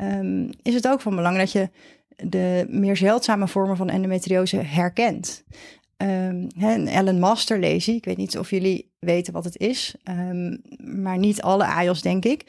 um, 0.02 0.50
is 0.62 0.74
het 0.74 0.88
ook 0.88 1.00
van 1.00 1.16
belang 1.16 1.36
dat 1.36 1.52
je 1.52 1.70
de 2.16 2.66
meer 2.68 2.96
zeldzame 2.96 3.48
vormen 3.48 3.76
van 3.76 3.88
endometriose 3.88 4.56
herkent. 4.56 5.44
Ellen 5.96 7.18
Masterlazy, 7.18 7.90
ik 7.90 8.04
weet 8.04 8.16
niet 8.16 8.38
of 8.38 8.50
jullie 8.50 8.92
weten 9.04 9.32
wat 9.32 9.44
het 9.44 9.58
is, 9.58 9.94
um, 10.08 10.62
maar 11.02 11.18
niet 11.18 11.42
alle 11.42 11.64
AIOS 11.64 12.02
denk 12.02 12.24
ik. 12.24 12.44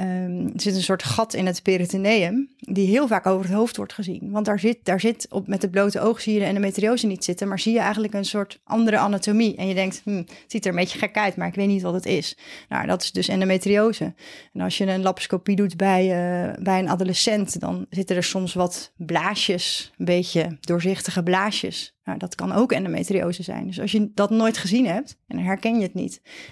Um, 0.00 0.46
er 0.54 0.60
zit 0.60 0.74
een 0.74 0.82
soort 0.82 1.02
gat 1.02 1.34
in 1.34 1.46
het 1.46 1.62
peritoneum 1.62 2.48
die 2.58 2.88
heel 2.88 3.06
vaak 3.06 3.26
over 3.26 3.46
het 3.46 3.54
hoofd 3.54 3.76
wordt 3.76 3.92
gezien. 3.92 4.30
Want 4.30 4.46
daar 4.46 4.58
zit, 4.58 4.78
daar 4.82 5.00
zit 5.00 5.26
op, 5.30 5.46
met 5.46 5.62
het 5.62 5.70
blote 5.70 6.00
oog 6.00 6.20
zie 6.20 6.32
je 6.32 6.38
de 6.38 6.44
endometriose 6.44 7.06
niet 7.06 7.24
zitten, 7.24 7.48
maar 7.48 7.58
zie 7.58 7.72
je 7.72 7.78
eigenlijk 7.78 8.14
een 8.14 8.24
soort 8.24 8.60
andere 8.64 8.98
anatomie. 8.98 9.56
En 9.56 9.66
je 9.66 9.74
denkt, 9.74 10.00
hm, 10.04 10.16
het 10.16 10.44
ziet 10.46 10.64
er 10.64 10.70
een 10.70 10.76
beetje 10.76 10.98
gek 10.98 11.16
uit, 11.16 11.36
maar 11.36 11.48
ik 11.48 11.54
weet 11.54 11.66
niet 11.66 11.82
wat 11.82 11.94
het 11.94 12.06
is. 12.06 12.36
Nou, 12.68 12.86
dat 12.86 13.02
is 13.02 13.12
dus 13.12 13.28
endometriose. 13.28 14.14
En 14.52 14.60
als 14.60 14.78
je 14.78 14.86
een 14.86 15.02
laparoscopie 15.02 15.56
doet 15.56 15.76
bij, 15.76 16.02
uh, 16.04 16.54
bij 16.62 16.78
een 16.78 16.88
adolescent, 16.88 17.60
dan 17.60 17.86
zitten 17.90 18.16
er 18.16 18.24
soms 18.24 18.54
wat 18.54 18.92
blaasjes, 18.96 19.92
een 19.98 20.04
beetje 20.04 20.56
doorzichtige 20.60 21.22
blaasjes. 21.22 21.94
Nou, 22.04 22.18
dat 22.18 22.34
kan 22.34 22.52
ook 22.52 22.72
endometriose 22.72 23.42
zijn. 23.42 23.66
Dus 23.66 23.80
als 23.80 23.92
je 23.92 24.10
dat 24.14 24.30
nooit 24.30 24.58
gezien 24.58 24.86
hebt 24.86 25.16
en 25.26 25.36
dan 25.36 25.44
herken 25.44 25.76
je 25.76 25.82
het 25.82 25.94
niet, 25.94 25.99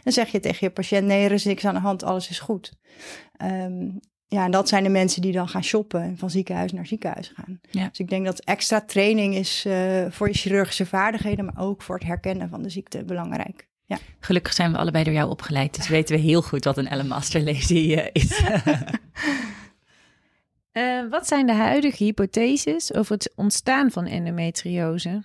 dan 0.03 0.13
zeg 0.13 0.29
je 0.29 0.41
tegen 0.41 0.67
je 0.67 0.71
patiënt: 0.73 1.07
nee, 1.07 1.25
er 1.25 1.33
is 1.33 1.45
niks 1.45 1.65
aan 1.65 1.75
de 1.75 1.81
hand, 1.81 2.03
alles 2.03 2.29
is 2.31 2.41
goed. 2.41 2.73
Um, 3.43 4.01
ja, 4.29 4.45
en 4.45 4.51
dat 4.51 4.69
zijn 4.69 4.83
de 4.83 4.89
mensen 4.89 5.23
die 5.23 5.33
dan 5.33 5.49
gaan 5.49 5.65
shoppen 5.65 6.03
en 6.03 6.19
van 6.19 6.31
ziekenhuis 6.31 6.73
naar 6.73 6.87
ziekenhuis 6.87 7.33
gaan. 7.35 7.61
Ja. 7.71 7.89
Dus 7.89 7.99
ik 7.99 8.09
denk 8.09 8.25
dat 8.25 8.41
extra 8.41 8.81
training 8.81 9.35
is 9.35 9.65
uh, 9.67 10.07
voor 10.11 10.29
je 10.29 10.35
chirurgische 10.35 10.87
vaardigheden, 10.87 11.45
maar 11.45 11.59
ook 11.59 11.83
voor 11.83 11.95
het 11.95 12.05
herkennen 12.05 12.49
van 12.49 12.63
de 12.63 12.71
ziekte 12.71 13.05
belangrijk. 13.05 13.69
Ja. 13.85 13.99
Gelukkig 14.21 14.53
zijn 14.53 14.73
we 14.73 14.79
allebei 14.79 15.05
door 15.05 15.13
jou 15.13 15.31
opgeleid, 15.31 15.77
dus 15.77 15.89
weten 15.89 16.17
we 16.17 16.23
heel 16.23 16.43
goed 16.43 16.65
wat 16.65 16.77
een 16.77 16.89
Ellen 16.89 17.07
Master 17.07 17.49
uh, 17.49 18.09
is. 18.13 18.43
uh, 20.73 21.11
wat 21.11 21.27
zijn 21.27 21.47
de 21.47 21.53
huidige 21.53 22.05
hypotheses 22.05 22.95
over 22.95 23.13
het 23.15 23.33
ontstaan 23.37 23.91
van 23.91 24.07
endometriose? 24.07 25.23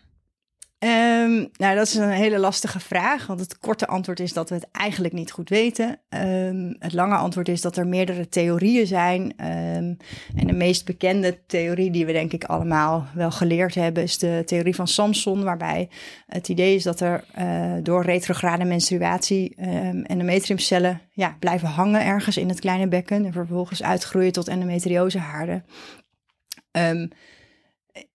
Um, 0.85 1.49
nou, 1.57 1.75
dat 1.75 1.87
is 1.87 1.95
een 1.95 2.09
hele 2.09 2.37
lastige 2.37 2.79
vraag, 2.79 3.27
want 3.27 3.39
het 3.39 3.59
korte 3.59 3.87
antwoord 3.87 4.19
is 4.19 4.33
dat 4.33 4.49
we 4.49 4.55
het 4.55 4.67
eigenlijk 4.71 5.13
niet 5.13 5.31
goed 5.31 5.49
weten. 5.49 5.99
Um, 6.09 6.75
het 6.79 6.93
lange 6.93 7.15
antwoord 7.15 7.47
is 7.47 7.61
dat 7.61 7.77
er 7.77 7.87
meerdere 7.87 8.29
theorieën 8.29 8.87
zijn. 8.87 9.21
Um, 9.21 9.97
en 10.35 10.47
de 10.47 10.53
meest 10.53 10.85
bekende 10.85 11.45
theorie 11.45 11.91
die 11.91 12.05
we 12.05 12.11
denk 12.11 12.33
ik 12.33 12.43
allemaal 12.43 13.05
wel 13.13 13.31
geleerd 13.31 13.75
hebben, 13.75 14.03
is 14.03 14.17
de 14.17 14.43
theorie 14.45 14.75
van 14.75 14.87
Samson, 14.87 15.43
waarbij 15.43 15.89
het 16.27 16.49
idee 16.49 16.75
is 16.75 16.83
dat 16.83 16.99
er 16.99 17.23
uh, 17.39 17.73
door 17.83 18.03
retrograde 18.03 18.65
menstruatie 18.65 19.55
endometriumcellen 20.03 21.01
ja, 21.11 21.35
blijven 21.39 21.67
hangen 21.67 22.05
ergens 22.05 22.37
in 22.37 22.49
het 22.49 22.59
kleine 22.59 22.87
bekken 22.87 23.25
en 23.25 23.33
vervolgens 23.33 23.83
uitgroeien 23.83 24.31
tot 24.31 24.47
endometriosehaarden. 24.47 25.65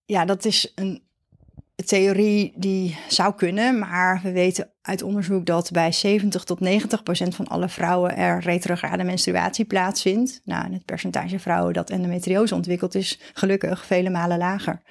ja, 0.05 0.25
dat 0.25 0.45
is 0.45 0.71
een 0.75 1.07
theorie 1.85 2.53
die 2.55 2.97
zou 3.07 3.35
kunnen, 3.35 3.79
maar 3.79 4.19
we 4.23 4.31
weten 4.31 4.71
uit 4.81 5.03
onderzoek 5.03 5.45
dat 5.45 5.71
bij 5.71 5.91
70 5.91 6.43
tot 6.43 6.59
90 6.59 7.03
procent 7.03 7.35
van 7.35 7.47
alle 7.47 7.69
vrouwen 7.69 8.17
er 8.17 8.39
retrograde 8.39 9.03
menstruatie 9.03 9.65
plaatsvindt. 9.65 10.41
Nou, 10.43 10.65
en 10.65 10.73
het 10.73 10.85
percentage 10.85 11.39
vrouwen 11.39 11.73
dat 11.73 11.89
endometriose 11.89 12.55
ontwikkelt 12.55 12.95
is 12.95 13.19
gelukkig 13.33 13.85
vele 13.85 14.09
malen 14.09 14.37
lager. 14.37 14.81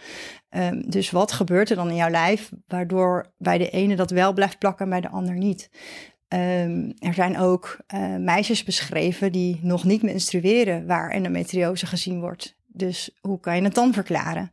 Um, 0.51 0.91
dus 0.91 1.11
wat 1.11 1.33
gebeurt 1.33 1.71
er 1.71 1.77
dan 1.77 1.89
in 1.89 1.97
jouw 1.97 2.11
lijf 2.11 2.51
waardoor 2.67 3.33
bij 3.39 3.59
de 3.59 3.71
ene 3.71 3.97
dat 3.97 4.11
wel 4.11 4.33
blijft 4.33 4.59
plakken 4.59 4.85
en 4.85 4.91
bij 4.91 5.01
de 5.01 5.09
ander 5.09 5.35
niet? 5.35 5.71
Um, 6.29 6.95
er 6.99 7.15
zijn 7.15 7.39
ook 7.39 7.77
uh, 7.95 8.17
meisjes 8.17 8.65
beschreven 8.65 9.33
die 9.33 9.61
nog 9.63 9.85
niet 9.85 10.03
menstrueren 10.03 10.87
waar 10.87 11.11
endometriose 11.11 11.87
gezien 11.87 12.21
wordt. 12.21 12.57
Dus 12.67 13.19
hoe 13.21 13.41
kan 13.41 13.57
je 13.57 13.63
het 13.63 13.75
dan 13.75 13.93
verklaren? 13.93 14.51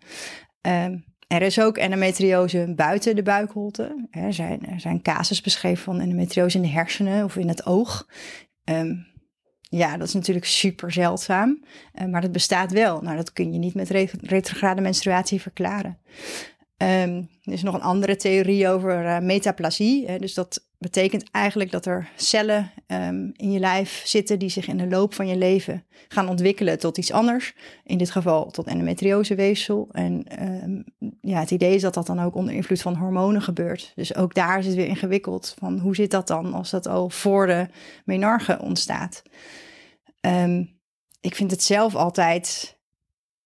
Um, 0.61 1.05
er 1.27 1.41
is 1.41 1.59
ook 1.59 1.77
endometriose 1.77 2.73
buiten 2.75 3.15
de 3.15 3.23
buikholte. 3.23 4.07
Er 4.11 4.33
zijn, 4.33 4.65
er 4.65 4.79
zijn 4.79 5.01
casus 5.01 5.41
beschreven 5.41 5.83
van 5.83 5.99
endometriose 5.99 6.57
in 6.57 6.63
de 6.63 6.69
hersenen 6.69 7.23
of 7.23 7.35
in 7.35 7.47
het 7.47 7.65
oog. 7.65 8.07
Um, 8.63 9.07
ja, 9.61 9.97
dat 9.97 10.07
is 10.07 10.13
natuurlijk 10.13 10.45
super 10.45 10.91
zeldzaam, 10.91 11.63
uh, 11.93 12.07
maar 12.07 12.21
dat 12.21 12.31
bestaat 12.31 12.71
wel. 12.71 13.01
Nou, 13.01 13.15
dat 13.15 13.33
kun 13.33 13.53
je 13.53 13.59
niet 13.59 13.73
met 13.73 13.89
retrograde 14.21 14.81
menstruatie 14.81 15.41
verklaren. 15.41 15.97
Um, 16.77 17.29
er 17.43 17.53
is 17.53 17.63
nog 17.63 17.73
een 17.73 17.81
andere 17.81 18.15
theorie 18.15 18.67
over 18.67 19.03
uh, 19.03 19.19
metaplasie. 19.19 20.05
Hè, 20.07 20.17
dus 20.17 20.33
dat 20.33 20.65
betekent 20.77 21.31
eigenlijk 21.31 21.71
dat 21.71 21.85
er 21.85 22.09
cellen 22.15 22.71
um, 22.87 23.31
in 23.35 23.51
je 23.51 23.59
lijf 23.59 24.01
zitten 24.05 24.39
die 24.39 24.49
zich 24.49 24.67
in 24.67 24.77
de 24.77 24.87
loop 24.87 25.13
van 25.13 25.27
je 25.27 25.37
leven 25.37 25.85
gaan 26.07 26.29
ontwikkelen 26.29 26.79
tot 26.79 26.97
iets 26.97 27.11
anders. 27.11 27.55
In 27.83 27.97
dit 27.97 28.11
geval 28.11 28.51
tot 28.51 28.67
endometrioseweefsel. 28.67 29.89
En 29.91 30.25
um, 30.63 30.83
ja, 31.21 31.39
het 31.39 31.51
idee 31.51 31.75
is 31.75 31.81
dat 31.81 31.93
dat 31.93 32.07
dan 32.07 32.19
ook 32.19 32.35
onder 32.35 32.53
invloed 32.53 32.81
van 32.81 32.95
hormonen 32.95 33.41
gebeurt. 33.41 33.91
Dus 33.95 34.15
ook 34.15 34.33
daar 34.33 34.59
is 34.59 34.65
het 34.65 34.75
weer 34.75 34.87
ingewikkeld 34.87 35.55
van 35.59 35.79
hoe 35.79 35.95
zit 35.95 36.11
dat 36.11 36.27
dan 36.27 36.53
als 36.53 36.69
dat 36.69 36.87
al 36.87 37.09
voor 37.09 37.47
de 37.47 37.67
menarche 38.05 38.59
ontstaat. 38.61 39.21
ik 41.21 41.35
vind 41.35 41.51
het 41.51 41.63
zelf 41.63 41.95
altijd 41.95 42.75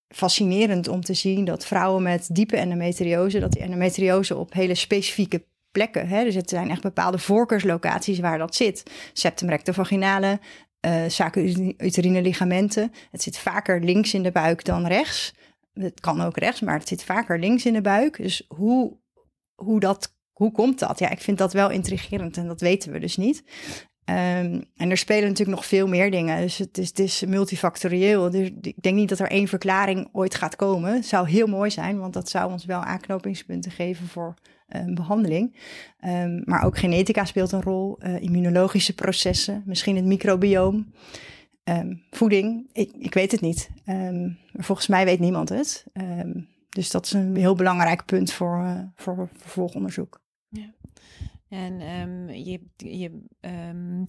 fascinerend 0.10 0.88
om 0.88 1.02
te 1.02 1.14
zien 1.14 1.46
dat 1.46 1.66
vrouwen 1.66 2.04
met 2.04 2.30
diepe 2.32 2.58
endometriose, 2.58 3.40
dat 3.40 3.52
die 3.52 3.62
endometriose 3.62 4.36
op 4.36 4.54
hele 4.54 4.76
specifieke 4.76 5.48
plekken, 5.72 6.08
hè, 6.08 6.24
dus 6.24 6.36
het 6.36 6.50
zijn 6.50 6.70
echt 6.70 6.82
bepaalde 6.82 7.20
voorkeurslocaties 7.20 8.20
waar 8.20 8.38
dat 8.38 8.56
zit. 8.56 8.84
Septum 9.14 9.50
rectovaginale, 9.50 10.40
uh, 10.86 11.76
uterine 11.78 12.22
ligamenten. 12.22 12.92
Het 13.12 13.22
zit 13.22 13.38
vaker 13.38 13.84
links 13.84 14.14
in 14.14 14.24
de 14.24 14.32
buik 14.32 14.66
dan 14.66 14.88
rechts. 14.88 15.34
Het 15.74 16.00
kan 16.00 16.22
ook 16.22 16.38
rechts, 16.38 16.62
maar 16.62 16.80
het 16.80 16.88
zit 16.88 17.04
vaker 17.04 17.40
links 17.40 17.66
in 17.66 17.74
de 17.74 17.82
buik. 17.82 18.18
Dus 18.18 18.46
hoe, 18.48 18.98
hoe, 19.56 19.80
dat, 19.80 20.16
hoe 20.32 20.52
komt 20.52 20.80
dat? 20.80 21.00
Ja, 21.00 21.10
ik 21.10 21.22
vind 21.22 21.38
dat 21.38 21.54
wel 21.54 21.70
intrigerend 21.70 22.38
en 22.38 22.48
dat 22.48 22.62
weten 22.62 22.92
we 22.92 23.00
dus 23.00 23.18
niet. 23.18 23.44
Um, 24.10 24.64
en 24.76 24.90
er 24.90 24.98
spelen 24.98 25.28
natuurlijk 25.28 25.58
nog 25.58 25.66
veel 25.66 25.88
meer 25.88 26.12
dingen. 26.12 26.42
Dus 26.42 26.58
het 26.58 27.00
is, 27.00 27.26
multifactorieel. 27.26 28.30
Dus 28.30 28.50
ik 28.62 28.82
denk 28.82 28.96
niet 28.96 29.10
dat 29.10 29.20
er 29.20 29.30
één 29.30 29.48
verklaring 29.48 30.10
ooit 30.12 30.36
gaat 30.36 30.56
komen. 30.56 30.94
Het 30.94 31.06
zou 31.06 31.30
heel 31.30 31.48
mooi 31.48 31.72
zijn, 31.72 32.00
want 32.00 32.14
dat 32.14 32.30
zou 32.30 32.52
ons 32.52 32.66
wel 32.66 32.80
aanknopingspunten 32.80 33.72
geven 33.72 34.08
voor 34.08 34.34
um, 34.68 34.96
behandeling. 34.96 35.56
Um, 36.06 36.42
maar 36.46 36.64
ook 36.64 36.78
genetica 36.78 37.26
speelt 37.26 37.52
een 37.52 37.62
rol, 37.62 37.98
uh, 38.00 38.22
immunologische 38.22 38.96
processen, 38.96 39.64
misschien 39.66 39.96
het 39.96 40.06
microbioom, 40.06 40.94
voeding. 42.12 42.70
Ik, 42.74 42.92
ik, 43.00 43.14
weet 43.14 43.32
het 43.32 43.42
niet. 43.42 43.70
volgens 44.54 44.88
mij 44.88 45.06
weet 45.06 45.20
niemand 45.20 45.50
het. 45.50 45.86
dus 46.70 46.92
dat 46.92 47.06
is 47.06 47.14
een 47.14 47.36
heel 47.36 47.56
belangrijk 47.56 48.06
punt 48.06 48.32
voor, 48.34 48.64
uh, 48.64 48.80
voor 48.96 49.30
vervolgonderzoek. 49.34 50.20
En 51.50 51.82
um, 51.82 52.30
je, 52.30 52.60
je 52.78 53.24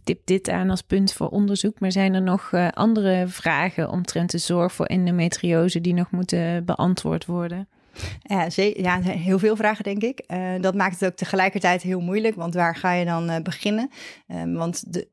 tipt 0.04 0.26
dit 0.26 0.48
aan 0.48 0.70
als 0.70 0.82
punt 0.82 1.12
voor 1.12 1.28
onderzoek, 1.28 1.80
maar 1.80 1.92
zijn 1.92 2.14
er 2.14 2.22
nog 2.22 2.52
uh, 2.52 2.68
andere 2.68 3.28
vragen 3.28 3.90
omtrent 3.90 4.30
de 4.30 4.38
zorg 4.38 4.72
voor 4.72 4.86
endometriose 4.86 5.80
die 5.80 5.94
nog 5.94 6.10
moeten 6.10 6.64
beantwoord 6.64 7.26
worden? 7.26 7.68
Ja, 8.22 8.48
ja, 8.74 9.00
heel 9.00 9.38
veel 9.38 9.56
vragen, 9.56 9.84
denk 9.84 10.02
ik. 10.02 10.24
Uh, 10.28 10.52
dat 10.60 10.74
maakt 10.74 11.00
het 11.00 11.10
ook 11.10 11.16
tegelijkertijd 11.16 11.82
heel 11.82 12.00
moeilijk, 12.00 12.34
want 12.34 12.54
waar 12.54 12.76
ga 12.76 12.92
je 12.92 13.04
dan 13.04 13.30
uh, 13.30 13.36
beginnen? 13.42 13.90
Um, 14.28 14.54
want 14.54 14.92
de, 14.92 15.08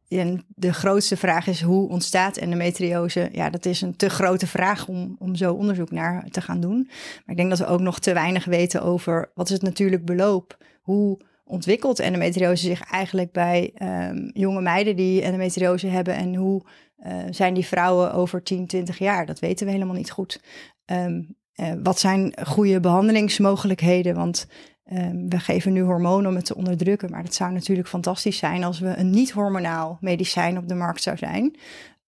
de 0.47 0.73
grootste 0.73 1.17
vraag 1.17 1.47
is 1.47 1.61
hoe 1.61 1.89
ontstaat 1.89 2.37
endometriose? 2.37 3.29
Ja, 3.31 3.49
dat 3.49 3.65
is 3.65 3.81
een 3.81 3.95
te 3.95 4.09
grote 4.09 4.47
vraag 4.47 4.87
om, 4.87 5.15
om 5.19 5.35
zo 5.35 5.53
onderzoek 5.53 5.91
naar 5.91 6.25
te 6.29 6.41
gaan 6.41 6.59
doen. 6.59 6.85
Maar 6.87 7.35
ik 7.35 7.37
denk 7.37 7.49
dat 7.49 7.59
we 7.59 7.65
ook 7.67 7.81
nog 7.81 7.99
te 7.99 8.13
weinig 8.13 8.45
weten 8.45 8.81
over 8.81 9.31
wat 9.33 9.47
is 9.47 9.53
het 9.53 9.61
natuurlijk 9.63 10.05
beloop? 10.05 10.57
Hoe 10.81 11.19
ontwikkelt 11.47 11.99
endometriose 11.99 12.65
zich 12.65 12.81
eigenlijk 12.91 13.31
bij 13.31 13.73
um, 13.81 14.29
jonge 14.33 14.61
meiden 14.61 14.95
die 14.95 15.21
endometriose 15.21 15.87
hebben 15.87 16.15
en 16.15 16.35
hoe 16.35 16.61
uh, 17.05 17.13
zijn 17.29 17.53
die 17.53 17.65
vrouwen 17.65 18.13
over 18.13 18.43
10, 18.43 18.67
20 18.67 18.97
jaar? 18.97 19.25
Dat 19.25 19.39
weten 19.39 19.65
we 19.65 19.71
helemaal 19.71 19.95
niet 19.95 20.11
goed. 20.11 20.41
Um, 20.85 21.35
eh, 21.57 21.71
wat 21.83 21.99
zijn 21.99 22.33
goede 22.45 22.79
behandelingsmogelijkheden? 22.79 24.15
Want 24.15 24.47
ehm, 24.83 25.27
we 25.27 25.39
geven 25.39 25.73
nu 25.73 25.81
hormonen 25.81 26.29
om 26.29 26.35
het 26.35 26.45
te 26.45 26.55
onderdrukken. 26.55 27.11
Maar 27.11 27.23
het 27.23 27.35
zou 27.35 27.51
natuurlijk 27.51 27.87
fantastisch 27.87 28.37
zijn 28.37 28.63
als 28.63 28.79
we 28.79 28.97
een 28.97 29.09
niet-hormonaal 29.09 29.97
medicijn 30.01 30.57
op 30.57 30.67
de 30.67 30.75
markt 30.75 31.01
zou 31.01 31.17
zijn. 31.17 31.55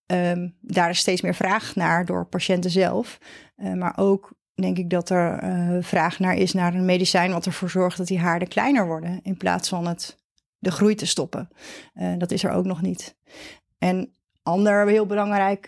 Ehm, 0.06 0.50
daar 0.62 0.90
is 0.90 1.00
steeds 1.00 1.22
meer 1.22 1.36
vraag 1.36 1.76
naar 1.76 2.06
door 2.06 2.26
patiënten 2.26 2.72
zelf. 2.72 3.20
Uh, 3.58 3.74
maar 3.74 3.98
ook 3.98 4.34
denk 4.62 4.78
ik 4.78 4.90
dat 4.90 5.10
er 5.10 5.44
uh, 5.44 5.84
vraag 5.84 6.20
naar 6.20 6.36
is 6.36 6.54
naar 6.54 6.74
een 6.74 6.86
medicijn 6.86 7.32
wat 7.32 7.46
ervoor 7.46 7.70
zorgt 7.70 7.98
dat 7.98 8.08
die 8.08 8.20
haarden 8.20 8.48
kleiner 8.48 8.88
worden. 8.88 9.20
In 9.24 9.38
plaats 9.38 9.70
van 9.70 9.88
het, 9.88 10.18
de 10.58 10.72
groei 10.72 10.96
te 10.96 11.06
stoppen. 11.06 11.50
Uh, 11.96 12.14
dat 12.18 12.32
is 12.32 12.44
er 12.44 12.52
ook 12.52 12.66
nog 12.66 12.82
niet. 12.82 13.16
En 13.78 14.14
ander 14.44 14.88
heel 14.88 15.06
belangrijk 15.06 15.66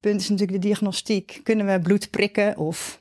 punt 0.00 0.20
is 0.20 0.28
natuurlijk 0.28 0.62
de 0.62 0.66
diagnostiek. 0.66 1.40
Kunnen 1.42 1.66
we 1.66 1.80
bloed 1.80 2.10
prikken 2.10 2.56
of 2.56 3.00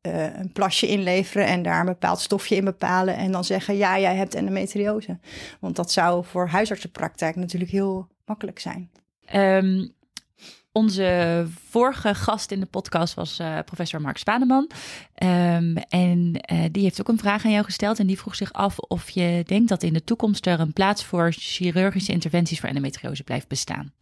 een 0.00 0.52
plasje 0.52 0.86
inleveren 0.86 1.46
en 1.46 1.62
daar 1.62 1.80
een 1.80 1.86
bepaald 1.86 2.20
stofje 2.20 2.56
in 2.56 2.64
bepalen 2.64 3.16
en 3.16 3.32
dan 3.32 3.44
zeggen 3.44 3.76
ja, 3.76 3.98
jij 3.98 4.16
hebt 4.16 4.34
endometriose. 4.34 5.18
Want 5.60 5.76
dat 5.76 5.92
zou 5.92 6.24
voor 6.24 6.48
huisartsenpraktijk 6.48 7.36
natuurlijk 7.36 7.70
heel 7.70 8.08
makkelijk 8.24 8.58
zijn. 8.58 8.90
Um, 9.34 9.94
onze 10.74 11.46
vorige 11.68 12.14
gast 12.14 12.50
in 12.50 12.60
de 12.60 12.66
podcast 12.66 13.14
was 13.14 13.40
uh, 13.40 13.58
professor 13.64 14.00
Mark 14.00 14.16
Spaneman. 14.16 14.70
Um, 15.22 15.76
en 15.76 16.44
uh, 16.52 16.64
die 16.70 16.82
heeft 16.82 17.00
ook 17.00 17.08
een 17.08 17.18
vraag 17.18 17.44
aan 17.44 17.50
jou 17.50 17.64
gesteld. 17.64 17.98
En 17.98 18.06
die 18.06 18.18
vroeg 18.18 18.34
zich 18.34 18.52
af 18.52 18.78
of 18.78 19.10
je 19.10 19.42
denkt 19.46 19.68
dat 19.68 19.82
in 19.82 19.92
de 19.92 20.04
toekomst 20.04 20.46
er 20.46 20.60
een 20.60 20.72
plaats 20.72 21.04
voor 21.04 21.32
chirurgische 21.32 22.12
interventies 22.12 22.60
voor 22.60 22.68
endometriose 22.68 23.24
blijft 23.24 23.48
bestaan. 23.48 23.92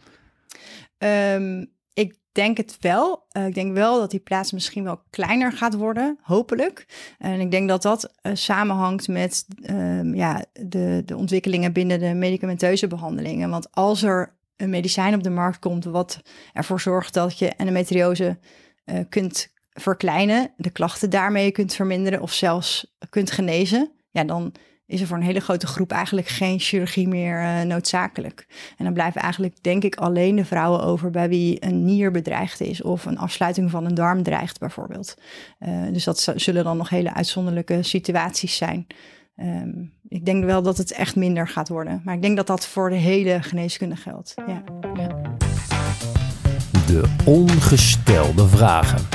Um, 0.99 1.71
ik 1.95 2.17
denk 2.33 2.57
het 2.57 2.77
wel. 2.81 3.27
Uh, 3.33 3.47
ik 3.47 3.55
denk 3.55 3.73
wel 3.75 3.99
dat 3.99 4.11
die 4.11 4.21
plaats 4.21 4.53
misschien 4.53 4.85
wel 4.85 5.03
kleiner 5.11 5.53
gaat 5.53 5.75
worden, 5.75 6.19
hopelijk. 6.23 6.87
En 7.19 7.41
ik 7.41 7.51
denk 7.51 7.69
dat 7.69 7.83
dat 7.83 8.13
samenhangt 8.33 9.09
met 9.09 9.47
uh, 9.71 10.15
ja, 10.15 10.45
de, 10.53 11.03
de 11.05 11.17
ontwikkelingen 11.17 11.73
binnen 11.73 11.99
de 11.99 12.15
medicamenteuze 12.15 12.87
behandelingen. 12.87 13.51
Want 13.51 13.75
als 13.75 14.03
er 14.03 14.41
een 14.63 14.71
medicijn 14.71 15.15
op 15.15 15.23
de 15.23 15.31
markt 15.31 15.59
komt 15.59 15.85
wat 15.85 16.21
ervoor 16.53 16.81
zorgt 16.81 17.15
dat 17.15 17.39
je 17.39 17.49
endometriose 17.49 18.39
uh, 18.85 18.99
kunt 19.09 19.49
verkleinen, 19.73 20.51
de 20.57 20.71
klachten 20.71 21.11
daarmee 21.11 21.51
kunt 21.51 21.75
verminderen 21.75 22.21
of 22.21 22.33
zelfs 22.33 22.95
kunt 23.11 23.31
genezen, 23.31 23.93
ja, 24.11 24.25
dan 24.25 24.55
is 24.87 25.01
er 25.01 25.07
voor 25.07 25.17
een 25.17 25.23
hele 25.23 25.41
grote 25.41 25.67
groep 25.67 25.93
eigenlijk 25.93 26.27
geen 26.27 26.61
chirurgie 26.61 27.09
meer 27.09 27.43
uh, 27.43 27.63
noodzakelijk. 27.63 28.47
En 28.77 28.85
dan 28.85 28.95
blijven 28.95 29.21
eigenlijk, 29.21 29.63
denk 29.63 29.85
ik, 29.85 29.97
alleen 29.97 30.37
de 30.37 30.45
vrouwen 30.45 30.83
over 30.83 31.11
bij 31.11 31.29
wie 31.29 31.65
een 31.65 31.85
nier 31.85 32.11
bedreigd 32.11 32.61
is 32.61 32.83
of 32.83 33.05
een 33.05 33.19
afsluiting 33.19 33.71
van 33.71 33.85
een 33.85 33.95
darm 33.95 34.23
dreigt, 34.23 34.59
bijvoorbeeld. 34.59 35.15
Uh, 35.61 35.93
dus 35.93 36.05
dat 36.05 36.33
zullen 36.37 36.65
dan 36.65 36.77
nog 36.77 36.89
hele 36.89 37.15
uitzonderlijke 37.15 37.83
situaties 37.83 38.57
zijn. 38.57 38.87
Um, 39.37 39.93
ik 40.13 40.25
denk 40.25 40.45
wel 40.45 40.63
dat 40.63 40.79
het 40.79 40.93
echt 40.93 41.17
minder 41.17 41.49
gaat 41.49 41.69
worden. 41.69 42.01
Maar 42.05 42.15
ik 42.15 42.23
denk 42.23 42.37
dat 42.37 42.47
dat 42.47 42.67
voor 42.67 42.91
de 42.91 42.97
hele 42.97 43.43
geneeskunde 43.43 43.97
geldt. 43.97 44.35
Ja. 44.47 44.63
ja. 44.95 45.21
De 46.87 47.15
ongestelde 47.25 48.49
vragen. 48.49 49.09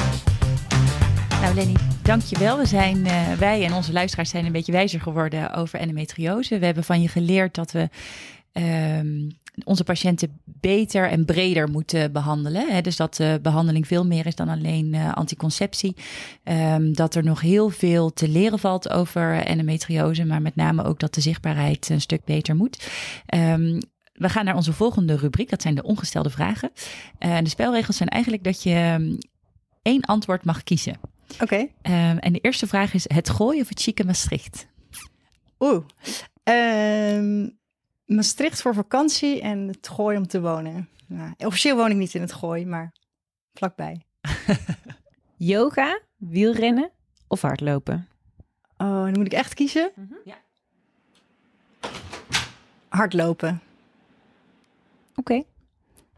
Nou 1.41 1.55
Lenny, 1.55 1.75
dankjewel. 2.03 2.57
We 2.57 2.65
zijn, 2.65 2.97
uh, 2.97 3.31
wij 3.33 3.65
en 3.65 3.73
onze 3.73 3.91
luisteraars 3.91 4.29
zijn 4.29 4.45
een 4.45 4.51
beetje 4.51 4.71
wijzer 4.71 5.01
geworden 5.01 5.53
over 5.53 5.79
endometriose. 5.79 6.59
We 6.59 6.65
hebben 6.65 6.83
van 6.83 7.01
je 7.01 7.07
geleerd 7.07 7.55
dat 7.55 7.71
we 7.71 7.89
um, 8.53 9.37
onze 9.63 9.83
patiënten 9.83 10.39
beter 10.43 11.09
en 11.09 11.25
breder 11.25 11.69
moeten 11.69 12.11
behandelen. 12.11 12.67
Hè? 12.69 12.81
Dus 12.81 12.95
dat 12.95 13.15
de 13.15 13.39
behandeling 13.41 13.87
veel 13.87 14.05
meer 14.05 14.25
is 14.25 14.35
dan 14.35 14.49
alleen 14.49 14.93
uh, 14.93 15.13
anticonceptie. 15.13 15.95
Um, 16.43 16.93
dat 16.93 17.15
er 17.15 17.23
nog 17.23 17.41
heel 17.41 17.69
veel 17.69 18.13
te 18.13 18.27
leren 18.27 18.59
valt 18.59 18.89
over 18.89 19.43
endometriose, 19.43 20.25
maar 20.25 20.41
met 20.41 20.55
name 20.55 20.83
ook 20.83 20.99
dat 20.99 21.13
de 21.13 21.21
zichtbaarheid 21.21 21.89
een 21.89 22.01
stuk 22.01 22.25
beter 22.25 22.55
moet. 22.55 22.89
Um, 23.35 23.79
we 24.13 24.29
gaan 24.29 24.45
naar 24.45 24.55
onze 24.55 24.73
volgende 24.73 25.15
rubriek, 25.15 25.49
dat 25.49 25.61
zijn 25.61 25.75
de 25.75 25.83
ongestelde 25.83 26.29
vragen. 26.29 26.71
Uh, 27.19 27.37
de 27.37 27.49
spelregels 27.49 27.97
zijn 27.97 28.09
eigenlijk 28.09 28.43
dat 28.43 28.63
je 28.63 29.17
één 29.81 30.01
antwoord 30.01 30.45
mag 30.45 30.63
kiezen. 30.63 30.99
Oké. 31.33 31.43
Okay. 31.43 32.11
Um, 32.11 32.17
en 32.17 32.33
de 32.33 32.39
eerste 32.39 32.67
vraag 32.67 32.93
is 32.93 33.05
het 33.13 33.29
Gooi 33.29 33.61
of 33.61 33.69
het 33.69 33.81
chique 33.81 34.05
Maastricht? 34.05 34.67
Oeh. 35.59 35.83
Um, 36.43 37.57
Maastricht 38.07 38.61
voor 38.61 38.73
vakantie 38.73 39.41
en 39.41 39.67
het 39.67 39.87
Gooi 39.87 40.17
om 40.17 40.27
te 40.27 40.41
wonen. 40.41 40.89
Nou, 41.07 41.33
officieel 41.37 41.75
woon 41.75 41.91
ik 41.91 41.97
niet 41.97 42.13
in 42.13 42.21
het 42.21 42.33
Gooi, 42.33 42.65
maar 42.65 42.93
vlakbij. 43.53 44.05
Yoga, 45.53 45.99
wielrennen 46.15 46.91
of 47.27 47.41
hardlopen? 47.41 48.07
Oh, 48.77 49.03
dan 49.03 49.17
moet 49.17 49.25
ik 49.25 49.33
echt 49.33 49.53
kiezen? 49.53 49.91
Mm 49.95 50.07
-hmm. 50.09 50.19
Ja. 50.23 50.35
Hardlopen. 52.87 53.61
Oké. 55.09 55.19
Okay. 55.19 55.45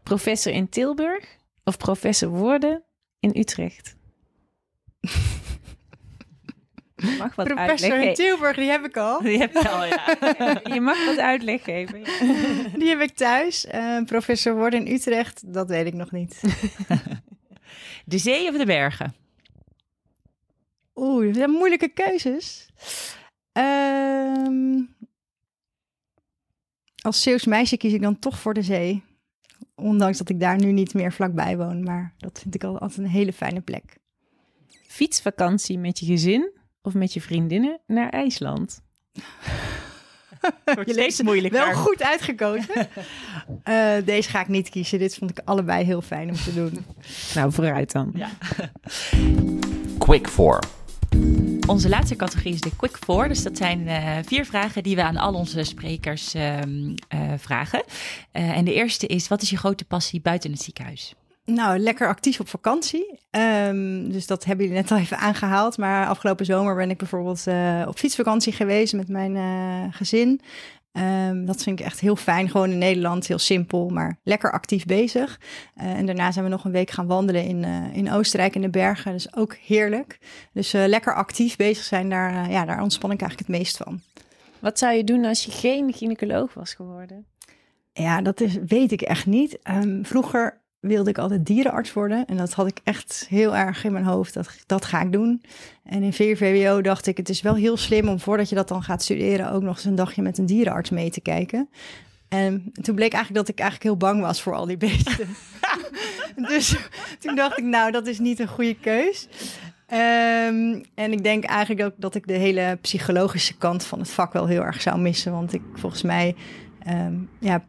Professor 0.02 0.52
in 0.52 0.68
Tilburg 0.68 1.36
of 1.64 1.76
professor 1.76 2.28
worden 2.28 2.84
in 3.18 3.30
Utrecht? 3.36 3.96
Je 7.10 7.16
mag 7.18 7.34
wat 7.34 7.46
Professor 7.46 8.00
in 8.00 8.14
Tilburg, 8.14 8.56
die 8.56 8.70
heb 8.70 8.84
ik 8.84 8.96
al. 8.96 9.22
Die 9.22 9.38
heb 9.38 9.56
ik 9.56 9.66
al, 9.66 9.84
ja. 9.84 10.16
je 10.74 10.80
mag 10.80 11.06
wat 11.06 11.18
uitleg 11.18 11.64
geven. 11.64 12.00
Ja. 12.00 12.06
Die 12.78 12.88
heb 12.88 13.00
ik 13.00 13.14
thuis. 13.14 13.66
Uh, 13.74 14.02
professor 14.04 14.54
worden 14.54 14.86
in 14.86 14.94
Utrecht, 14.94 15.52
dat 15.52 15.68
weet 15.68 15.86
ik 15.86 15.94
nog 15.94 16.10
niet. 16.10 16.40
De 18.04 18.18
zee 18.18 18.48
of 18.48 18.56
de 18.56 18.66
bergen? 18.66 19.14
Oeh, 20.94 21.26
dat 21.26 21.36
zijn 21.36 21.50
moeilijke 21.50 21.88
keuzes. 21.88 22.68
Um, 23.52 24.94
als 27.00 27.22
Zeeuws 27.22 27.46
meisje 27.46 27.76
kies 27.76 27.92
ik 27.92 28.02
dan 28.02 28.18
toch 28.18 28.38
voor 28.38 28.54
de 28.54 28.62
zee. 28.62 29.02
Ondanks 29.74 30.18
dat 30.18 30.28
ik 30.28 30.40
daar 30.40 30.58
nu 30.58 30.72
niet 30.72 30.94
meer 30.94 31.12
vlakbij 31.12 31.56
woon. 31.56 31.82
Maar 31.82 32.14
dat 32.18 32.38
vind 32.42 32.54
ik 32.54 32.64
altijd 32.64 32.98
een 32.98 33.06
hele 33.06 33.32
fijne 33.32 33.60
plek. 33.60 33.98
Fietsvakantie 34.86 35.78
met 35.78 35.98
je 35.98 36.06
gezin 36.06 36.50
of 36.82 36.94
met 36.94 37.12
je 37.12 37.20
vriendinnen 37.20 37.80
naar 37.86 38.08
IJsland? 38.08 38.80
je 40.86 40.94
leest 40.94 41.22
moeilijk. 41.22 41.52
Wel 41.52 41.74
goed 41.74 42.02
uitgekozen. 42.02 42.88
uh, 43.64 43.94
deze 44.04 44.30
ga 44.30 44.40
ik 44.40 44.48
niet 44.48 44.68
kiezen. 44.68 44.98
Dit 44.98 45.14
vond 45.14 45.30
ik 45.30 45.40
allebei 45.44 45.84
heel 45.84 46.02
fijn 46.02 46.28
om 46.28 46.36
te 46.36 46.54
doen. 46.54 46.84
nou, 47.34 47.52
vooruit 47.52 47.92
dan. 47.92 48.12
Ja. 48.14 48.30
Quick 49.98 50.28
for. 50.28 50.58
Onze 51.66 51.88
laatste 51.88 52.16
categorie 52.16 52.54
is 52.54 52.60
de 52.60 52.76
Quick 52.76 52.96
Four. 52.96 53.28
Dus 53.28 53.42
dat 53.42 53.56
zijn 53.56 53.80
uh, 53.80 54.16
vier 54.24 54.44
vragen 54.44 54.82
die 54.82 54.96
we 54.96 55.02
aan 55.02 55.16
al 55.16 55.34
onze 55.34 55.64
sprekers 55.64 56.34
uh, 56.34 56.58
uh, 56.58 56.92
vragen. 57.36 57.84
en 58.32 58.64
de 58.64 58.74
eerste 58.74 59.06
is: 59.06 59.28
wat 59.28 59.42
is 59.42 59.50
je 59.50 59.56
grote 59.56 59.84
passie 59.84 60.20
buiten 60.20 60.50
het 60.50 60.62
ziekenhuis? 60.62 61.14
Nou, 61.54 61.78
lekker 61.78 62.08
actief 62.08 62.40
op 62.40 62.48
vakantie. 62.48 63.18
Um, 63.66 64.12
dus 64.12 64.26
dat 64.26 64.44
hebben 64.44 64.66
jullie 64.66 64.80
net 64.80 64.90
al 64.90 64.98
even 64.98 65.18
aangehaald. 65.18 65.78
Maar 65.78 66.06
afgelopen 66.06 66.44
zomer 66.44 66.76
ben 66.76 66.90
ik 66.90 66.98
bijvoorbeeld 66.98 67.44
uh, 67.46 67.84
op 67.88 67.98
fietsvakantie 67.98 68.52
geweest 68.52 68.92
met 68.92 69.08
mijn 69.08 69.34
uh, 69.34 69.84
gezin. 69.90 70.40
Um, 70.92 71.46
dat 71.46 71.62
vind 71.62 71.80
ik 71.80 71.86
echt 71.86 72.00
heel 72.00 72.16
fijn. 72.16 72.48
Gewoon 72.48 72.70
in 72.70 72.78
Nederland, 72.78 73.26
heel 73.26 73.38
simpel, 73.38 73.88
maar 73.88 74.18
lekker 74.22 74.52
actief 74.52 74.84
bezig. 74.84 75.40
Uh, 75.76 75.84
en 75.84 76.06
daarna 76.06 76.32
zijn 76.32 76.44
we 76.44 76.50
nog 76.50 76.64
een 76.64 76.72
week 76.72 76.90
gaan 76.90 77.06
wandelen 77.06 77.44
in, 77.44 77.64
in 77.92 78.12
Oostenrijk 78.12 78.54
in 78.54 78.62
de 78.62 78.70
bergen. 78.70 79.12
Dus 79.12 79.36
ook 79.36 79.54
heerlijk. 79.54 80.18
Dus 80.52 80.72
lekker 80.72 81.14
actief 81.14 81.56
bezig 81.56 81.84
zijn, 81.84 82.08
daar, 82.08 82.50
ja, 82.50 82.64
daar 82.64 82.82
ontspan 82.82 83.10
ik 83.10 83.20
eigenlijk 83.20 83.50
het 83.50 83.58
meest 83.58 83.76
van. 83.76 84.00
Wat 84.58 84.78
zou 84.78 84.94
je 84.94 85.04
doen 85.04 85.24
als 85.24 85.44
je 85.44 85.50
geen 85.50 85.92
gynaecoloog 85.92 86.54
was 86.54 86.74
geworden? 86.74 87.26
Ja, 87.92 88.22
dat 88.22 88.40
is, 88.40 88.56
weet 88.66 88.92
ik 88.92 89.02
echt 89.02 89.26
niet. 89.26 89.58
Um, 89.70 90.04
vroeger 90.04 90.59
wilde 90.80 91.10
ik 91.10 91.18
altijd 91.18 91.46
dierenarts 91.46 91.92
worden. 91.92 92.26
En 92.26 92.36
dat 92.36 92.52
had 92.52 92.66
ik 92.66 92.80
echt 92.84 93.26
heel 93.28 93.56
erg 93.56 93.84
in 93.84 93.92
mijn 93.92 94.04
hoofd. 94.04 94.34
Dat, 94.34 94.48
dat 94.66 94.84
ga 94.84 95.02
ik 95.02 95.12
doen. 95.12 95.42
En 95.84 96.02
in 96.02 96.12
VWO 96.12 96.80
dacht 96.80 97.06
ik, 97.06 97.16
het 97.16 97.28
is 97.28 97.42
wel 97.42 97.54
heel 97.54 97.76
slim 97.76 98.08
om 98.08 98.20
voordat 98.20 98.48
je 98.48 98.54
dat 98.54 98.68
dan 98.68 98.82
gaat 98.82 99.02
studeren... 99.02 99.52
ook 99.52 99.62
nog 99.62 99.76
eens 99.76 99.84
een 99.84 99.94
dagje 99.94 100.22
met 100.22 100.38
een 100.38 100.46
dierenarts 100.46 100.90
mee 100.90 101.10
te 101.10 101.20
kijken. 101.20 101.68
En 102.28 102.72
toen 102.82 102.94
bleek 102.94 103.12
eigenlijk 103.12 103.46
dat 103.46 103.54
ik 103.54 103.60
eigenlijk 103.60 103.90
heel 103.90 104.08
bang 104.08 104.20
was 104.20 104.42
voor 104.42 104.54
al 104.54 104.66
die 104.66 104.76
beesten. 104.76 105.28
dus 106.48 106.76
toen 107.18 107.34
dacht 107.34 107.58
ik, 107.58 107.64
nou, 107.64 107.90
dat 107.90 108.06
is 108.06 108.18
niet 108.18 108.38
een 108.38 108.48
goede 108.48 108.76
keus. 108.76 109.28
Um, 109.92 110.82
en 110.94 111.12
ik 111.12 111.22
denk 111.22 111.44
eigenlijk 111.44 111.86
ook 111.86 111.94
dat 111.96 112.14
ik 112.14 112.26
de 112.26 112.32
hele 112.32 112.78
psychologische 112.80 113.56
kant 113.56 113.84
van 113.84 113.98
het 113.98 114.10
vak 114.10 114.32
wel 114.32 114.46
heel 114.46 114.62
erg 114.62 114.80
zou 114.80 115.00
missen. 115.00 115.32
Want 115.32 115.52
ik 115.52 115.62
volgens 115.74 116.02
mij, 116.02 116.34
um, 116.88 117.28
ja, 117.38 117.64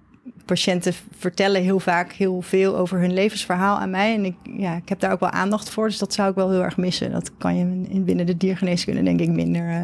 patiënten 0.54 0.94
vertellen 1.18 1.62
heel 1.62 1.80
vaak 1.80 2.12
heel 2.12 2.42
veel 2.42 2.78
over 2.78 3.00
hun 3.00 3.14
levensverhaal 3.14 3.78
aan 3.78 3.90
mij. 3.90 4.14
En 4.14 4.26
ik, 4.26 4.36
ja, 4.44 4.76
ik 4.76 4.90
heb 4.90 5.00
daar 5.00 5.12
ook 5.12 5.20
wel 5.20 5.30
aandacht 5.30 5.70
voor. 5.70 5.88
Dus 5.88 5.98
dat 5.98 6.14
zou 6.14 6.30
ik 6.30 6.36
wel 6.36 6.50
heel 6.50 6.64
erg 6.64 6.78
missen. 6.78 7.12
Dat 7.12 7.38
kan 7.38 7.58
je 7.58 7.64
in, 7.90 8.04
binnen 8.06 8.26
de 8.26 8.38
diergeneeskunde 8.38 9.04
denk 9.04 9.20
ik 9.20 9.30
minder 9.30 9.70
uh, 9.70 9.82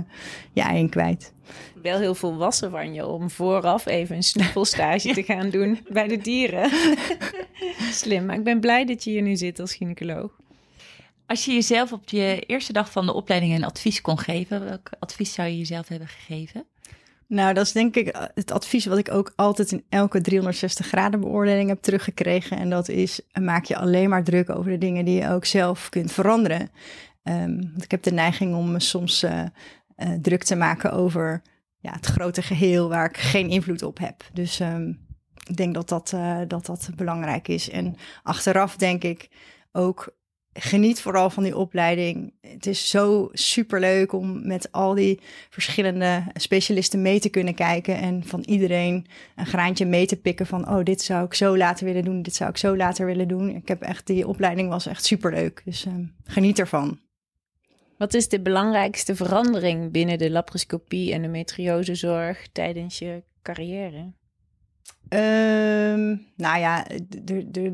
ja, 0.53 0.69
in 0.69 0.89
kwijt. 0.89 1.33
Wel 1.81 1.99
heel 1.99 2.15
volwassen 2.15 2.71
van 2.71 2.93
je 2.93 3.07
om 3.07 3.29
vooraf 3.29 3.85
even 3.85 4.15
een 4.15 4.23
snuffelstage 4.23 5.13
te 5.13 5.23
gaan 5.23 5.49
doen 5.49 5.85
bij 5.89 6.07
de 6.07 6.17
dieren. 6.17 6.71
Slim, 8.01 8.25
maar 8.25 8.35
ik 8.35 8.43
ben 8.43 8.59
blij 8.59 8.85
dat 8.85 9.03
je 9.03 9.09
hier 9.09 9.21
nu 9.21 9.35
zit 9.35 9.59
als 9.59 9.75
gynaecoloog. 9.75 10.31
Als 11.25 11.45
je 11.45 11.53
jezelf 11.53 11.91
op 11.91 12.09
je 12.09 12.43
eerste 12.47 12.73
dag 12.73 12.91
van 12.91 13.05
de 13.05 13.13
opleiding 13.13 13.55
een 13.55 13.63
advies 13.63 14.01
kon 14.01 14.19
geven, 14.19 14.65
welk 14.65 14.89
advies 14.99 15.33
zou 15.33 15.47
je 15.47 15.57
jezelf 15.57 15.87
hebben 15.87 16.07
gegeven? 16.07 16.65
Nou, 17.27 17.53
dat 17.53 17.65
is 17.65 17.71
denk 17.71 17.95
ik 17.95 18.07
eh, 18.07 18.21
het 18.33 18.51
advies 18.51 18.85
wat 18.85 18.97
ik 18.97 19.11
ook 19.11 19.33
altijd 19.35 19.71
in 19.71 19.85
elke 19.89 20.21
360 20.21 20.87
graden 20.87 21.19
beoordeling 21.19 21.69
heb 21.69 21.81
teruggekregen. 21.81 22.57
En 22.57 22.69
dat 22.69 22.89
is, 22.89 23.21
maak 23.41 23.65
je 23.65 23.77
alleen 23.77 24.09
maar 24.09 24.23
druk 24.23 24.49
over 24.49 24.71
de 24.71 24.77
dingen 24.77 25.05
die 25.05 25.21
je 25.21 25.29
ook 25.29 25.45
zelf 25.45 25.89
kunt 25.89 26.11
veranderen. 26.11 26.69
Um, 27.23 27.61
want 27.71 27.83
ik 27.83 27.91
heb 27.91 28.03
de 28.03 28.11
neiging 28.11 28.55
om 28.55 28.71
me 28.71 28.79
soms 28.79 29.23
uh, 29.23 29.43
druk 30.21 30.43
te 30.43 30.55
maken 30.55 30.91
over 30.91 31.41
ja, 31.79 31.91
het 31.91 32.05
grote 32.05 32.41
geheel 32.41 32.89
waar 32.89 33.05
ik 33.05 33.17
geen 33.17 33.49
invloed 33.49 33.83
op 33.83 33.97
heb. 33.97 34.23
Dus 34.33 34.59
um, 34.59 35.05
ik 35.47 35.57
denk 35.57 35.73
dat 35.73 35.89
dat, 35.89 36.13
dat 36.47 36.65
dat 36.65 36.89
belangrijk 36.95 37.47
is. 37.47 37.69
En 37.69 37.95
achteraf 38.23 38.75
denk 38.75 39.03
ik 39.03 39.29
ook 39.71 40.15
geniet 40.59 41.01
vooral 41.01 41.29
van 41.29 41.43
die 41.43 41.57
opleiding. 41.57 42.33
Het 42.41 42.65
is 42.65 42.89
zo 42.89 43.29
superleuk 43.31 44.13
om 44.13 44.47
met 44.47 44.71
al 44.71 44.93
die 44.93 45.19
verschillende 45.49 46.23
specialisten 46.33 47.01
mee 47.01 47.19
te 47.19 47.29
kunnen 47.29 47.55
kijken 47.55 47.97
en 47.97 48.23
van 48.23 48.43
iedereen 48.45 49.05
een 49.35 49.45
graantje 49.45 49.85
mee 49.85 50.05
te 50.05 50.15
pikken 50.15 50.45
van 50.45 50.69
oh, 50.69 50.83
dit 50.83 51.01
zou 51.01 51.25
ik 51.25 51.33
zo 51.33 51.57
later 51.57 51.85
willen 51.85 52.03
doen, 52.03 52.21
dit 52.21 52.35
zou 52.35 52.49
ik 52.49 52.57
zo 52.57 52.77
later 52.77 53.05
willen 53.05 53.27
doen. 53.27 53.49
Ik 53.49 53.67
heb 53.67 53.81
echt 53.81 54.07
die 54.07 54.27
opleiding 54.27 54.69
was 54.69 54.85
echt 54.85 55.05
superleuk, 55.05 55.61
dus 55.65 55.85
uh, 55.85 55.93
geniet 56.23 56.59
ervan. 56.59 56.99
Wat 57.97 58.13
is 58.13 58.29
de 58.29 58.41
belangrijkste 58.41 59.15
verandering 59.15 59.91
binnen 59.91 60.17
de 60.17 60.31
laparoscopie 60.31 61.13
en 61.13 61.21
de 61.21 61.27
metriosezorg 61.27 62.47
tijdens 62.51 62.99
je 62.99 63.23
carrière? 63.41 64.13
Um, 65.09 66.25
nou 66.35 66.59
ja, 66.59 66.85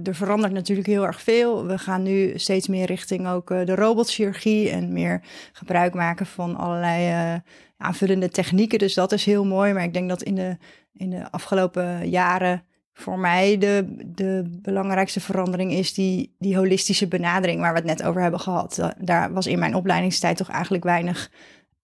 er 0.04 0.16
verandert 0.16 0.54
natuurlijk 0.54 0.88
heel 0.88 1.06
erg 1.06 1.22
veel. 1.22 1.66
We 1.66 1.78
gaan 1.78 2.04
nu 2.04 2.32
steeds 2.36 2.68
meer 2.68 2.86
richting 2.86 3.28
ook 3.28 3.52
uh, 3.52 3.66
de 3.66 3.76
robotchirurgie 3.76 4.70
en 4.70 4.94
meer 4.94 5.22
gebruik 5.54 5.94
maken 5.94 6.26
van 6.26 6.56
allerlei 6.56 7.34
uh, 7.34 7.40
aanvullende 7.78 8.30
technieken. 8.30 8.80
Dus 8.80 8.94
dat 8.94 9.12
is 9.12 9.26
heel 9.26 9.46
mooi. 9.46 9.74
Maar 9.74 9.84
ik 9.84 9.94
denk 9.94 10.10
dat 10.10 10.24
in 10.24 10.36
de, 10.36 10.58
in 10.94 11.10
de 11.10 11.32
afgelopen 11.32 12.10
jaren 12.10 12.64
voor 12.94 13.20
mij 13.20 13.58
de, 13.58 13.96
de 14.06 14.60
belangrijkste 14.62 15.20
verandering 15.20 15.72
is 15.72 15.94
die, 15.94 16.36
die 16.40 16.58
holistische 16.58 17.08
benadering 17.08 17.62
waar 17.62 17.72
we 17.74 17.80
het 17.80 17.88
net 17.88 18.04
over 18.04 18.22
hebben 18.22 18.40
gehad. 18.40 18.94
Daar 19.00 19.34
was 19.34 19.48
in 19.48 19.60
mijn 19.60 19.76
opleidingstijd 19.76 20.38
toch 20.38 20.50
eigenlijk 20.50 20.84
weinig 20.84 21.32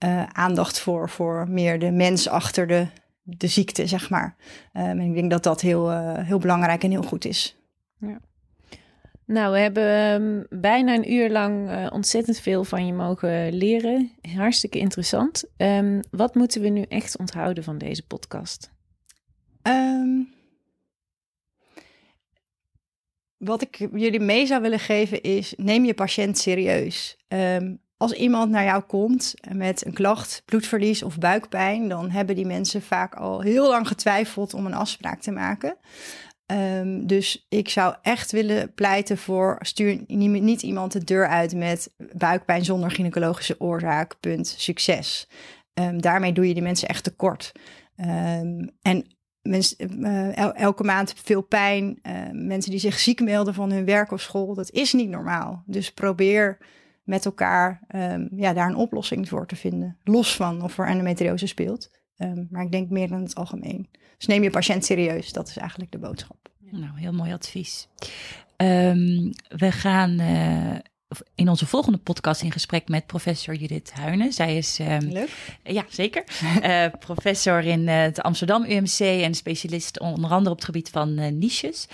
uh, 0.04 0.24
aandacht 0.24 0.80
voor, 0.80 1.10
voor 1.10 1.46
meer 1.50 1.80
de 1.80 1.92
mens 1.92 2.28
achter 2.28 2.68
de 2.68 2.88
de 3.38 3.48
ziekte, 3.48 3.88
zeg 3.88 4.10
maar. 4.10 4.36
Um, 4.74 4.82
en 4.84 5.00
ik 5.00 5.14
denk 5.14 5.32
dat 5.32 5.44
dat 5.44 5.62
heel, 5.62 5.92
uh, 5.92 6.18
heel 6.18 6.40
belangrijk 6.40 6.84
en 6.84 6.92
heel 6.92 7.04
goed 7.04 7.26
is. 7.26 7.58
Ja. 8.00 8.20
Nou, 9.26 9.54
we 9.54 9.60
hebben 9.60 10.22
um, 10.22 10.46
bijna 10.50 10.94
een 10.94 11.12
uur 11.14 11.30
lang 11.30 11.70
uh, 11.70 11.88
ontzettend 11.92 12.40
veel 12.40 12.64
van 12.64 12.86
je 12.86 12.94
mogen 12.94 13.54
leren. 13.54 14.12
Hartstikke 14.36 14.80
interessant. 14.80 15.44
Um, 15.58 16.00
wat 16.12 16.36
moeten 16.36 16.62
we 16.62 16.70
nu 16.70 16.82
echt 16.82 17.18
onthouden 17.18 17.64
van 17.64 17.78
deze 17.78 18.08
podcast? 18.08 18.72
wat 23.40 23.62
ik 23.62 23.76
jullie 23.94 24.20
mee 24.20 24.46
zou 24.46 24.62
willen 24.62 24.80
geven 24.80 25.22
is: 25.22 25.54
neem 25.58 25.86
je 25.86 25.94
patiënt 25.94 26.38
serieus. 26.38 27.18
Um, 27.28 27.82
als 28.00 28.12
iemand 28.12 28.52
naar 28.52 28.64
jou 28.64 28.82
komt 28.82 29.34
met 29.54 29.86
een 29.86 29.94
klacht, 29.94 30.42
bloedverlies 30.46 31.04
of 31.04 31.18
buikpijn, 31.18 31.90
dan 31.90 32.10
hebben 32.10 32.36
die 32.36 32.46
mensen 32.46 32.82
vaak 32.82 33.16
al 33.16 33.42
heel 33.42 33.70
lang 33.70 33.88
getwijfeld 33.88 34.54
om 34.54 34.66
een 34.66 34.74
afspraak 34.74 35.22
te 35.22 35.32
maken. 35.32 35.78
Um, 36.46 37.08
dus 37.08 37.46
ik 37.50 37.70
zou 37.70 37.96
echt 38.02 38.32
willen 38.32 38.74
pleiten 38.74 39.18
voor 39.18 39.58
stuur 39.60 40.04
niet 40.08 40.62
iemand 40.62 40.92
de 40.92 41.04
deur 41.04 41.28
uit 41.28 41.56
met 41.56 41.94
buikpijn 42.14 42.66
zonder 42.66 42.92
gynaecologische 42.92 43.60
oorzaak, 43.60 44.20
punt, 44.20 44.48
succes. 44.58 45.28
Um, 45.74 46.02
daarmee 46.02 46.34
doe 46.34 46.48
je 46.48 46.54
die 46.54 46.64
mensen 46.64 46.88
echt 46.88 47.04
tekort. 47.04 47.52
Um, 47.98 48.70
en 48.82 49.06
mens, 49.42 49.76
uh, 49.78 50.38
el 50.38 50.54
elke 50.54 50.84
maand 50.84 51.14
veel 51.24 51.42
pijn, 51.42 52.00
mensen 52.32 52.72
die 52.72 52.80
zich 52.80 53.00
ziek 53.00 53.22
melden 53.22 53.54
van 53.54 53.72
hun 53.72 53.86
werk 53.86 54.12
of 54.12 54.22
school, 54.22 54.54
dat 54.54 54.72
is 54.72 54.94
niet 54.94 55.10
normaal. 55.10 55.64
Dus 55.66 55.92
probeer 55.94 56.58
met 57.10 57.26
elkaar 57.26 57.82
um, 57.96 58.30
ja, 58.36 58.54
daar 58.54 58.70
een 58.70 58.76
oplossing 58.76 59.30
voor 59.30 59.48
te 59.48 59.56
vinden. 59.56 59.98
Los 60.04 60.36
van 60.36 60.62
of 60.62 60.78
er 60.78 60.88
endometriose 60.88 61.48
speelt. 61.48 61.92
Um, 62.18 62.48
maar 62.52 62.64
ik 62.64 62.72
denk 62.72 62.90
meer 62.90 63.12
in 63.12 63.22
het 63.22 63.36
algemeen. 63.36 63.88
Dus 64.18 64.28
neem 64.28 64.44
je 64.44 64.50
patiënt 64.50 64.86
serieus. 64.86 65.34
Dat 65.34 65.48
is 65.48 65.58
eigenlijk 65.58 65.92
de 65.92 65.98
boodschap. 65.98 66.50
Nou, 66.72 67.00
heel 67.00 67.14
mooi 67.14 67.34
advies. 67.34 67.88
Um, 68.58 69.32
we 69.48 69.72
gaan 69.72 70.22
uh, 70.22 70.76
in 71.36 71.50
onze 71.50 71.66
volgende 71.66 71.98
podcast 71.98 72.42
in 72.42 72.52
gesprek 72.52 72.88
met 72.88 73.06
professor 73.06 73.56
Judith 73.56 73.92
Huinen. 73.94 74.34
Zij 74.34 74.58
is. 74.58 74.78
Leuk. 75.00 75.58
Ja, 75.64 75.86
zeker. 75.90 76.24
uh, 76.64 76.86
professor 77.08 77.64
in 77.64 77.82
uh, 77.82 78.02
het 78.02 78.22
Amsterdam 78.22 78.64
UMC 78.64 79.00
en 79.00 79.34
specialist 79.34 80.00
onder 80.00 80.32
andere 80.32 80.50
op 80.50 80.56
het 80.56 80.66
gebied 80.66 80.90
van 80.90 81.38
niches. 81.40 81.88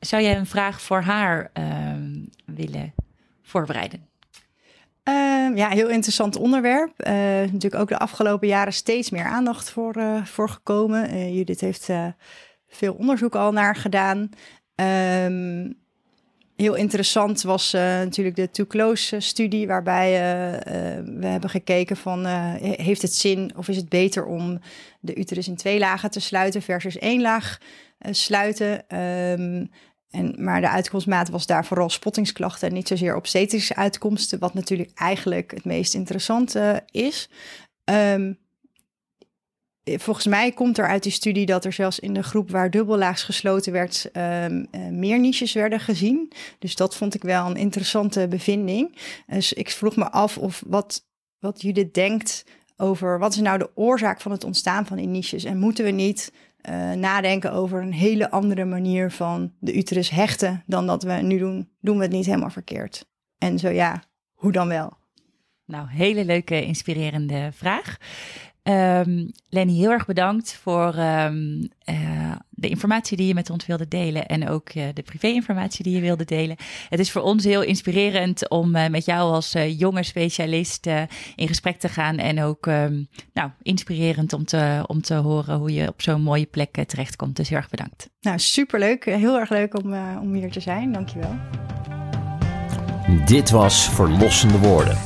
zou 0.00 0.22
jij 0.22 0.36
een 0.36 0.46
vraag 0.46 0.82
voor 0.82 1.02
haar 1.02 1.50
willen 2.44 2.94
voorbereiden? 3.42 4.07
Uh, 5.08 5.56
ja, 5.56 5.68
heel 5.68 5.88
interessant 5.88 6.36
onderwerp. 6.36 6.92
Uh, 6.96 7.12
natuurlijk 7.52 7.74
ook 7.74 7.88
de 7.88 7.98
afgelopen 7.98 8.48
jaren 8.48 8.72
steeds 8.72 9.10
meer 9.10 9.24
aandacht 9.24 9.70
voor, 9.70 9.96
uh, 9.96 10.24
voor 10.24 10.48
gekomen. 10.48 11.14
Uh, 11.14 11.34
Judith 11.34 11.60
heeft 11.60 11.88
veel 12.68 12.94
onderzoek 12.94 13.34
al 13.34 13.52
naar 13.52 13.76
gedaan. 13.76 14.30
Um, 14.74 15.76
heel 16.56 16.74
interessant 16.74 17.42
was 17.42 17.72
natuurlijk 17.72 18.36
de 18.36 18.50
Too 18.50 18.66
Close 18.66 19.20
studie, 19.20 19.66
waarbij 19.66 20.10
we 21.04 21.26
hebben 21.26 21.50
gekeken 21.50 21.96
van 21.96 22.26
heeft 22.60 23.02
het 23.02 23.14
zin 23.14 23.52
of 23.56 23.68
is 23.68 23.76
het 23.76 23.88
beter 23.88 24.24
om 24.24 24.60
de 25.00 25.14
uterus 25.14 25.48
in 25.48 25.56
twee 25.56 25.78
lagen 25.78 26.10
te 26.10 26.20
sluiten 26.20 26.62
versus 26.62 26.98
één 26.98 27.20
laag 27.20 27.58
sluiten. 28.10 28.98
Um, 29.40 29.70
en, 30.10 30.34
maar 30.38 30.60
de 30.60 30.68
uitkomstmaat 30.68 31.28
was 31.28 31.46
daar 31.46 31.64
vooral 31.64 31.90
spottingsklachten 31.90 32.68
en 32.68 32.74
niet 32.74 32.88
zozeer 32.88 33.16
obstetrische 33.16 33.76
uitkomsten, 33.76 34.38
wat 34.38 34.54
natuurlijk 34.54 34.90
eigenlijk 34.94 35.50
het 35.50 35.64
meest 35.64 35.94
interessante 35.94 36.82
is. 36.90 37.30
Um, 37.84 38.38
volgens 39.96 40.26
mij 40.26 40.52
komt 40.52 40.78
er 40.78 40.88
uit 40.88 41.02
die 41.02 41.12
studie 41.12 41.46
dat 41.46 41.64
er 41.64 41.72
zelfs 41.72 41.98
in 41.98 42.14
de 42.14 42.22
groep 42.22 42.50
waar 42.50 42.70
dubbellaags 42.70 43.22
gesloten 43.22 43.72
werd, 43.72 44.10
um, 44.12 44.66
uh, 44.72 44.88
meer 44.90 45.20
niches 45.20 45.52
werden 45.52 45.80
gezien. 45.80 46.32
Dus 46.58 46.74
dat 46.74 46.96
vond 46.96 47.14
ik 47.14 47.22
wel 47.22 47.46
een 47.46 47.56
interessante 47.56 48.28
bevinding. 48.28 48.96
Dus 49.26 49.52
ik 49.52 49.70
vroeg 49.70 49.96
me 49.96 50.10
af 50.10 50.38
of 50.38 50.62
wat, 50.66 51.06
wat 51.38 51.62
Judith 51.62 51.94
denkt 51.94 52.44
over 52.76 53.18
wat 53.18 53.32
is 53.32 53.40
nou 53.40 53.58
de 53.58 53.70
oorzaak 53.74 54.20
van 54.20 54.32
het 54.32 54.44
ontstaan 54.44 54.86
van 54.86 54.96
die 54.96 55.06
niches 55.06 55.44
en 55.44 55.58
moeten 55.58 55.84
we 55.84 55.90
niet 55.90 56.32
uh, 56.70 56.92
nadenken 56.92 57.52
over 57.52 57.82
een 57.82 57.92
hele 57.92 58.30
andere 58.30 58.64
manier 58.64 59.10
van 59.10 59.52
de 59.58 59.74
uterus 59.76 60.10
hechten 60.10 60.62
dan 60.66 60.86
dat 60.86 61.02
we 61.02 61.12
nu 61.12 61.38
doen, 61.38 61.68
doen 61.80 61.96
we 61.96 62.02
het 62.02 62.12
niet 62.12 62.26
helemaal 62.26 62.50
verkeerd. 62.50 63.06
En 63.38 63.58
zo 63.58 63.68
ja, 63.68 64.02
hoe 64.32 64.52
dan 64.52 64.68
wel? 64.68 64.96
Nou, 65.64 65.88
hele 65.88 66.24
leuke, 66.24 66.64
inspirerende 66.64 67.50
vraag. 67.52 67.96
Um, 68.68 69.30
Lenny, 69.48 69.72
heel 69.72 69.90
erg 69.90 70.06
bedankt 70.06 70.58
voor 70.62 70.94
um, 70.98 71.68
uh, 71.84 72.32
de 72.50 72.68
informatie 72.68 73.16
die 73.16 73.26
je 73.26 73.34
met 73.34 73.50
ons 73.50 73.66
wilde 73.66 73.88
delen 73.88 74.26
en 74.26 74.48
ook 74.48 74.74
uh, 74.74 74.84
de 74.94 75.02
privé-informatie 75.02 75.84
die 75.84 75.94
je 75.94 76.00
wilde 76.00 76.24
delen. 76.24 76.56
Het 76.88 76.98
is 77.00 77.10
voor 77.10 77.22
ons 77.22 77.44
heel 77.44 77.62
inspirerend 77.62 78.48
om 78.48 78.76
uh, 78.76 78.88
met 78.88 79.04
jou 79.04 79.32
als 79.32 79.54
jonge 79.76 80.02
specialist 80.02 80.86
in 81.36 81.48
gesprek 81.48 81.78
te 81.78 81.88
gaan 81.88 82.18
en 82.18 82.42
ook 82.42 82.66
um, 82.66 83.08
nou, 83.32 83.50
inspirerend 83.62 84.32
om 84.32 84.44
te, 84.44 84.84
om 84.86 85.02
te 85.02 85.14
horen 85.14 85.58
hoe 85.58 85.72
je 85.72 85.88
op 85.88 86.02
zo'n 86.02 86.22
mooie 86.22 86.46
plek 86.46 86.84
terechtkomt. 86.86 87.36
Dus 87.36 87.48
heel 87.48 87.58
erg 87.58 87.68
bedankt. 87.68 88.10
Nou, 88.20 88.38
superleuk. 88.38 89.04
Heel 89.04 89.38
erg 89.38 89.50
leuk 89.50 89.78
om, 89.82 89.94
om 90.20 90.34
hier 90.34 90.50
te 90.50 90.60
zijn. 90.60 90.92
Dankjewel. 90.92 91.36
Dit 93.24 93.50
was 93.50 93.88
Verlossende 93.88 94.58
Woorden. 94.58 94.98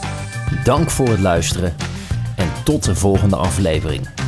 Dank 0.64 0.90
voor 0.90 1.08
het 1.08 1.20
luisteren 1.20 1.74
en 2.42 2.64
tot 2.64 2.84
de 2.84 2.94
volgende 2.94 3.36
aflevering. 3.36 4.21